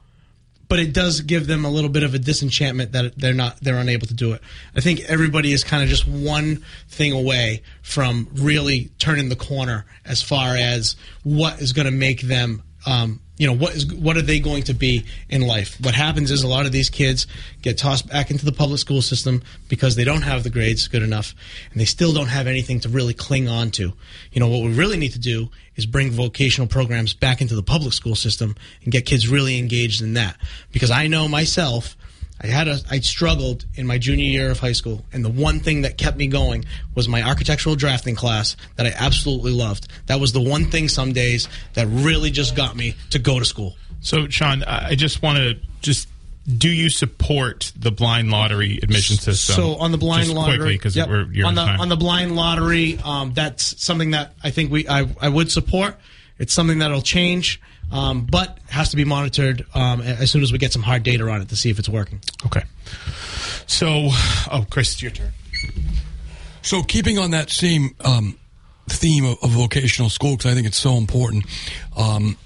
but 0.69 0.79
it 0.79 0.93
does 0.93 1.23
give 1.23 1.47
them 1.47 1.65
a 1.65 1.71
little 1.71 1.89
bit 1.89 2.03
of 2.03 2.15
a 2.15 2.19
disenchantment 2.19 2.93
that 2.93 3.17
they're 3.17 3.35
not 3.35 3.59
they're 3.61 3.79
unable 3.79 4.07
to 4.07 4.15
do 4.15 4.33
it. 4.33 4.43
I 4.77 4.81
think 4.81 5.01
everybody 5.01 5.53
is 5.53 5.65
kind 5.65 5.83
of 5.83 5.89
just 5.89 6.07
one 6.07 6.63
thing 6.89 7.13
away 7.13 7.63
from 7.83 8.29
really 8.35 8.91
turning 8.99 9.29
the 9.29 9.37
corner 9.37 9.87
as 10.05 10.23
far 10.23 10.57
as 10.57 10.97
what 11.23 11.61
is 11.61 11.73
going 11.73 11.87
to 11.87 11.93
make 11.93 12.21
them 12.23 12.63
um, 12.87 13.21
you 13.39 13.47
know 13.47 13.55
what 13.55 13.75
is 13.75 13.87
what 13.95 14.17
are 14.17 14.23
they 14.23 14.41
going 14.41 14.65
to 14.65 14.75
be 14.75 15.05
in 15.29 15.43
life? 15.43 15.79
What 15.81 15.95
happens 15.95 16.31
is 16.31 16.43
a 16.43 16.49
lot 16.49 16.67
of 16.67 16.73
these 16.73 16.91
kids 16.91 17.27
get 17.63 17.79
tossed 17.79 18.09
back 18.09 18.31
into 18.31 18.45
the 18.45 18.53
public 18.53 18.81
school 18.81 19.01
system 19.01 19.43
because 19.69 19.97
they 19.97 20.05
don't 20.05 20.23
have 20.23 20.43
the 20.43 20.51
grades 20.51 20.89
good 20.89 21.03
enough 21.03 21.35
and 21.71 21.81
they 21.81 21.85
still 21.85 22.13
don't 22.13 22.29
have 22.29 22.47
anything 22.47 22.81
to 22.81 22.89
really 22.89 23.15
cling 23.15 23.49
on 23.49 23.71
to. 23.73 23.93
You 24.33 24.41
know 24.41 24.49
what 24.49 24.63
we 24.63 24.73
really 24.73 24.97
need 24.97 25.13
to 25.13 25.21
do 25.21 25.51
is 25.77 25.87
bring 25.87 26.11
vocational 26.11 26.67
programs 26.67 27.15
back 27.15 27.41
into 27.41 27.55
the 27.55 27.63
public 27.63 27.93
school 27.93 28.17
system 28.17 28.57
and 28.83 28.93
get 28.93 29.07
kids 29.07 29.29
really 29.29 29.59
engaged 29.59 30.03
in 30.03 30.15
that. 30.15 30.37
Because 30.73 30.91
i 30.91 31.07
know 31.07 31.29
myself 31.29 31.97
I 32.41 32.47
had 32.47 32.69
a 32.69 32.79
I 32.91 33.01
struggled 33.01 33.65
in 33.75 33.87
my 33.87 33.99
junior 33.99 34.25
year 34.25 34.51
of 34.51 34.61
high 34.61 34.73
school, 34.73 35.05
and 35.13 35.25
the 35.25 35.31
one 35.31 35.61
thing 35.61 35.83
that 35.83 35.99
kept 35.99 36.17
me 36.17 36.29
going 36.29 36.65
was 36.95 37.09
my 37.09 37.23
architectural 37.23 37.75
drafting 37.75 38.15
class 38.15 38.57
that 38.77 38.87
I 38.87 38.93
absolutely 38.97 39.53
loved. 39.53 39.89
That 40.07 40.21
was 40.21 40.33
the 40.33 40.41
one 40.41 40.67
thing 40.67 40.89
some 40.89 41.13
days 41.13 41.49
that 41.75 41.87
really 41.89 42.31
just 42.31 42.55
got 42.55 42.77
me 42.77 42.95
to 43.11 43.19
go 43.19 43.39
to 43.39 43.45
school. 43.45 43.77
So, 44.01 44.29
Shawn, 44.29 44.63
I 44.65 44.95
just 44.95 45.23
want 45.23 45.39
to 45.39 45.59
just. 45.81 46.09
Do 46.47 46.71
you 46.71 46.89
support 46.89 47.73
the 47.77 47.91
blind 47.91 48.31
lottery 48.31 48.79
admission 48.83 49.17
system? 49.17 49.55
So 49.55 49.75
on 49.75 49.93
the 49.93 49.99
blind 49.99 50.29
Just 50.29 50.37
lottery, 50.37 50.77
because 50.77 50.97
yep. 50.97 51.11
we're 51.11 51.45
on 51.45 51.55
the 51.55 51.63
time. 51.63 51.79
on 51.79 51.91
the 51.91 51.97
blind 51.97 52.37
lottery, 52.37 52.99
um, 53.05 53.35
that's 53.35 53.85
something 53.85 54.13
that 54.13 54.33
I 54.43 54.51
think 54.51 54.71
we 54.73 54.89
I, 54.89 55.15
I 55.21 55.29
would 55.29 55.53
support. 55.53 55.97
It's 56.39 56.55
something 56.55 56.79
that'll 56.79 57.03
change, 57.03 57.61
um, 57.93 58.27
but 58.31 58.59
has 58.69 58.91
to 58.91 58.97
be 58.97 59.05
monitored 59.05 59.65
um, 59.75 60.01
as 60.01 60.31
soon 60.31 60.43
as 60.43 60.53
we 60.53 60.59
get 60.59 60.73
some 60.73 60.83
hard 60.83 61.03
data 61.03 61.29
on 61.29 61.41
it 61.41 61.49
to 61.49 61.57
see 61.57 61.71
if 61.71 61.79
it's 61.79 61.89
working. 61.89 62.21
Okay. 62.47 62.63
So, 63.67 64.09
oh, 64.51 64.67
Chris, 64.71 64.93
it's 64.93 65.03
your 65.03 65.11
turn. 65.11 65.33
So, 66.63 66.83
keeping 66.83 67.19
on 67.19 67.31
that 67.31 67.51
same 67.51 67.95
um, 68.05 68.39
theme 68.89 69.25
of, 69.25 69.39
of 69.43 69.51
vocational 69.51 70.11
school, 70.11 70.37
because 70.37 70.51
I 70.51 70.55
think 70.55 70.67
it's 70.67 70.79
so 70.79 70.97
important. 70.97 71.47
Um, 71.97 72.37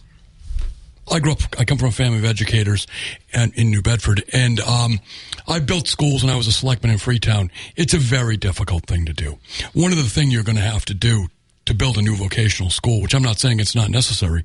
I 1.10 1.18
grew 1.18 1.32
up. 1.32 1.40
I 1.58 1.64
come 1.64 1.78
from 1.78 1.88
a 1.88 1.92
family 1.92 2.18
of 2.18 2.24
educators, 2.24 2.86
and 3.32 3.52
in 3.54 3.70
New 3.70 3.82
Bedford, 3.82 4.24
and 4.32 4.60
um, 4.60 5.00
I 5.48 5.58
built 5.58 5.88
schools, 5.88 6.22
and 6.22 6.30
I 6.30 6.36
was 6.36 6.46
a 6.46 6.52
selectman 6.52 6.92
in 6.92 6.98
Freetown. 6.98 7.50
It's 7.76 7.94
a 7.94 7.98
very 7.98 8.36
difficult 8.36 8.86
thing 8.86 9.04
to 9.06 9.12
do. 9.12 9.38
One 9.72 9.90
of 9.90 9.98
the 9.98 10.04
things 10.04 10.32
you're 10.32 10.44
going 10.44 10.56
to 10.56 10.62
have 10.62 10.84
to 10.86 10.94
do 10.94 11.28
to 11.66 11.74
build 11.74 11.98
a 11.98 12.02
new 12.02 12.16
vocational 12.16 12.70
school, 12.70 13.02
which 13.02 13.14
I'm 13.14 13.22
not 13.22 13.38
saying 13.38 13.60
it's 13.60 13.74
not 13.74 13.90
necessary, 13.90 14.44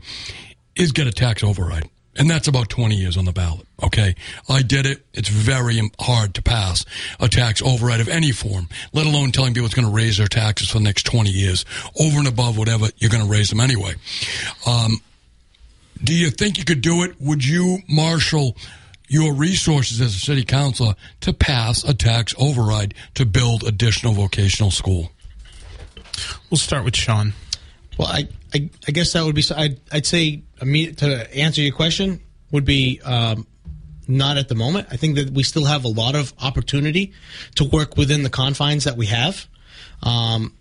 is 0.79 0.91
get 0.91 1.07
a 1.07 1.11
tax 1.11 1.43
override. 1.43 1.89
And 2.17 2.29
that's 2.29 2.47
about 2.47 2.69
20 2.69 2.95
years 2.95 3.15
on 3.15 3.25
the 3.25 3.31
ballot. 3.31 3.67
Okay. 3.83 4.15
I 4.49 4.63
did 4.63 4.87
it. 4.87 5.05
It's 5.13 5.29
very 5.29 5.79
hard 5.99 6.33
to 6.35 6.41
pass 6.41 6.83
a 7.19 7.27
tax 7.27 7.61
override 7.61 7.99
of 7.99 8.07
any 8.07 8.31
form, 8.31 8.69
let 8.91 9.05
alone 9.05 9.31
telling 9.31 9.53
people 9.53 9.67
it's 9.67 9.75
going 9.75 9.87
to 9.87 9.93
raise 9.93 10.17
their 10.17 10.27
taxes 10.27 10.69
for 10.69 10.79
the 10.79 10.83
next 10.83 11.03
20 11.05 11.29
years 11.29 11.63
over 11.99 12.17
and 12.17 12.27
above 12.27 12.57
whatever 12.57 12.87
you're 12.97 13.11
going 13.11 13.23
to 13.23 13.29
raise 13.29 13.49
them 13.49 13.61
anyway. 13.61 13.93
Um, 14.65 14.99
do 16.03 16.13
you 16.13 16.31
think 16.31 16.57
you 16.57 16.65
could 16.65 16.81
do 16.81 17.03
it? 17.03 17.15
Would 17.19 17.45
you 17.45 17.79
marshal 17.87 18.57
your 19.07 19.33
resources 19.33 20.01
as 20.01 20.15
a 20.15 20.19
city 20.19 20.43
councilor 20.43 20.95
to 21.21 21.33
pass 21.33 21.83
a 21.83 21.93
tax 21.93 22.33
override 22.39 22.93
to 23.13 23.25
build 23.25 23.63
additional 23.63 24.13
vocational 24.13 24.71
school? 24.71 25.11
We'll 26.49 26.57
start 26.57 26.83
with 26.83 26.95
Shawn. 26.95 27.33
Well, 27.97 28.07
I, 28.07 28.27
I, 28.53 28.69
I 28.87 28.91
guess 28.91 29.13
that 29.13 29.25
would 29.25 29.35
be. 29.35 29.43
I'd, 29.55 29.79
I'd 29.91 30.05
say 30.05 30.43
to 30.59 31.37
answer 31.37 31.61
your 31.61 31.75
question 31.75 32.21
would 32.51 32.65
be 32.65 33.01
um, 33.03 33.47
not 34.07 34.37
at 34.37 34.47
the 34.47 34.55
moment. 34.55 34.87
I 34.91 34.97
think 34.97 35.15
that 35.15 35.31
we 35.31 35.43
still 35.43 35.65
have 35.65 35.83
a 35.83 35.89
lot 35.89 36.15
of 36.15 36.33
opportunity 36.41 37.13
to 37.55 37.65
work 37.65 37.97
within 37.97 38.23
the 38.23 38.29
confines 38.29 38.85
that 38.85 38.97
we 38.97 39.07
have. 39.07 39.47
Um, 40.03 40.55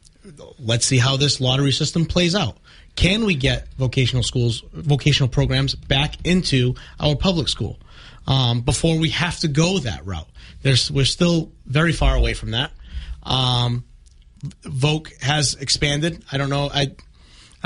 let's 0.58 0.86
see 0.86 0.98
how 0.98 1.16
this 1.16 1.40
lottery 1.40 1.72
system 1.72 2.06
plays 2.06 2.34
out. 2.34 2.56
Can 2.96 3.26
we 3.26 3.34
get 3.34 3.68
vocational 3.74 4.22
schools, 4.22 4.64
vocational 4.72 5.28
programs 5.28 5.74
back 5.74 6.14
into 6.24 6.74
our 6.98 7.14
public 7.14 7.48
school 7.48 7.78
um, 8.26 8.62
before 8.62 8.98
we 8.98 9.10
have 9.10 9.38
to 9.40 9.48
go 9.48 9.78
that 9.80 10.04
route? 10.06 10.28
There's, 10.62 10.90
we're 10.90 11.04
still 11.04 11.52
very 11.66 11.92
far 11.92 12.16
away 12.16 12.32
from 12.34 12.52
that. 12.52 12.72
Um, 13.22 13.84
Voc 14.62 15.20
has 15.22 15.54
expanded. 15.54 16.24
I 16.32 16.38
don't 16.38 16.50
know. 16.50 16.70
I 16.72 16.92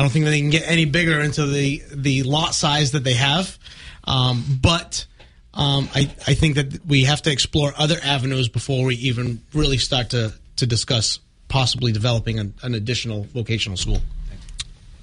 I 0.00 0.02
don't 0.02 0.10
think 0.10 0.24
they 0.24 0.40
can 0.40 0.48
get 0.48 0.62
any 0.66 0.86
bigger 0.86 1.20
into 1.20 1.44
the 1.44 1.82
the 1.92 2.22
lot 2.22 2.54
size 2.54 2.92
that 2.92 3.04
they 3.04 3.12
have. 3.12 3.58
Um, 4.04 4.58
but 4.62 5.04
um, 5.52 5.90
I 5.94 6.10
I 6.26 6.32
think 6.32 6.54
that 6.54 6.86
we 6.86 7.04
have 7.04 7.20
to 7.20 7.30
explore 7.30 7.74
other 7.76 7.96
avenues 8.02 8.48
before 8.48 8.86
we 8.86 8.94
even 8.94 9.42
really 9.52 9.76
start 9.76 10.08
to 10.10 10.32
to 10.56 10.66
discuss 10.66 11.20
possibly 11.48 11.92
developing 11.92 12.38
an, 12.38 12.54
an 12.62 12.74
additional 12.74 13.24
vocational 13.24 13.76
school. 13.76 13.98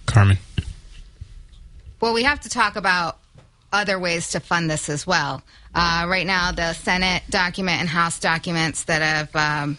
Carmen. 0.08 0.40
Well, 2.02 2.16
we 2.16 2.24
have 2.24 2.40
to 2.40 2.50
talk 2.50 2.76
about 2.76 3.20
other 3.72 4.00
ways 4.00 4.32
to 4.32 4.40
fund 4.40 4.68
this 4.68 4.90
as 4.90 5.06
well. 5.06 5.44
Uh, 5.76 6.08
right 6.10 6.26
now, 6.26 6.52
the 6.52 6.74
Senate 6.74 7.22
document 7.30 7.82
and 7.82 7.90
House 7.90 8.20
documents 8.20 8.86
that 8.86 9.04
have 9.04 9.36
um, 9.36 9.78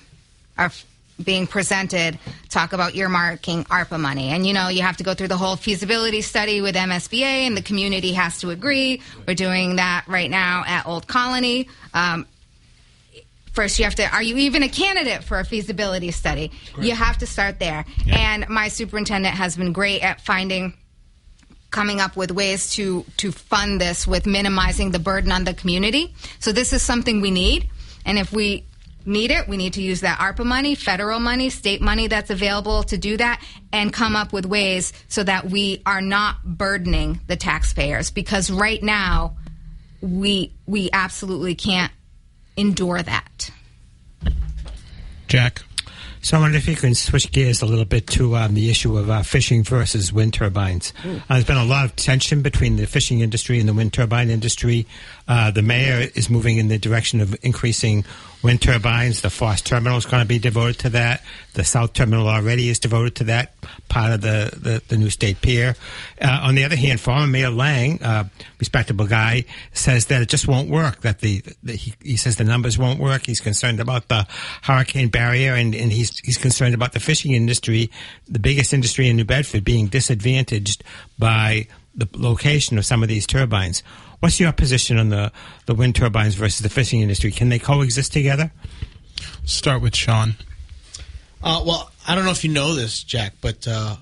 are 0.57 0.67
f- 0.67 0.87
being 1.23 1.47
presented 1.47 2.19
talk 2.49 2.73
about 2.73 2.93
earmarking 2.93 3.67
ARPA 3.67 3.99
money, 3.99 4.29
and 4.29 4.47
you 4.47 4.55
know 4.55 4.69
you 4.69 4.83
have 4.83 4.97
to 4.99 5.05
go 5.05 5.15
through 5.15 5.29
the 5.29 5.37
whole 5.37 5.57
feasibility 5.57 6.21
study 6.21 6.61
with 6.61 6.75
MSBA, 6.75 7.47
and 7.47 7.57
the 7.57 7.63
community 7.63 8.13
has 8.13 8.41
to 8.41 8.51
agree. 8.51 9.03
We're 9.27 9.35
doing 9.35 9.77
that 9.77 10.05
right 10.07 10.31
now 10.31 10.65
at 10.67 10.87
Old 10.87 11.07
Colony. 11.07 11.69
Um, 11.95 12.27
first 13.59 13.79
you 13.81 13.85
have 13.85 13.95
to 13.97 14.09
are 14.15 14.23
you 14.23 14.37
even 14.37 14.63
a 14.63 14.69
candidate 14.69 15.25
for 15.25 15.41
a 15.41 15.45
feasibility 15.45 16.13
study? 16.13 16.53
You 16.81 16.95
have 16.95 17.19
to 17.19 17.27
start 17.27 17.59
there. 17.59 17.85
And 18.09 18.49
my 18.49 18.69
superintendent 18.69 19.35
has 19.35 19.57
been 19.57 19.73
great 19.73 20.01
at 20.03 20.21
finding 20.21 20.75
coming 21.71 22.01
up 22.01 22.17
with 22.17 22.31
ways 22.31 22.71
to 22.75 23.05
to 23.17 23.33
fund 23.33 23.81
this 23.81 24.07
with 24.07 24.27
minimizing 24.27 24.93
the 24.93 25.01
burden 25.01 25.33
on 25.33 25.43
the 25.43 25.55
community. 25.55 26.15
So 26.39 26.53
this 26.53 26.73
is 26.73 26.83
something 26.83 27.21
we 27.21 27.33
need. 27.33 27.69
And 28.05 28.17
if 28.17 28.33
we 28.33 28.65
need 29.09 29.31
it 29.31 29.49
we 29.49 29.57
need 29.57 29.73
to 29.73 29.83
use 29.83 30.03
that 30.03 30.19
ARPA 30.19 30.45
money 30.45 30.75
federal 30.75 31.19
money 31.19 31.51
state 31.51 31.81
money 31.81 32.07
that's 32.07 32.31
available 32.31 32.83
to 32.83 32.97
do 32.99 33.17
that 33.17 33.43
and 33.73 33.93
come 33.93 34.15
up 34.15 34.33
with 34.33 34.47
ways 34.47 34.93
so 35.09 35.23
that 35.25 35.47
we 35.47 35.83
are 35.87 36.01
not 36.01 36.43
burdening 36.45 37.21
the 37.27 37.37
taxpayers 37.37 38.11
because 38.11 38.51
right 38.51 38.83
now 38.83 39.37
we 40.01 40.53
we 40.67 40.91
absolutely 40.93 41.55
can't 41.55 41.93
endure 42.57 43.03
that 43.03 43.51
Jack. 45.29 45.63
So 46.21 46.37
I 46.37 46.41
wonder 46.41 46.59
if 46.59 46.69
you 46.69 46.77
can 46.77 46.95
switch 46.95 47.31
gears 47.33 47.63
a 47.63 47.67
little 47.67 47.85
bit 47.85 48.07
to 48.09 48.37
um, 48.37 48.55
the 48.55 48.71
issue 48.71 48.97
of 48.97 49.09
uh, 49.09 49.23
fishing 49.23 49.63
versus 49.63 50.13
wind 50.13 50.35
turbines. 50.35 50.93
Uh, 51.05 51.35
there's 51.35 51.45
been 51.45 51.57
a 51.57 51.65
lot 51.65 51.85
of 51.85 51.97
tension 51.97 52.43
between 52.43 52.77
the 52.77 52.87
fishing 52.87 53.21
industry 53.21 53.61
and 53.61 53.69
the 53.69 53.75
wind 53.75 53.93
turbine 53.93 54.31
industry. 54.31 54.87
Uh, 55.27 55.51
the 55.51 55.63
mayor 55.63 56.09
is 56.15 56.29
moving 56.29 56.59
in 56.59 56.69
the 56.69 56.79
direction 56.79 57.21
of 57.21 57.37
increasing 57.43 58.05
wind 58.43 58.63
turbines. 58.63 59.21
The 59.21 59.31
Foss 59.31 59.61
Terminal 59.63 59.99
is 59.99 60.07
going 60.07 60.23
to 60.23 60.29
be 60.29 60.39
devoted 60.39 60.79
to 60.81 60.91
that. 60.91 61.23
The 61.55 61.65
South 61.65 61.93
Terminal 61.93 62.29
already 62.29 62.69
is 62.69 62.79
devoted 62.79 63.15
to 63.17 63.25
that 63.25 63.55
part 63.89 64.13
of 64.13 64.21
the, 64.21 64.51
the, 64.57 64.83
the 64.89 64.97
new 64.97 65.11
state 65.11 65.41
pier. 65.41 65.75
Uh, 66.21 66.41
on 66.43 66.55
the 66.55 66.65
other 66.65 66.77
hand, 66.77 67.01
former 67.01 67.27
Mayor 67.27 67.51
Lang, 67.51 68.03
uh, 68.03 68.25
respectable 68.59 69.07
guy, 69.07 69.45
says 69.73 70.07
that 70.07 70.23
it 70.23 70.29
just 70.29 70.47
won't 70.47 70.69
work. 70.69 71.01
That 71.03 71.21
the, 71.21 71.43
the 71.63 71.75
he, 71.75 71.95
he 72.03 72.17
says 72.17 72.37
the 72.37 72.45
numbers 72.45 72.79
won't 72.79 73.01
work. 73.01 73.27
He's 73.27 73.41
concerned 73.41 73.81
about 73.81 74.09
the 74.09 74.27
hurricane 74.63 75.09
barrier, 75.09 75.55
and, 75.55 75.75
and 75.75 75.93
he's 75.93 76.19
he's 76.21 76.39
concerned 76.39 76.75
about 76.75 76.93
the 76.93 77.01
fishing 77.01 77.33
industry, 77.33 77.91
the 78.29 78.39
biggest 78.39 78.73
industry 78.73 79.09
in 79.09 79.17
New 79.17 79.25
Bedford, 79.25 79.65
being 79.65 79.87
disadvantaged 79.87 80.85
by 81.19 81.67
the 81.95 82.09
location 82.15 82.79
of 82.79 82.87
some 82.87 83.03
of 83.03 83.09
these 83.09 83.27
turbines. 83.27 83.83
What's 84.21 84.41
your 84.41 84.53
position 84.53 84.99
on 84.99 85.11
the, 85.11 85.31
the 85.67 85.75
wind 85.75 85.95
turbines 85.95 86.35
versus 86.35 86.61
the 86.61 86.69
fishing 86.69 87.03
industry? 87.03 87.31
Can 87.31 87.51
they 87.51 87.59
coexist 87.59 88.13
together? 88.13 88.51
Start 89.45 89.81
with 89.81 89.95
Shawn. 89.95 90.35
Uh, 91.43 91.63
well, 91.67 91.91
I 92.07 92.15
don't 92.15 92.25
know 92.25 92.31
if 92.31 92.45
you 92.45 92.53
know 92.53 92.75
this, 92.75 93.03
Jack, 93.03 93.35
but 93.41 93.67
uh, 93.69 93.97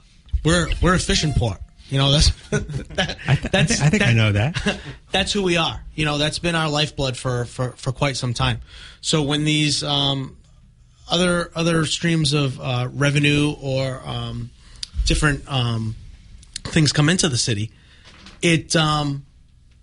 we're 0.44 0.68
we're 0.80 0.94
a 0.94 0.98
fishing 0.98 1.32
port. 1.32 1.58
You 1.88 1.98
know 1.98 2.10
that's 2.10 2.30
that, 2.50 3.16
I, 3.28 3.34
th- 3.36 3.54
I, 3.54 3.64
th- 3.64 3.80
I 3.80 3.90
think 3.90 4.02
that, 4.02 4.08
I 4.08 4.12
know 4.12 4.32
that. 4.32 4.80
that's 5.12 5.32
who 5.32 5.42
we 5.42 5.56
are. 5.56 5.84
You 5.94 6.04
know 6.04 6.18
that's 6.18 6.38
been 6.38 6.54
our 6.54 6.68
lifeblood 6.68 7.16
for 7.16 7.44
for, 7.44 7.72
for 7.72 7.92
quite 7.92 8.16
some 8.16 8.34
time. 8.34 8.60
So 9.00 9.22
when 9.22 9.44
these 9.44 9.84
um, 9.84 10.36
other 11.08 11.50
other 11.54 11.84
streams 11.86 12.32
of 12.32 12.60
uh, 12.60 12.88
revenue 12.92 13.54
or 13.60 14.02
um, 14.04 14.50
different 15.04 15.44
um, 15.50 15.94
things 16.64 16.92
come 16.92 17.08
into 17.08 17.28
the 17.28 17.38
city, 17.38 17.70
it 18.42 18.74
um, 18.74 19.24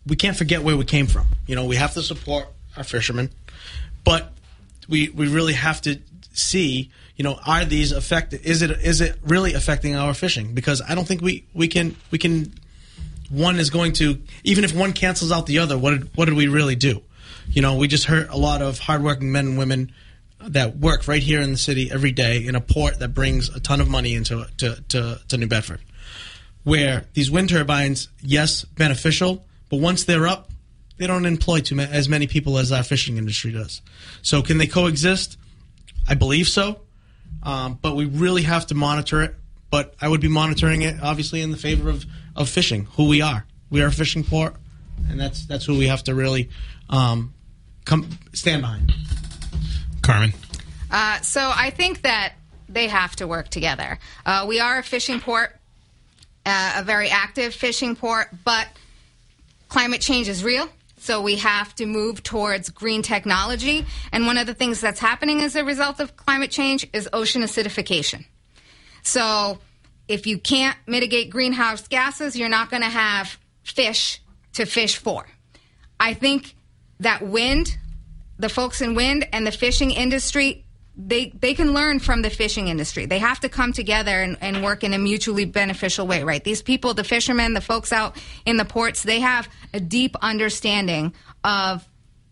we 0.05 0.15
can't 0.15 0.35
forget 0.35 0.63
where 0.63 0.75
we 0.75 0.85
came 0.85 1.07
from. 1.07 1.27
You 1.47 1.55
know, 1.55 1.65
we 1.65 1.77
have 1.77 1.93
to 1.93 2.01
support 2.01 2.47
our 2.75 2.83
fishermen, 2.83 3.29
but 4.03 4.33
we 4.89 5.09
we 5.09 5.27
really 5.27 5.53
have 5.53 5.81
to 5.83 5.99
see. 6.33 6.91
You 7.15 7.23
know, 7.23 7.39
are 7.45 7.63
these 7.65 7.91
affected? 7.91 8.41
Is 8.43 8.61
it 8.61 8.71
is 8.71 9.01
it 9.01 9.17
really 9.23 9.53
affecting 9.53 9.95
our 9.95 10.13
fishing? 10.13 10.53
Because 10.53 10.81
I 10.81 10.95
don't 10.95 11.07
think 11.07 11.21
we 11.21 11.45
we 11.53 11.67
can 11.67 11.95
we 12.11 12.17
can. 12.17 12.53
One 13.29 13.59
is 13.59 13.69
going 13.69 13.93
to 13.93 14.21
even 14.43 14.63
if 14.63 14.75
one 14.75 14.93
cancels 14.93 15.31
out 15.31 15.45
the 15.45 15.59
other. 15.59 15.77
What 15.77 15.91
did, 15.91 16.17
what 16.17 16.25
did 16.25 16.33
we 16.35 16.47
really 16.47 16.75
do? 16.75 17.01
You 17.49 17.61
know, 17.61 17.75
we 17.75 17.87
just 17.87 18.05
hurt 18.05 18.29
a 18.29 18.37
lot 18.37 18.61
of 18.61 18.79
hardworking 18.79 19.31
men 19.31 19.47
and 19.47 19.57
women 19.57 19.91
that 20.47 20.77
work 20.77 21.07
right 21.07 21.21
here 21.21 21.41
in 21.41 21.51
the 21.51 21.57
city 21.57 21.89
every 21.91 22.11
day 22.11 22.45
in 22.45 22.55
a 22.55 22.61
port 22.61 22.99
that 22.99 23.09
brings 23.09 23.49
a 23.49 23.59
ton 23.59 23.81
of 23.81 23.89
money 23.89 24.13
into 24.13 24.45
to, 24.57 24.81
to, 24.89 25.19
to 25.27 25.37
New 25.37 25.47
Bedford. 25.47 25.79
Where 26.63 27.05
these 27.13 27.29
wind 27.29 27.49
turbines, 27.49 28.09
yes, 28.21 28.63
beneficial, 28.63 29.45
but 29.69 29.79
once 29.79 30.05
they're 30.05 30.27
up, 30.27 30.49
they 30.97 31.07
don't 31.07 31.25
employ 31.25 31.59
too 31.59 31.75
ma- 31.75 31.83
as 31.83 32.07
many 32.07 32.27
people 32.27 32.57
as 32.57 32.71
our 32.71 32.83
fishing 32.83 33.17
industry 33.17 33.51
does. 33.51 33.81
So 34.21 34.41
can 34.41 34.57
they 34.57 34.67
coexist? 34.67 35.37
I 36.07 36.15
believe 36.15 36.47
so, 36.47 36.81
um, 37.41 37.79
but 37.81 37.95
we 37.95 38.05
really 38.05 38.43
have 38.43 38.67
to 38.67 38.75
monitor 38.75 39.21
it. 39.21 39.35
But 39.69 39.95
I 39.99 40.07
would 40.07 40.21
be 40.21 40.27
monitoring 40.27 40.83
it 40.83 41.01
obviously 41.01 41.41
in 41.41 41.49
the 41.49 41.57
favor 41.57 41.89
of, 41.89 42.05
of 42.35 42.47
fishing, 42.47 42.85
who 42.91 43.07
we 43.07 43.21
are. 43.21 43.45
We 43.71 43.81
are 43.81 43.87
a 43.87 43.91
fishing 43.91 44.23
port, 44.23 44.55
and 45.09 45.19
that's 45.19 45.47
that's 45.47 45.65
who 45.65 45.77
we 45.77 45.87
have 45.87 46.03
to 46.03 46.13
really 46.13 46.49
um, 46.89 47.33
come 47.85 48.07
stand 48.33 48.61
behind. 48.61 48.93
Carmen. 50.03 50.33
Uh, 50.91 51.19
so 51.21 51.51
I 51.53 51.71
think 51.71 52.03
that 52.03 52.33
they 52.69 52.87
have 52.87 53.15
to 53.15 53.27
work 53.27 53.49
together. 53.49 53.97
Uh, 54.25 54.45
we 54.47 54.59
are 54.59 54.77
a 54.77 54.83
fishing 54.83 55.19
port, 55.19 55.55
uh, 56.45 56.73
a 56.77 56.83
very 56.83 57.09
active 57.09 57.53
fishing 57.55 57.95
port, 57.95 58.27
but 58.43 58.67
climate 59.69 60.01
change 60.01 60.29
is 60.29 60.43
real. 60.43 60.69
So 61.03 61.19
we 61.19 61.35
have 61.35 61.75
to 61.75 61.85
move 61.85 62.23
towards 62.23 62.69
green 62.69 63.01
technology. 63.01 63.85
And 64.13 64.25
one 64.25 64.37
of 64.37 64.47
the 64.47 64.53
things 64.53 64.79
that's 64.79 65.01
happening 65.01 65.41
as 65.41 65.57
a 65.57 65.65
result 65.65 65.99
of 65.99 66.15
climate 66.15 66.49
change 66.49 66.87
is 66.93 67.09
ocean 67.11 67.41
acidification. 67.41 68.23
So 69.01 69.57
if 70.07 70.25
you 70.25 70.37
can't 70.37 70.77
mitigate 70.87 71.29
greenhouse 71.29 71.89
gases, 71.89 72.37
you're 72.37 72.47
not 72.47 72.69
going 72.69 72.83
to 72.83 72.89
have 72.89 73.37
fish 73.63 74.21
to 74.53 74.65
fish 74.65 74.95
for. 74.95 75.27
I 75.99 76.13
think 76.13 76.55
that 77.01 77.21
wind, 77.21 77.77
the 78.39 78.47
folks 78.47 78.79
in 78.79 78.95
wind 78.95 79.27
and 79.33 79.45
the 79.45 79.51
fishing 79.51 79.91
industry, 79.91 80.63
they, 80.95 81.29
they 81.29 81.53
can 81.53 81.73
learn 81.73 81.99
from 81.99 82.21
the 82.21 82.29
fishing 82.29 82.67
industry. 82.67 83.05
They 83.05 83.19
have 83.19 83.39
to 83.39 83.49
come 83.49 83.73
together 83.73 84.21
and, 84.21 84.37
and 84.41 84.63
work 84.63 84.83
in 84.83 84.93
a 84.93 84.99
mutually 84.99 85.45
beneficial 85.45 86.05
way, 86.05 86.23
right? 86.23 86.43
These 86.43 86.61
people, 86.61 86.93
the 86.93 87.03
fishermen, 87.03 87.53
the 87.53 87.61
folks 87.61 87.91
out 87.91 88.15
in 88.45 88.57
the 88.57 88.65
ports, 88.65 89.03
they 89.03 89.19
have 89.19 89.49
a 89.73 89.79
deep 89.79 90.15
understanding 90.21 91.13
of 91.43 91.87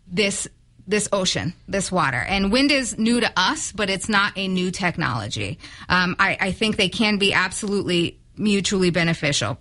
this 0.06 0.48
this 0.84 1.08
ocean, 1.12 1.54
this 1.68 1.92
water. 1.92 2.18
And 2.18 2.50
wind 2.50 2.72
is 2.72 2.98
new 2.98 3.20
to 3.20 3.32
us, 3.36 3.70
but 3.70 3.88
it's 3.88 4.08
not 4.08 4.32
a 4.36 4.48
new 4.48 4.72
technology. 4.72 5.60
Um, 5.88 6.16
I, 6.18 6.36
I 6.40 6.52
think 6.52 6.76
they 6.76 6.88
can 6.88 7.18
be 7.18 7.32
absolutely 7.32 8.18
mutually 8.36 8.90
beneficial. 8.90 9.58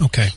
Okay. 0.00 0.28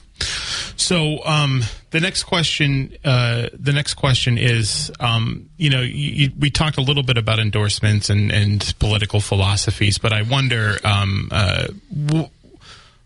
So 0.76 1.24
um, 1.24 1.62
the 1.92 2.00
next 2.00 2.24
question, 2.24 2.96
uh, 3.04 3.50
the 3.54 3.74
next 3.74 3.96
question 3.96 4.38
is, 4.38 4.92
um, 5.00 5.50
you 5.58 5.70
know, 5.70 5.82
you, 5.82 6.12
you, 6.12 6.32
we 6.40 6.50
talked 6.50 6.78
a 6.78 6.82
little 6.82 7.04
bit 7.04 7.18
about 7.18 7.40
endorsements 7.40 8.10
and, 8.10 8.32
and 8.32 8.74
political 8.80 9.20
philosophies, 9.20 9.98
but 9.98 10.14
I 10.14 10.24
wonder 10.24 10.78
um, 10.84 11.30
uh, 11.32 11.68
w- 12.06 12.30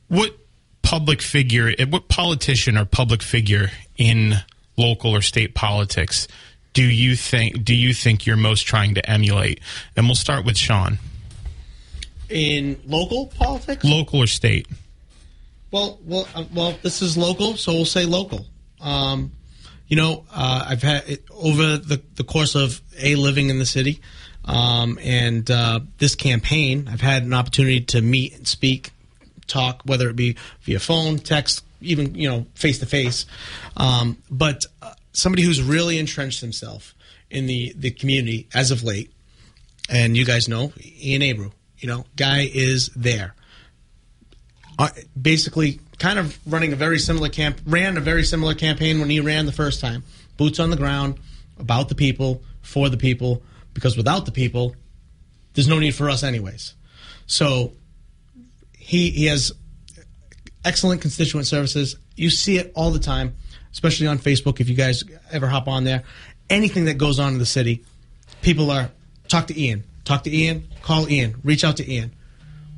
what 0.08 0.38
public 0.82 1.22
figure, 1.22 1.74
what 1.90 2.08
politician 2.08 2.78
or 2.78 2.86
public 2.86 3.22
figure 3.22 3.72
in 3.98 4.36
local 4.78 5.16
or 5.16 5.22
state 5.22 5.56
politics 5.56 6.28
do 6.76 6.84
you 6.84 7.16
think 7.16 7.64
do 7.64 7.74
you 7.74 7.94
think 7.94 8.28
you're 8.28 8.38
most 8.38 8.68
trying 8.68 8.94
to 8.96 9.10
emulate? 9.10 9.62
And 9.96 10.06
we'll 10.06 10.16
start 10.16 10.46
with 10.46 10.58
Shawn. 10.58 11.00
In 12.30 12.80
local 12.86 13.28
politics, 13.28 13.84
local 13.84 14.22
or 14.22 14.28
state. 14.28 14.68
Well, 15.72 16.00
well, 16.04 16.28
uh, 16.36 16.44
well. 16.54 16.78
This 16.82 17.02
is 17.02 17.18
local, 17.18 17.56
so 17.56 17.74
we'll 17.74 17.86
say 17.86 18.06
local. 18.06 18.46
Um, 18.86 19.32
you 19.88 19.96
know, 19.96 20.26
uh, 20.32 20.66
I've 20.70 20.82
had 20.82 21.10
it, 21.10 21.24
over 21.32 21.78
the 21.78 22.02
the 22.16 22.24
course 22.24 22.56
of 22.56 22.82
a 22.98 23.16
living 23.16 23.50
in 23.50 23.60
the 23.60 23.66
city, 23.66 24.00
um, 24.46 24.98
and 25.02 25.50
uh, 25.50 25.82
this 25.98 26.16
campaign, 26.16 26.88
I've 26.92 27.02
had 27.02 27.24
an 27.24 27.34
opportunity 27.34 27.82
to 27.82 28.02
meet 28.02 28.36
and 28.38 28.48
speak, 28.48 28.92
talk, 29.48 29.82
whether 29.86 30.10
it 30.10 30.16
be 30.16 30.38
via 30.62 30.80
phone, 30.80 31.18
text, 31.18 31.64
even 31.82 32.16
you 32.16 32.30
know, 32.30 32.46
face 32.56 32.80
to 32.80 32.86
face. 32.86 33.26
But 33.76 34.66
uh, 34.82 34.94
somebody 35.14 35.44
who's 35.44 35.62
really 35.62 35.98
entrenched 35.98 36.42
himself 36.42 36.94
in 37.30 37.48
the 37.48 37.74
the 37.76 37.92
community 37.92 38.48
as 38.54 38.72
of 38.72 38.84
late, 38.84 39.12
and 39.90 40.16
you 40.16 40.26
guys 40.26 40.48
know 40.48 40.74
Ian 40.84 41.22
Abreu. 41.22 41.52
You 41.78 41.90
know, 41.90 42.06
guy 42.16 42.50
is 42.52 42.90
there 42.96 43.36
uh, 44.78 44.90
basically 45.20 45.80
kind 46.00 46.20
of 46.20 46.38
running 46.46 46.74
a 46.74 46.76
very 46.76 47.00
similar 47.00 47.30
camp 47.30 47.60
ran 47.66 47.98
a 47.98 48.02
very 48.02 48.24
similar 48.24 48.54
campaign 48.54 49.00
when 49.00 49.10
he 49.10 49.20
ran 49.20 49.46
the 49.46 49.52
first 49.52 49.80
time. 49.80 50.04
Boots 50.38 50.60
on 50.60 50.70
the 50.70 50.76
ground 50.76 51.20
about 51.58 51.90
the 51.90 51.96
people 51.96 52.44
for 52.62 52.90
the 52.90 52.98
people 52.98 53.42
because 53.74 53.96
without 53.96 54.26
the 54.26 54.32
people 54.32 54.76
there's 55.54 55.68
no 55.68 55.80
need 55.80 55.96
for 55.96 56.10
us 56.10 56.24
anyways. 56.24 56.76
So 57.28 57.74
he 58.78 59.10
he 59.12 59.26
has 59.26 59.52
excellent 60.64 61.02
constituent 61.02 61.48
services. 61.48 61.96
You 62.16 62.30
see 62.30 62.58
it 62.58 62.72
all 62.76 62.92
the 62.92 63.00
time 63.00 63.36
especially 63.72 64.08
on 64.08 64.18
facebook 64.18 64.62
if 64.62 64.70
you 64.70 64.76
guys 64.76 65.04
ever 65.32 65.48
hop 65.48 65.68
on 65.68 65.84
there. 65.84 66.04
Anything 66.50 66.86
that 66.86 66.98
goes 66.98 67.20
on 67.20 67.34
in 67.34 67.40
the 67.40 67.46
city 67.46 67.84
people 68.42 68.72
are 68.72 68.92
talk 69.28 69.48
to 69.48 69.60
ian. 69.60 69.84
Talk 70.04 70.24
to 70.24 70.36
ian 70.36 70.68
call 70.82 71.10
ian. 71.10 71.36
Reach 71.44 71.64
out 71.64 71.78
to 71.78 71.92
ian. 71.92 72.14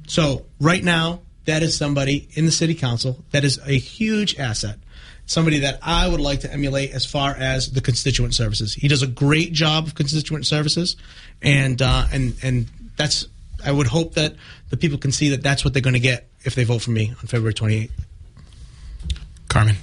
So 0.07 0.45
right 0.59 0.84
now 0.84 1.22
that 1.48 1.64
is 1.64 1.76
somebody 1.76 2.28
in 2.34 2.45
the 2.45 2.52
city 2.52 2.76
council 2.76 3.24
that 3.32 3.43
is 3.43 3.58
a 3.66 3.72
huge 3.72 4.38
asset. 4.38 4.78
Somebody 5.26 5.60
that 5.60 5.80
I 5.82 6.08
would 6.08 6.22
like 6.22 6.41
to 6.41 6.54
emulate 6.54 6.91
as 6.91 7.06
far 7.06 7.32
as 7.32 7.72
the 7.72 7.82
constituent 7.82 8.36
services. 8.36 8.74
He 8.74 8.88
does 8.88 9.02
a 9.02 9.08
great 9.08 9.52
job 9.52 9.88
of 9.88 9.95
constituent 9.95 10.45
services, 10.45 10.95
and 11.41 11.82
uh, 11.82 12.06
and 12.14 12.36
and 12.43 12.68
that's. 12.95 13.28
I 13.66 13.72
would 13.72 13.88
hope 13.88 14.14
that 14.14 14.36
the 14.70 14.78
people 14.78 14.98
can 15.00 15.12
see 15.12 15.30
that 15.30 15.41
that's 15.41 15.66
what 15.66 15.74
they're 15.74 15.82
going 15.82 15.95
to 15.95 16.00
get 16.00 16.30
if 16.43 16.54
they 16.54 16.64
vote 16.64 16.82
for 16.82 16.91
me 16.91 17.10
on 17.10 17.28
February 17.28 17.56
28th. 17.56 17.89
Carmen. 19.50 19.76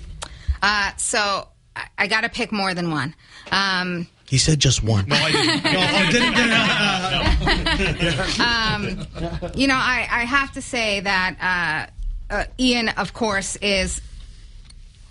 Uh, 0.62 0.92
so 0.96 1.48
I, 1.74 1.86
I 1.98 2.06
got 2.06 2.20
to 2.20 2.28
pick 2.28 2.52
more 2.52 2.72
than 2.72 2.90
one. 2.90 3.14
Um, 3.50 4.06
He 4.26 4.38
said 4.38 4.58
just 4.58 4.82
one. 4.82 5.06
No, 5.06 5.16
I 5.16 5.30
didn't. 5.32 5.64
No, 5.74 5.80
I 5.80 6.10
didn't- 9.36 9.56
you 9.56 9.66
know, 9.68 9.74
I, 9.74 10.06
I 10.10 10.24
have 10.24 10.52
to 10.52 10.62
say 10.62 11.00
that 11.00 11.88
uh, 12.30 12.34
uh, 12.34 12.44
Ian, 12.58 12.88
of 12.90 13.12
course, 13.12 13.56
is 13.56 14.00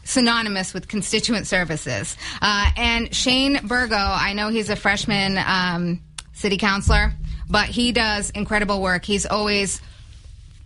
synonymous 0.03 0.74
with 0.74 0.88
constituent 0.88 1.47
services. 1.47 2.18
Uh, 2.41 2.70
and 2.76 3.14
Shane 3.16 3.59
Burgo, 3.66 3.95
I 3.95 4.34
know 4.34 4.49
he's 4.49 4.70
a 4.70 4.76
freshman 4.76 5.38
um, 5.45 6.01
city 6.34 6.57
councilor. 6.57 7.14
but 7.49 7.68
he 7.68 7.91
does 7.91 8.30
incredible 8.32 8.82
work. 8.82 9.05
He's 9.05 9.26
always 9.26 9.82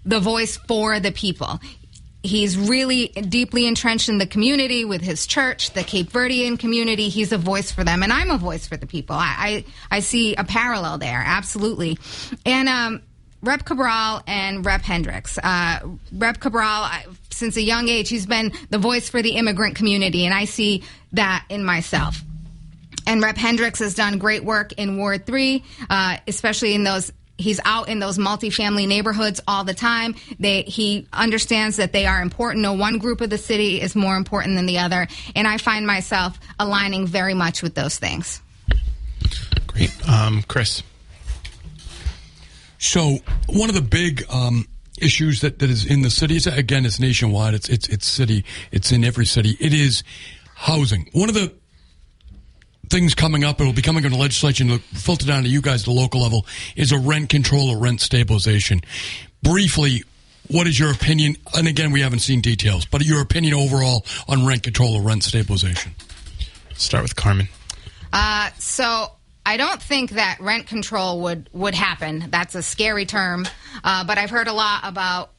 the 0.05 0.19
voice 0.19 0.57
for 0.57 0.99
the 0.99 1.11
people. 1.11 1.59
He's 2.28 2.57
really 2.57 3.07
deeply 3.07 3.65
entrenched 3.65 4.09
in 4.09 4.17
the 4.17 4.28
community 4.28 4.86
with 4.86 5.01
his 5.01 5.25
church, 5.25 5.71
the 5.71 5.84
Cape 5.84 6.11
Verdean 6.11 6.59
community. 6.59 7.09
He's 7.09 7.32
a 7.32 7.38
voice 7.38 7.71
for 7.71 7.84
them, 7.84 8.03
and 8.03 8.11
I'm 8.11 8.30
a 8.30 8.38
voice 8.38 8.67
for 8.67 8.78
the 8.78 8.88
people. 8.88 9.15
I 9.15 9.36
I, 9.38 9.97
I 9.97 9.99
see 10.01 10.36
a 10.36 10.43
parallel 10.43 10.97
there, 10.97 11.23
absolutely. 11.25 11.97
And 12.45 12.67
um, 12.67 13.01
Rep 13.41 13.65
Cabral 13.65 14.21
and 14.28 14.65
Rep 14.65 14.82
Hendricks. 14.82 15.38
Uh, 15.38 15.80
Rep 16.11 16.39
Cabral, 16.39 16.89
since 17.30 17.55
a 17.55 17.61
young 17.61 17.88
age, 17.88 18.09
he's 18.09 18.25
been 18.25 18.51
the 18.69 18.78
voice 18.78 19.09
for 19.09 19.21
the 19.21 19.32
immigrant 19.32 19.75
community, 19.75 20.25
and 20.25 20.34
I 20.34 20.45
see 20.45 20.84
that 21.13 21.45
in 21.49 21.63
myself. 21.63 22.21
And 23.05 23.21
Rep 23.21 23.38
Hendricks 23.38 23.80
has 23.80 23.95
done 23.95 24.17
great 24.17 24.43
work 24.43 24.73
in 24.73 24.97
Ward 24.97 25.25
3, 25.25 25.63
uh, 25.89 26.17
especially 26.28 26.73
in 26.73 26.84
those 26.84 27.13
he's 27.38 27.59
out 27.65 27.89
in 27.89 27.99
those 27.99 28.17
multifamily 28.17 28.88
neighborhoods 28.88 29.41
all 29.47 29.63
the 29.63 29.73
time. 29.73 30.15
They, 30.39 30.63
he 30.63 31.07
understands 31.13 31.77
that 31.77 31.93
they 31.93 32.05
are 32.05 32.21
important. 32.21 32.61
No 32.61 32.73
one 32.73 32.97
group 32.97 33.21
of 33.21 33.29
the 33.29 33.38
city 33.38 33.81
is 33.81 33.95
more 33.95 34.15
important 34.15 34.55
than 34.55 34.65
the 34.65 34.79
other. 34.79 35.07
And 35.35 35.47
I 35.47 35.57
find 35.57 35.85
myself 35.85 36.39
aligning 36.59 37.07
very 37.07 37.33
much 37.33 37.61
with 37.61 37.75
those 37.75 37.97
things. 37.97 38.41
Great. 39.67 39.91
Um, 40.09 40.43
Chris. 40.47 40.83
So 42.79 43.17
one 43.47 43.69
of 43.69 43.75
the 43.75 43.81
big 43.81 44.23
um, 44.29 44.67
issues 44.99 45.41
that, 45.41 45.59
that 45.59 45.69
is 45.69 45.85
in 45.85 46.01
the 46.01 46.09
city 46.09 46.35
is 46.35 46.47
again 46.47 46.85
it's 46.85 46.99
nationwide. 46.99 47.53
It's 47.53 47.69
it's 47.69 47.88
it's 47.88 48.07
city. 48.07 48.45
It's 48.71 48.91
in 48.91 49.03
every 49.03 49.25
city. 49.25 49.57
It 49.59 49.73
is 49.73 50.03
housing. 50.55 51.09
One 51.11 51.29
of 51.29 51.35
the 51.35 51.53
things 52.89 53.15
coming 53.15 53.43
up, 53.43 53.59
it 53.59 53.65
will 53.65 53.73
be 53.73 53.81
coming 53.81 54.03
in 54.03 54.11
the 54.11 54.17
legislature 54.17 54.63
and 54.63 54.81
filter 54.81 55.25
down 55.25 55.43
to 55.43 55.49
you 55.49 55.61
guys 55.61 55.81
at 55.81 55.85
the 55.85 55.91
local 55.91 56.21
level, 56.21 56.45
is 56.75 56.91
a 56.91 56.97
rent 56.97 57.29
control 57.29 57.69
or 57.69 57.77
rent 57.77 58.01
stabilization. 58.01 58.81
Briefly, 59.43 60.03
what 60.47 60.67
is 60.67 60.79
your 60.79 60.91
opinion? 60.91 61.35
And 61.55 61.67
again, 61.67 61.91
we 61.91 62.01
haven't 62.01 62.19
seen 62.19 62.41
details, 62.41 62.85
but 62.85 63.03
your 63.03 63.21
opinion 63.21 63.53
overall 63.53 64.05
on 64.27 64.45
rent 64.45 64.63
control 64.63 64.95
or 64.95 65.01
rent 65.01 65.23
stabilization? 65.23 65.93
Start 66.75 67.03
with 67.03 67.15
Carmen. 67.15 67.49
Uh, 68.13 68.49
so 68.57 69.11
I 69.45 69.57
don't 69.57 69.81
think 69.81 70.11
that 70.11 70.38
rent 70.39 70.67
control 70.67 71.21
would 71.21 71.49
would 71.53 71.75
happen. 71.75 72.27
That's 72.29 72.55
a 72.55 72.61
scary 72.61 73.05
term, 73.05 73.47
uh, 73.83 74.05
but 74.05 74.17
I've 74.17 74.29
heard 74.29 74.47
a 74.47 74.53
lot 74.53 74.81
about 74.83 75.31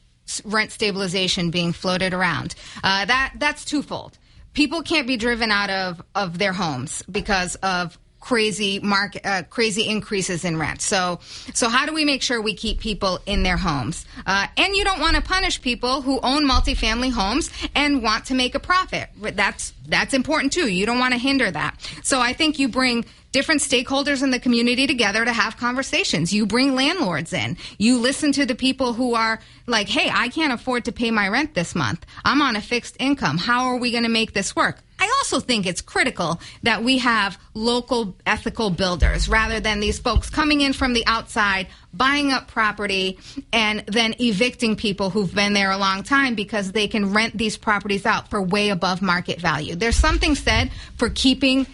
rent 0.43 0.71
stabilization 0.71 1.49
being 1.49 1.73
floated 1.73 2.13
around. 2.13 2.53
Uh, 2.83 3.05
that 3.05 3.33
that's 3.37 3.65
twofold 3.65 4.17
people 4.59 4.83
can't 4.83 5.07
be 5.07 5.15
driven 5.15 5.51
out 5.51 5.69
of, 5.69 6.01
of 6.13 6.37
their 6.37 6.51
homes 6.51 7.01
because 7.09 7.55
of 7.63 7.97
crazy 8.19 8.79
market 8.79 9.25
uh, 9.25 9.43
crazy 9.43 9.87
increases 9.87 10.43
in 10.45 10.57
rent 10.57 10.81
so 10.81 11.19
so 11.53 11.69
how 11.69 11.85
do 11.85 11.93
we 11.93 12.05
make 12.05 12.21
sure 12.21 12.41
we 12.41 12.53
keep 12.53 12.79
people 12.79 13.19
in 13.25 13.43
their 13.43 13.57
homes 13.57 14.05
uh, 14.25 14.47
and 14.57 14.75
you 14.75 14.83
don't 14.83 14.99
want 14.99 15.15
to 15.15 15.21
punish 15.21 15.61
people 15.61 16.01
who 16.01 16.19
own 16.21 16.47
multifamily 16.47 17.11
homes 17.11 17.49
and 17.75 18.03
want 18.03 18.25
to 18.25 18.33
make 18.33 18.55
a 18.55 18.59
profit 18.59 19.09
that's 19.33 19.73
that's 19.87 20.13
important 20.13 20.51
too 20.51 20.67
you 20.67 20.85
don't 20.85 20.99
want 20.99 21.13
to 21.13 21.19
hinder 21.19 21.49
that 21.49 21.79
so 22.03 22.19
i 22.19 22.33
think 22.33 22.59
you 22.59 22.67
bring 22.67 23.05
different 23.31 23.61
stakeholders 23.61 24.23
in 24.23 24.31
the 24.31 24.39
community 24.39 24.87
together 24.87 25.23
to 25.23 25.33
have 25.33 25.57
conversations. 25.57 26.33
You 26.33 26.45
bring 26.45 26.75
landlords 26.75 27.33
in. 27.33 27.57
You 27.77 27.99
listen 27.99 28.31
to 28.33 28.45
the 28.45 28.55
people 28.55 28.93
who 28.93 29.13
are 29.13 29.39
like, 29.67 29.87
hey, 29.87 30.09
I 30.11 30.29
can't 30.29 30.53
afford 30.53 30.85
to 30.85 30.91
pay 30.91 31.11
my 31.11 31.27
rent 31.27 31.53
this 31.53 31.75
month. 31.75 32.05
I'm 32.25 32.41
on 32.41 32.55
a 32.55 32.61
fixed 32.61 32.97
income. 32.99 33.37
How 33.37 33.65
are 33.65 33.77
we 33.77 33.91
going 33.91 34.03
to 34.03 34.09
make 34.09 34.33
this 34.33 34.55
work? 34.55 34.79
I 34.99 35.05
also 35.19 35.39
think 35.39 35.65
it's 35.65 35.81
critical 35.81 36.41
that 36.63 36.83
we 36.83 36.97
have 36.97 37.39
local 37.53 38.15
ethical 38.25 38.69
builders 38.69 39.29
rather 39.29 39.59
than 39.59 39.79
these 39.79 39.99
folks 39.99 40.29
coming 40.29 40.61
in 40.61 40.73
from 40.73 40.93
the 40.93 41.05
outside, 41.07 41.67
buying 41.93 42.31
up 42.31 42.47
property, 42.47 43.17
and 43.53 43.83
then 43.87 44.15
evicting 44.19 44.75
people 44.75 45.09
who've 45.09 45.33
been 45.33 45.53
there 45.53 45.71
a 45.71 45.77
long 45.77 46.03
time 46.03 46.35
because 46.35 46.71
they 46.71 46.87
can 46.87 47.13
rent 47.13 47.37
these 47.37 47.57
properties 47.57 48.05
out 48.05 48.29
for 48.29 48.41
way 48.41 48.69
above 48.69 49.01
market 49.01 49.39
value. 49.39 49.75
There's 49.75 49.95
something 49.95 50.35
said 50.35 50.71
for 50.97 51.09
keeping 51.09 51.65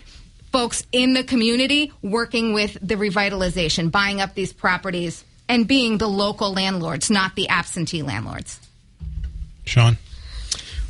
folks 0.52 0.86
in 0.92 1.14
the 1.14 1.24
community 1.24 1.92
working 2.02 2.54
with 2.54 2.78
the 2.82 2.96
revitalization, 2.96 3.92
buying 3.92 4.22
up 4.22 4.36
these 4.36 4.54
properties, 4.54 5.26
and 5.50 5.68
being 5.68 5.98
the 5.98 6.08
local 6.08 6.54
landlords, 6.54 7.10
not 7.10 7.36
the 7.36 7.50
absentee 7.50 8.02
landlords. 8.02 8.60
Shawn? 9.66 9.98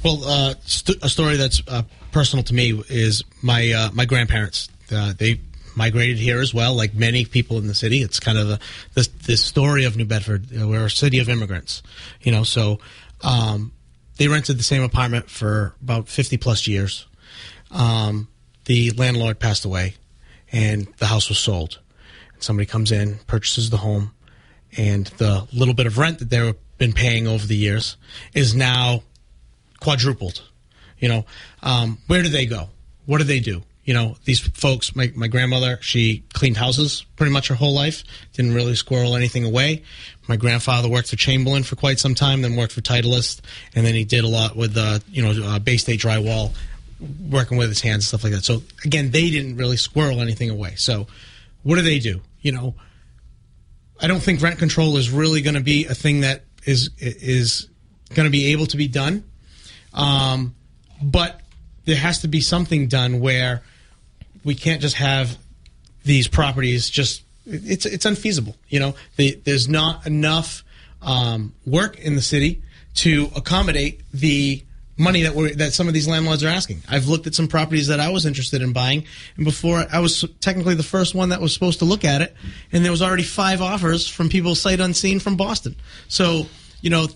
Well, 0.04 0.24
uh, 0.24 0.54
st- 0.66 1.04
a 1.04 1.10
story 1.10 1.38
that's 1.38 1.64
uh, 1.68 1.82
personal 2.16 2.46
to 2.46 2.54
me 2.54 2.82
is 2.88 3.26
my 3.42 3.74
uh, 3.74 3.90
my 3.92 4.06
grandparents. 4.06 4.70
Uh, 4.90 5.12
they 5.18 5.42
migrated 5.76 6.18
here 6.18 6.40
as 6.40 6.54
well, 6.54 6.74
like 6.74 6.94
many 6.94 7.26
people 7.26 7.58
in 7.58 7.68
the 7.68 7.76
city. 7.76 8.02
It's 8.02 8.22
kind 8.22 8.38
of 8.38 8.48
the 8.48 9.10
the, 9.28 9.36
story 9.36 9.84
of 9.84 9.98
New 9.98 10.06
Bedford. 10.06 10.50
You 10.50 10.60
know, 10.60 10.70
we're 10.70 10.86
a 10.86 10.90
city 10.90 11.20
of 11.20 11.28
immigrants, 11.28 11.84
you 12.22 12.32
know. 12.32 12.44
So 12.44 12.80
um, 13.22 13.74
they 14.16 14.30
rented 14.30 14.58
the 14.58 14.64
same 14.64 14.82
apartment 14.82 15.30
for 15.30 15.76
about 15.82 16.08
fifty 16.08 16.38
plus 16.38 16.68
years. 16.68 17.06
Um, 17.70 18.30
the 18.64 18.92
landlord 18.92 19.38
passed 19.40 19.66
away 19.66 19.96
and 20.54 20.88
the 21.00 21.08
house 21.08 21.28
was 21.28 21.38
sold. 21.38 21.80
Somebody 22.40 22.66
comes 22.66 22.94
in, 22.94 23.20
purchases 23.28 23.72
the 23.72 23.78
home, 23.78 24.14
and 24.78 25.08
the 25.18 25.46
little 25.52 25.74
bit 25.74 25.86
of 25.86 25.98
rent 25.98 26.20
that 26.20 26.30
they've 26.30 26.56
been 26.78 26.94
paying 26.94 27.28
over 27.28 27.46
the 27.46 27.58
years 27.58 27.98
is 28.34 28.56
now 28.56 29.04
quadrupled. 29.82 30.42
You 31.00 31.10
know, 31.10 31.26
um, 31.62 31.98
where 32.08 32.24
do 32.24 32.30
they 32.30 32.46
go? 32.46 32.70
What 33.06 33.20
do 33.20 33.24
they 33.24 33.40
do? 33.40 33.64
You 33.84 33.94
know, 33.94 34.16
these 34.26 34.40
folks, 34.40 34.96
my, 34.96 35.12
my 35.16 35.28
grandmother, 35.28 35.78
she 35.82 36.24
cleaned 36.34 36.58
houses 36.58 37.06
pretty 37.18 37.32
much 37.32 37.50
her 37.50 37.56
whole 37.56 37.74
life, 37.74 38.04
didn't 38.34 38.56
really 38.56 38.74
squirrel 38.74 39.16
anything 39.16 39.46
away. 39.46 39.84
My 40.28 40.38
grandfather 40.38 40.90
worked 40.90 41.10
for 41.10 41.18
Chamberlain 41.18 41.62
for 41.62 41.76
quite 41.76 42.00
some 42.00 42.16
time, 42.16 42.42
then 42.42 42.56
worked 42.56 42.74
for 42.74 42.82
Titleist, 42.82 43.42
and 43.76 43.86
then 43.86 43.94
he 43.94 44.04
did 44.04 44.24
a 44.24 44.28
lot 44.28 44.56
with, 44.56 44.76
uh, 44.76 45.00
you 45.12 45.22
know, 45.22 45.48
uh, 45.48 45.60
Bay 45.60 45.78
State 45.78 46.00
Drywall 46.00 46.56
working 47.30 47.58
with 47.58 47.70
his 47.70 47.82
hands 47.82 47.96
and 47.96 48.04
stuff 48.06 48.24
like 48.24 48.34
that. 48.34 48.44
So 48.44 48.64
again, 48.84 49.12
they 49.12 49.30
didn't 49.30 49.58
really 49.58 49.78
squirrel 49.78 50.20
anything 50.20 50.50
away. 50.50 50.76
So 50.78 51.06
what 51.62 51.76
do 51.76 51.84
they 51.84 52.00
do? 52.00 52.22
You 52.42 52.54
know, 52.54 52.76
I 54.02 54.08
don't 54.08 54.20
think 54.20 54.42
rent 54.42 54.60
control 54.60 54.98
is 54.98 55.10
really 55.10 55.42
going 55.42 55.56
to 55.56 55.62
be 55.62 55.86
a 55.86 55.94
thing 55.94 56.22
that 56.22 56.44
is 56.66 56.90
is 56.98 57.68
going 58.14 58.26
to 58.26 58.32
be 58.32 58.52
able 58.52 58.66
to 58.68 58.78
be 58.78 58.88
done. 58.88 59.24
Um, 59.94 60.56
but 61.12 61.42
there 61.86 61.96
has 61.96 62.20
to 62.22 62.28
be 62.28 62.42
something 62.42 62.88
done 62.88 63.20
where 63.20 63.62
we 64.44 64.56
can't 64.56 64.82
just 64.82 64.96
have 64.96 65.38
these 66.04 66.28
properties 66.28 66.90
just 66.90 67.24
it's 67.46 67.86
it's 67.86 68.06
unfeasible. 68.06 68.56
You 68.70 68.80
know, 68.80 68.96
the, 69.18 69.40
there's 69.44 69.68
not 69.68 70.08
enough 70.08 70.64
um, 71.02 71.54
work 71.66 72.00
in 72.00 72.16
the 72.16 72.22
city 72.22 72.64
to 72.96 73.30
accommodate 73.36 74.02
the 74.14 74.64
money 74.98 75.24
that 75.24 75.36
we 75.36 75.54
that 75.54 75.74
some 75.74 75.88
of 75.88 75.94
these 75.94 76.08
landlords 76.08 76.44
are 76.44 76.48
asking. 76.48 76.82
I've 76.90 77.08
looked 77.08 77.28
at 77.28 77.36
some 77.36 77.48
properties 77.48 77.88
that 77.88 78.00
I 78.00 78.10
was 78.10 78.26
interested 78.26 78.62
in 78.62 78.74
buying, 78.74 79.06
and 79.36 79.46
before 79.46 79.86
I 79.92 80.00
was 80.00 80.26
technically 80.40 80.76
the 80.76 80.84
first 80.84 81.14
one 81.14 81.30
that 81.30 81.42
was 81.42 81.54
supposed 81.54 81.80
to 81.80 81.86
look 81.86 82.04
at 82.04 82.22
it, 82.22 82.36
and 82.72 82.84
there 82.84 82.92
was 82.92 83.02
already 83.02 83.24
five 83.24 83.62
offers 83.62 84.08
from 84.08 84.30
people 84.30 84.56
sight 84.56 84.80
unseen 84.80 85.20
from 85.20 85.36
Boston. 85.38 85.76
So 86.08 86.48
you 86.82 86.90
know, 86.90 87.08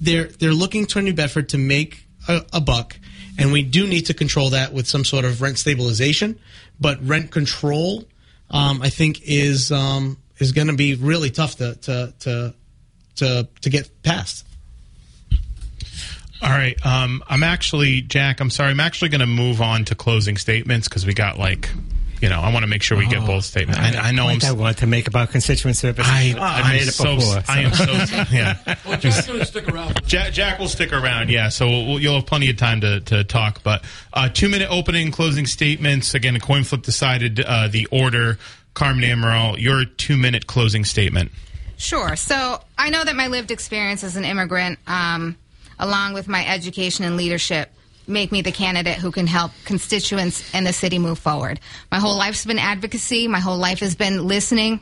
they're 0.00 0.24
they're 0.24 0.52
looking 0.52 0.86
to 0.86 1.02
New 1.02 1.14
Bedford 1.14 1.50
to 1.50 1.58
make 1.58 2.04
a, 2.28 2.44
a 2.52 2.60
buck, 2.60 2.98
and 3.38 3.52
we 3.52 3.62
do 3.62 3.86
need 3.86 4.06
to 4.06 4.14
control 4.14 4.50
that 4.50 4.72
with 4.72 4.86
some 4.86 5.04
sort 5.04 5.24
of 5.24 5.40
rent 5.40 5.58
stabilization. 5.58 6.38
But 6.80 7.06
rent 7.06 7.30
control, 7.30 8.04
um, 8.50 8.82
I 8.82 8.88
think, 8.88 9.22
is 9.24 9.72
um, 9.72 10.18
is 10.38 10.52
going 10.52 10.68
to 10.68 10.74
be 10.74 10.94
really 10.94 11.30
tough 11.30 11.56
to 11.56 11.74
to 11.76 12.14
to 12.20 12.54
to, 13.16 13.48
to 13.60 13.70
get 13.70 14.02
past. 14.02 14.46
All 16.42 16.50
right. 16.50 16.74
Um, 16.84 17.22
I'm 17.28 17.44
actually, 17.44 18.00
Jack, 18.00 18.40
I'm 18.40 18.50
sorry. 18.50 18.70
I'm 18.70 18.80
actually 18.80 19.10
going 19.10 19.20
to 19.20 19.26
move 19.26 19.60
on 19.60 19.84
to 19.86 19.94
closing 19.94 20.36
statements 20.36 20.88
because 20.88 21.06
we 21.06 21.14
got 21.14 21.38
like, 21.38 21.70
you 22.22 22.28
know, 22.28 22.40
I 22.40 22.52
want 22.52 22.62
to 22.62 22.68
make 22.68 22.84
sure 22.84 22.96
we 22.96 23.08
get 23.08 23.26
both 23.26 23.44
statements. 23.44 23.80
I, 23.80 24.08
I 24.08 24.12
know 24.12 24.28
I'm. 24.28 24.38
I 24.44 24.52
want 24.52 24.78
to 24.78 24.86
make 24.86 25.08
about 25.08 25.30
constituent 25.30 25.76
service. 25.76 26.06
I, 26.08 26.34
I 26.38 26.60
I'm 26.60 26.72
made 26.72 26.82
it 26.82 26.92
so, 26.92 27.16
before. 27.16 27.42
I 27.48 27.60
am 27.62 27.74
so, 27.74 27.92
yeah. 28.32 28.56
Well, 28.86 28.98
Jack's 28.98 29.26
going 29.26 29.40
to 29.40 29.44
stick 29.44 29.68
around. 29.68 30.06
Jack, 30.06 30.32
Jack 30.32 30.60
will 30.60 30.68
stick 30.68 30.92
around, 30.92 31.30
yeah. 31.30 31.48
So 31.48 31.66
we'll, 31.66 31.98
you'll 31.98 32.14
have 32.14 32.26
plenty 32.26 32.48
of 32.48 32.56
time 32.56 32.80
to, 32.82 33.00
to 33.00 33.24
talk. 33.24 33.64
But 33.64 33.82
uh, 34.12 34.28
two 34.28 34.48
minute 34.48 34.68
opening, 34.70 35.10
closing 35.10 35.46
statements. 35.46 36.14
Again, 36.14 36.36
a 36.36 36.40
coin 36.40 36.62
flip 36.62 36.82
decided 36.82 37.40
uh, 37.40 37.66
the 37.68 37.86
order. 37.90 38.38
Carmen 38.74 39.02
Amaral, 39.04 39.58
your 39.58 39.84
two 39.84 40.16
minute 40.16 40.46
closing 40.46 40.84
statement. 40.84 41.32
Sure. 41.76 42.14
So 42.14 42.60
I 42.78 42.90
know 42.90 43.02
that 43.02 43.16
my 43.16 43.26
lived 43.26 43.50
experience 43.50 44.04
as 44.04 44.16
an 44.16 44.24
immigrant, 44.24 44.78
um, 44.86 45.36
along 45.78 46.14
with 46.14 46.28
my 46.28 46.46
education 46.46 47.04
and 47.04 47.16
leadership, 47.16 47.71
make 48.06 48.32
me 48.32 48.42
the 48.42 48.52
candidate 48.52 48.96
who 48.96 49.10
can 49.10 49.26
help 49.26 49.52
constituents 49.64 50.52
and 50.54 50.66
the 50.66 50.72
city 50.72 50.98
move 50.98 51.18
forward. 51.18 51.60
My 51.90 51.98
whole 51.98 52.16
life's 52.16 52.44
been 52.44 52.58
advocacy. 52.58 53.28
My 53.28 53.40
whole 53.40 53.58
life 53.58 53.80
has 53.80 53.94
been 53.94 54.26
listening 54.26 54.80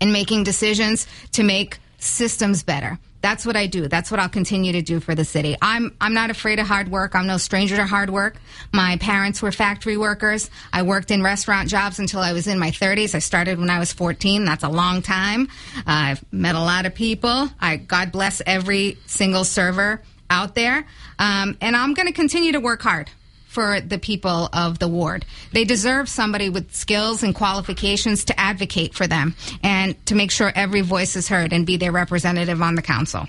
and 0.00 0.12
making 0.12 0.44
decisions 0.44 1.06
to 1.32 1.42
make 1.42 1.78
systems 1.98 2.62
better. 2.62 2.98
that's 3.22 3.44
what 3.44 3.56
I 3.56 3.66
do. 3.66 3.88
That's 3.88 4.10
what 4.12 4.20
I'll 4.20 4.28
continue 4.28 4.72
to 4.72 4.82
do 4.82 5.00
for 5.00 5.16
the 5.16 5.24
city. 5.24 5.56
I'm 5.60 5.96
I'm 6.00 6.14
not 6.14 6.30
afraid 6.30 6.60
of 6.60 6.66
hard 6.68 6.88
work. 6.88 7.16
I'm 7.16 7.26
no 7.26 7.38
stranger 7.38 7.74
to 7.74 7.84
hard 7.84 8.08
work. 8.08 8.36
My 8.72 8.98
parents 8.98 9.42
were 9.42 9.50
factory 9.50 9.96
workers. 9.96 10.48
I 10.72 10.82
worked 10.82 11.10
in 11.10 11.24
restaurant 11.24 11.68
jobs 11.68 11.98
until 11.98 12.20
I 12.20 12.32
was 12.32 12.46
in 12.46 12.58
my 12.60 12.70
30s. 12.70 13.16
I 13.16 13.18
started 13.18 13.58
when 13.58 13.68
I 13.68 13.80
was 13.80 13.92
14. 13.92 14.44
That's 14.44 14.62
a 14.62 14.68
long 14.68 15.02
time. 15.02 15.48
I've 15.86 16.24
met 16.30 16.54
a 16.54 16.60
lot 16.60 16.86
of 16.86 16.94
people. 16.94 17.48
I 17.60 17.78
God 17.78 18.12
bless 18.12 18.40
every 18.46 18.98
single 19.06 19.42
server 19.44 20.02
out 20.30 20.54
there. 20.54 20.86
Um, 21.18 21.56
and 21.60 21.76
I'm 21.76 21.94
going 21.94 22.08
to 22.08 22.14
continue 22.14 22.52
to 22.52 22.60
work 22.60 22.82
hard 22.82 23.10
for 23.46 23.80
the 23.80 23.98
people 23.98 24.50
of 24.52 24.78
the 24.78 24.86
ward. 24.86 25.24
They 25.52 25.64
deserve 25.64 26.08
somebody 26.08 26.50
with 26.50 26.74
skills 26.74 27.22
and 27.22 27.34
qualifications 27.34 28.26
to 28.26 28.38
advocate 28.38 28.94
for 28.94 29.06
them 29.06 29.34
and 29.62 29.94
to 30.06 30.14
make 30.14 30.30
sure 30.30 30.52
every 30.54 30.82
voice 30.82 31.16
is 31.16 31.28
heard 31.28 31.54
and 31.54 31.64
be 31.64 31.78
their 31.78 31.92
representative 31.92 32.60
on 32.60 32.74
the 32.74 32.82
council. 32.82 33.26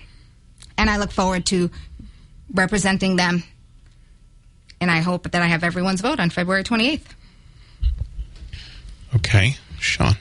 And 0.77 0.89
I 0.89 0.97
look 0.97 1.11
forward 1.11 1.45
to 1.47 1.71
representing 2.53 3.15
them. 3.15 3.43
And 4.81 4.91
I 4.91 4.99
hope 4.99 5.31
that 5.31 5.41
I 5.41 5.45
have 5.47 5.63
everyone's 5.63 6.01
vote 6.01 6.19
on 6.19 6.29
February 6.29 6.63
28th. 6.63 7.05
Okay, 9.15 9.55
Shawn. 9.79 10.15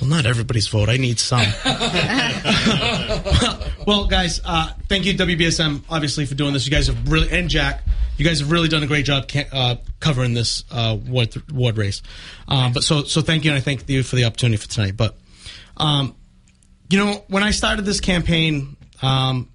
Well, 0.00 0.10
not 0.10 0.26
everybody's 0.26 0.68
vote. 0.68 0.88
I 0.88 0.98
need 0.98 1.18
some. 1.18 1.40
well, 3.86 4.06
guys, 4.06 4.40
uh, 4.44 4.72
thank 4.88 5.06
you 5.06 5.14
WBSM 5.14 5.84
obviously 5.88 6.26
for 6.26 6.34
doing 6.34 6.52
this. 6.52 6.66
You 6.66 6.72
guys 6.72 6.88
have 6.88 7.10
really 7.10 7.30
and 7.30 7.48
Jack, 7.48 7.82
you 8.16 8.24
guys 8.24 8.40
have 8.40 8.50
really 8.50 8.68
done 8.68 8.82
a 8.82 8.86
great 8.86 9.06
job 9.06 9.30
uh, 9.52 9.76
covering 10.00 10.34
this 10.34 10.64
uh, 10.70 10.98
ward 11.06 11.34
ward 11.50 11.78
race. 11.78 12.02
Um, 12.48 12.72
but 12.72 12.82
so 12.82 13.04
so 13.04 13.22
thank 13.22 13.44
you, 13.44 13.50
and 13.50 13.58
I 13.58 13.60
thank 13.60 13.88
you 13.88 14.02
for 14.02 14.16
the 14.16 14.24
opportunity 14.24 14.58
for 14.58 14.68
tonight. 14.68 14.96
But 14.96 15.16
um, 15.76 16.14
you 16.90 16.98
know, 16.98 17.24
when 17.28 17.42
I 17.42 17.50
started 17.50 17.84
this 17.84 18.00
campaign, 18.00 18.76
um, 19.02 19.50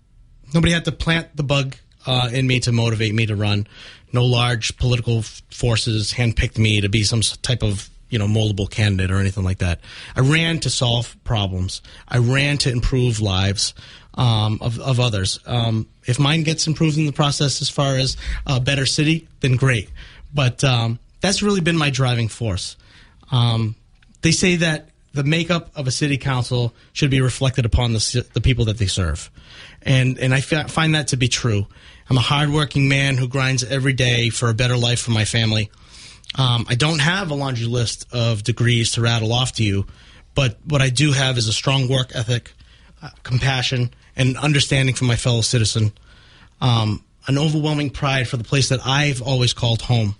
nobody 0.54 0.74
had 0.74 0.86
to 0.86 0.92
plant 0.92 1.36
the 1.36 1.44
bug 1.44 1.76
uh, 2.06 2.30
in 2.32 2.48
me 2.48 2.60
to 2.62 2.72
motivate 2.72 3.14
me 3.14 3.26
to 3.28 3.36
run. 3.36 3.68
No 4.14 4.26
large 4.26 4.78
political 4.78 5.22
forces 5.22 6.14
handpicked 6.14 6.58
me 6.58 6.82
to 6.82 6.90
be 6.90 7.04
some 7.04 7.22
type 7.22 7.64
of 7.64 7.90
you 8.12 8.20
know 8.20 8.28
moldable 8.28 8.70
candidate 8.70 9.10
or 9.10 9.18
anything 9.18 9.44
like 9.44 9.58
that. 9.58 9.80
I 10.16 10.20
ran 10.20 10.60
to 10.60 10.70
solve 10.70 11.16
problems. 11.24 11.82
I 12.08 12.20
ran 12.20 12.60
to 12.60 12.70
improve 12.70 13.20
lives 13.20 13.74
um, 14.14 14.60
of 14.62 14.80
of 14.80 15.00
others. 15.00 15.40
Um, 15.48 15.88
if 16.06 16.20
mine 16.20 16.44
gets 16.44 16.68
improved 16.68 16.98
in 16.98 17.08
the 17.08 17.14
process 17.14 17.62
as 17.62 17.70
far 17.70 17.96
as 17.96 18.16
a 18.46 18.60
better 18.60 18.86
city, 18.86 19.28
then 19.40 19.56
great. 19.56 19.90
But 20.34 20.64
um, 20.64 21.00
that's 21.22 21.42
really 21.42 21.62
been 21.62 21.78
my 21.78 21.90
driving 21.90 22.28
force. 22.28 22.78
Um, 23.32 23.76
they 24.22 24.32
say 24.32 24.58
that 24.58 24.90
the 25.14 25.24
makeup 25.24 25.72
of 25.76 25.88
a 25.88 25.92
city 25.92 26.18
council 26.18 26.74
should 26.94 27.12
be 27.12 27.22
reflected 27.22 27.66
upon 27.66 27.94
the, 27.94 28.26
the 28.34 28.42
people 28.42 28.66
that 28.66 28.78
they 28.78 28.88
serve. 28.88 29.30
And, 29.82 30.18
and 30.20 30.34
I 30.34 30.42
find 30.42 30.96
that 30.96 31.10
to 31.10 31.18
be 31.18 31.28
true. 31.28 31.68
I'm 32.10 32.18
a 32.18 32.22
hardworking 32.22 32.88
man 32.88 33.18
who 33.18 33.28
grinds 33.28 33.64
every 33.64 33.94
day 33.94 34.30
for 34.30 34.50
a 34.50 34.54
better 34.54 34.78
life 34.78 35.00
for 35.00 35.12
my 35.12 35.26
family. 35.26 35.70
Um, 36.38 36.66
I 36.70 36.76
don't 36.76 37.00
have 37.00 37.30
a 37.30 37.36
laundry 37.36 37.68
list 37.68 38.08
of 38.14 38.44
degrees 38.44 38.92
to 38.94 39.02
rattle 39.02 39.34
off 39.34 39.54
to 39.54 39.64
you, 39.64 39.86
but 40.34 40.58
what 40.66 40.82
I 40.82 40.90
do 40.90 41.12
have 41.12 41.38
is 41.38 41.48
a 41.48 41.54
strong 41.54 41.90
work 41.90 42.12
ethic, 42.16 42.54
uh, 43.02 43.10
compassion, 43.24 43.94
and 44.16 44.38
understanding 44.38 44.96
for 44.96 45.06
my 45.06 45.16
fellow 45.16 45.42
citizen. 45.42 45.92
Um, 46.62 47.04
an 47.28 47.38
overwhelming 47.38 47.90
pride 47.90 48.28
for 48.28 48.38
the 48.38 48.44
place 48.44 48.70
that 48.70 48.80
I've 48.86 49.22
always 49.22 49.54
called 49.54 49.82
home. 49.84 50.16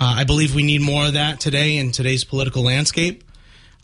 Uh, 0.00 0.14
I 0.18 0.24
believe 0.24 0.54
we 0.54 0.62
need 0.62 0.80
more 0.80 1.06
of 1.06 1.14
that 1.14 1.40
today 1.40 1.76
in 1.76 1.90
today's 1.92 2.24
political 2.24 2.62
landscape. 2.62 3.24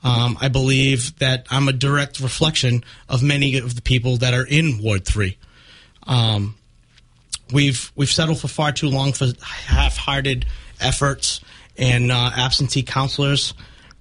Um, 0.05 0.37
I 0.41 0.49
believe 0.49 1.19
that 1.19 1.47
I'm 1.51 1.67
a 1.67 1.73
direct 1.73 2.21
reflection 2.21 2.85
of 3.09 3.23
many 3.23 3.57
of 3.57 3.75
the 3.75 3.83
people 3.83 4.19
that 4.19 4.35
are 4.35 4.47
in 4.47 4.83
Ward 4.83 5.07
Three. 5.07 5.39
Um, 6.07 6.57
we've 7.53 7.91
we've 7.97 8.13
settled 8.13 8.39
for 8.39 8.49
far 8.49 8.71
too 8.71 8.89
long 8.89 9.15
for 9.15 9.29
half-hearted 9.43 10.45
efforts 10.79 11.41
and 11.77 12.11
uh, 12.11 12.31
absentee 12.37 12.83
councilors. 12.83 13.55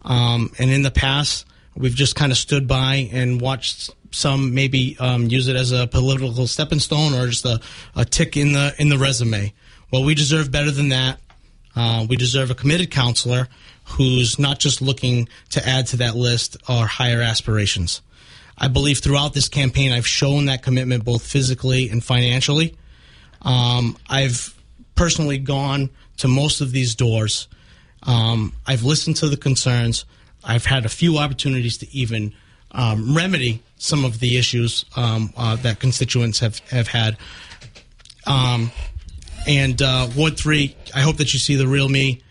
Um, 0.03 0.51
and 0.59 0.69
in 0.69 0.83
the 0.83 0.91
past, 0.91 1.45
we've 1.75 1.95
just 1.95 2.15
kind 2.15 2.31
of 2.31 2.37
stood 2.37 2.67
by 2.67 3.09
and 3.11 3.39
watched 3.39 3.91
some 4.11 4.53
maybe 4.53 4.95
um, 4.99 5.27
use 5.27 5.47
it 5.47 5.55
as 5.55 5.71
a 5.71 5.87
political 5.87 6.45
stepping 6.47 6.79
stone 6.79 7.13
or 7.13 7.27
just 7.27 7.45
a, 7.45 7.59
a 7.95 8.05
tick 8.05 8.37
in 8.37 8.53
the 8.53 8.73
in 8.77 8.89
the 8.89 8.97
resume. 8.97 9.53
Well, 9.91 10.03
we 10.03 10.15
deserve 10.15 10.51
better 10.51 10.71
than 10.71 10.89
that. 10.89 11.19
Uh, 11.75 12.05
we 12.07 12.15
deserve 12.15 12.51
a 12.51 12.55
committed 12.55 12.91
councilor 12.91 13.47
who's 13.85 14.37
not 14.39 14.59
just 14.59 14.81
looking 14.81 15.27
to 15.49 15.67
add 15.67 15.87
to 15.87 15.97
that 15.97 16.15
list 16.15 16.57
or 16.69 16.85
higher 16.85 17.21
aspirations. 17.21 18.01
I 18.57 18.67
believe 18.67 18.99
throughout 18.99 19.33
this 19.33 19.49
campaign, 19.49 19.91
I've 19.91 20.07
shown 20.07 20.45
that 20.45 20.61
commitment 20.61 21.03
both 21.03 21.25
physically 21.25 21.89
and 21.89 22.03
financially. 22.03 22.77
Um, 23.41 23.97
I've 24.07 24.55
personally 24.95 25.39
gone 25.39 25.89
to 26.17 26.27
most 26.27 26.61
of 26.61 26.71
these 26.71 26.95
doors. 26.95 27.47
Um, 28.05 28.53
I've 28.65 28.83
listened 28.83 29.15
to 29.17 29.29
the 29.29 29.37
concerns. 29.37 30.05
I've 30.43 30.65
had 30.65 30.85
a 30.85 30.89
few 30.89 31.17
opportunities 31.17 31.77
to 31.77 31.95
even 31.95 32.33
um, 32.71 33.15
remedy 33.15 33.61
some 33.77 34.05
of 34.05 34.19
the 34.19 34.37
issues 34.37 34.85
um, 34.95 35.33
uh, 35.37 35.55
that 35.57 35.79
constituents 35.79 36.39
have, 36.39 36.59
have 36.69 36.87
had. 36.87 37.17
Um, 38.25 38.71
and 39.47 39.81
uh, 39.81 40.09
Ward 40.15 40.37
3, 40.37 40.75
I 40.95 41.01
hope 41.01 41.17
that 41.17 41.33
you 41.33 41.39
see 41.39 41.55
the 41.55 41.67
real 41.67 41.89
me. 41.89 42.21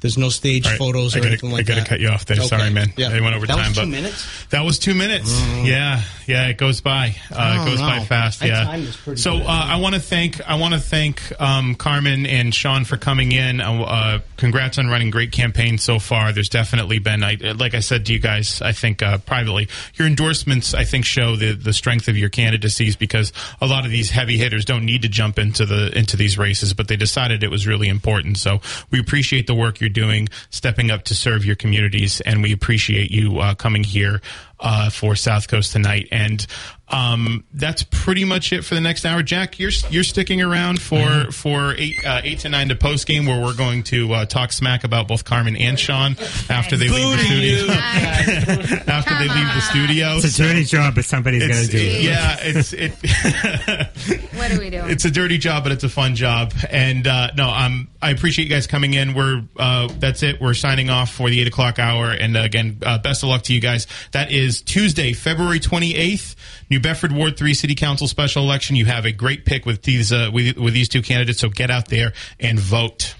There's 0.00 0.18
no 0.18 0.28
stage 0.28 0.66
All 0.66 0.72
right, 0.72 0.78
photos 0.78 1.14
I 1.14 1.18
or 1.18 1.22
gotta, 1.22 1.32
anything 1.32 1.50
like 1.52 1.66
that. 1.66 1.72
I 1.72 1.74
gotta 1.76 1.84
that. 1.84 1.88
cut 1.88 2.00
you 2.00 2.08
off 2.08 2.26
there. 2.26 2.36
Okay. 2.36 2.46
Sorry, 2.46 2.70
man. 2.70 2.92
Yeah. 2.96 3.08
I 3.08 3.20
went 3.20 3.34
over 3.34 3.46
That 3.46 3.56
was 3.56 3.64
time, 3.64 3.72
two 3.74 3.80
but 3.80 3.88
minutes? 3.88 4.46
that 4.50 4.60
was 4.64 4.78
two 4.78 4.94
minutes. 4.94 5.40
Yeah, 5.64 6.02
yeah, 6.26 6.48
it 6.48 6.58
goes 6.58 6.80
by. 6.82 7.16
Uh, 7.32 7.56
Oh, 7.58 7.62
it 7.62 7.66
goes 7.70 7.80
by 7.80 8.00
fast. 8.00 8.42
I 8.42 8.46
Yeah. 8.46 8.64
timed 8.64 8.86
this 8.88 8.96
pretty 8.96 9.20
So 9.20 9.38
good. 9.38 9.46
uh, 9.46 9.50
I 9.50 9.76
want 9.76 9.94
to 9.94 10.00
thank 10.00 10.40
I 10.48 10.56
want 10.56 10.74
to 10.74 10.80
thank 10.80 11.22
um, 11.40 11.74
Carmen 11.76 12.26
and 12.26 12.54
Shawn 12.54 12.84
for 12.84 12.96
coming 12.98 13.32
in. 13.32 13.60
Uh, 13.60 13.80
uh, 13.82 14.18
congrats 14.36 14.78
on 14.78 14.88
running 14.88 15.10
great 15.10 15.32
campaigns 15.32 15.82
so 15.82 15.98
far. 15.98 16.30
There's 16.32 16.50
definitely 16.50 16.98
been, 16.98 17.24
I, 17.24 17.36
like 17.56 17.74
I 17.74 17.80
said 17.80 18.04
to 18.06 18.12
you 18.12 18.18
guys, 18.18 18.60
I 18.60 18.72
think 18.72 19.02
uh, 19.02 19.18
privately, 19.18 19.68
your 19.94 20.06
endorsements 20.06 20.74
I 20.74 20.84
think 20.84 21.04
show 21.06 21.36
the 21.36 21.52
the 21.52 21.72
strength 21.72 22.08
of 22.08 22.18
your 22.18 22.28
candidacies 22.28 22.96
because 22.96 23.32
a 23.62 23.66
lot 23.66 23.86
of 23.86 23.90
these 23.90 24.10
heavy 24.10 24.36
hitters 24.36 24.64
don't 24.66 24.84
need 24.84 25.02
to 25.02 25.08
jump 25.08 25.38
into 25.38 25.64
the 25.64 25.96
into 25.96 26.16
these 26.18 26.36
races, 26.36 26.74
but 26.74 26.86
they 26.88 26.96
decided 26.96 27.42
it 27.42 27.50
was 27.50 27.66
really 27.66 27.88
important. 27.88 28.36
So 28.38 28.60
we 28.90 29.00
appreciate 29.00 29.46
the 29.46 29.54
work 29.54 29.80
you're 29.86 29.92
doing, 30.06 30.28
stepping 30.50 30.90
up 30.90 31.04
to 31.04 31.14
serve 31.14 31.44
your 31.44 31.54
communities, 31.54 32.20
and 32.22 32.42
we 32.42 32.52
appreciate 32.52 33.12
you 33.12 33.38
uh, 33.38 33.54
coming 33.54 33.84
here 33.84 34.20
uh, 34.60 34.90
for 34.90 35.14
South 35.16 35.48
Coast 35.48 35.72
tonight. 35.72 36.08
And 36.12 36.46
um, 36.88 37.44
that's 37.52 37.82
pretty 37.82 38.24
much 38.24 38.52
it 38.52 38.64
for 38.64 38.76
the 38.76 38.80
next 38.80 39.04
hour. 39.04 39.20
Jack, 39.22 39.58
you're 39.58 39.72
you're 39.90 40.04
sticking 40.04 40.40
around 40.40 40.80
for 40.80 41.32
for 41.32 41.74
eight 41.76 41.96
uh, 42.06 42.20
eight 42.22 42.38
to 42.40 42.48
nine 42.48 42.68
to 42.68 42.76
post 42.76 43.08
game 43.08 43.26
where 43.26 43.42
we're 43.42 43.56
going 43.56 43.82
to 43.84 44.12
uh, 44.12 44.24
talk 44.24 44.52
smack 44.52 44.84
about 44.84 45.08
both 45.08 45.24
Carmen 45.24 45.56
and 45.56 45.78
Shawn 45.80 46.12
after 46.48 46.76
they 46.76 46.88
leave 46.88 47.10
the 47.18 47.24
studio. 47.24 47.72
after 48.86 49.14
they 49.18 49.28
leave 49.28 49.54
the 49.54 49.60
studio. 49.62 50.16
It's 50.16 50.38
a 50.38 50.42
dirty 50.42 50.62
job, 50.62 50.94
but 50.94 51.04
somebody's 51.04 51.40
going 51.40 51.50
It's- 51.50 51.66
to 51.70 51.76
do 51.76 51.84
it. 51.84 52.02
yeah, 52.02 52.36
it's 52.40 52.72
it. 52.72 52.92
What 54.36 54.52
are 54.52 54.60
we 54.60 54.70
doing? 54.70 54.90
it's 54.90 55.04
a 55.04 55.10
dirty 55.10 55.38
job, 55.38 55.64
but 55.64 55.72
it's 55.72 55.82
a 55.82 55.88
fun 55.88 56.14
job. 56.14 56.52
And 56.70 57.06
uh, 57.06 57.30
no, 57.36 57.48
um, 57.48 57.88
I 58.00 58.10
appreciate 58.10 58.44
you 58.44 58.50
guys 58.50 58.66
coming 58.68 58.94
in. 58.94 59.14
We're 59.14 59.42
uh, 59.58 59.88
that's 59.98 60.22
it. 60.22 60.40
We're 60.40 60.54
signing 60.54 60.88
off 60.90 61.10
for 61.12 61.28
the 61.30 61.40
eight 61.40 61.48
o'clock 61.48 61.78
hour. 61.80 62.10
And 62.12 62.36
uh, 62.36 62.40
again, 62.42 62.78
uh, 62.84 62.98
best 62.98 63.24
of 63.24 63.28
luck 63.30 63.42
to 63.44 63.54
you 63.54 63.60
guys. 63.60 63.86
That 64.12 64.30
is 64.30 64.45
Tuesday, 64.62 65.12
February 65.12 65.60
twenty 65.60 65.94
eighth, 65.94 66.36
New 66.70 66.80
Bedford 66.80 67.12
Ward 67.12 67.36
Three 67.36 67.54
City 67.54 67.74
Council 67.74 68.08
special 68.08 68.42
election. 68.42 68.76
You 68.76 68.86
have 68.86 69.04
a 69.04 69.12
great 69.12 69.44
pick 69.44 69.66
with 69.66 69.82
these 69.82 70.12
uh, 70.12 70.30
with, 70.32 70.56
with 70.56 70.74
these 70.74 70.88
two 70.88 71.02
candidates. 71.02 71.40
So 71.40 71.48
get 71.48 71.70
out 71.70 71.88
there 71.88 72.12
and 72.40 72.58
vote. 72.58 73.14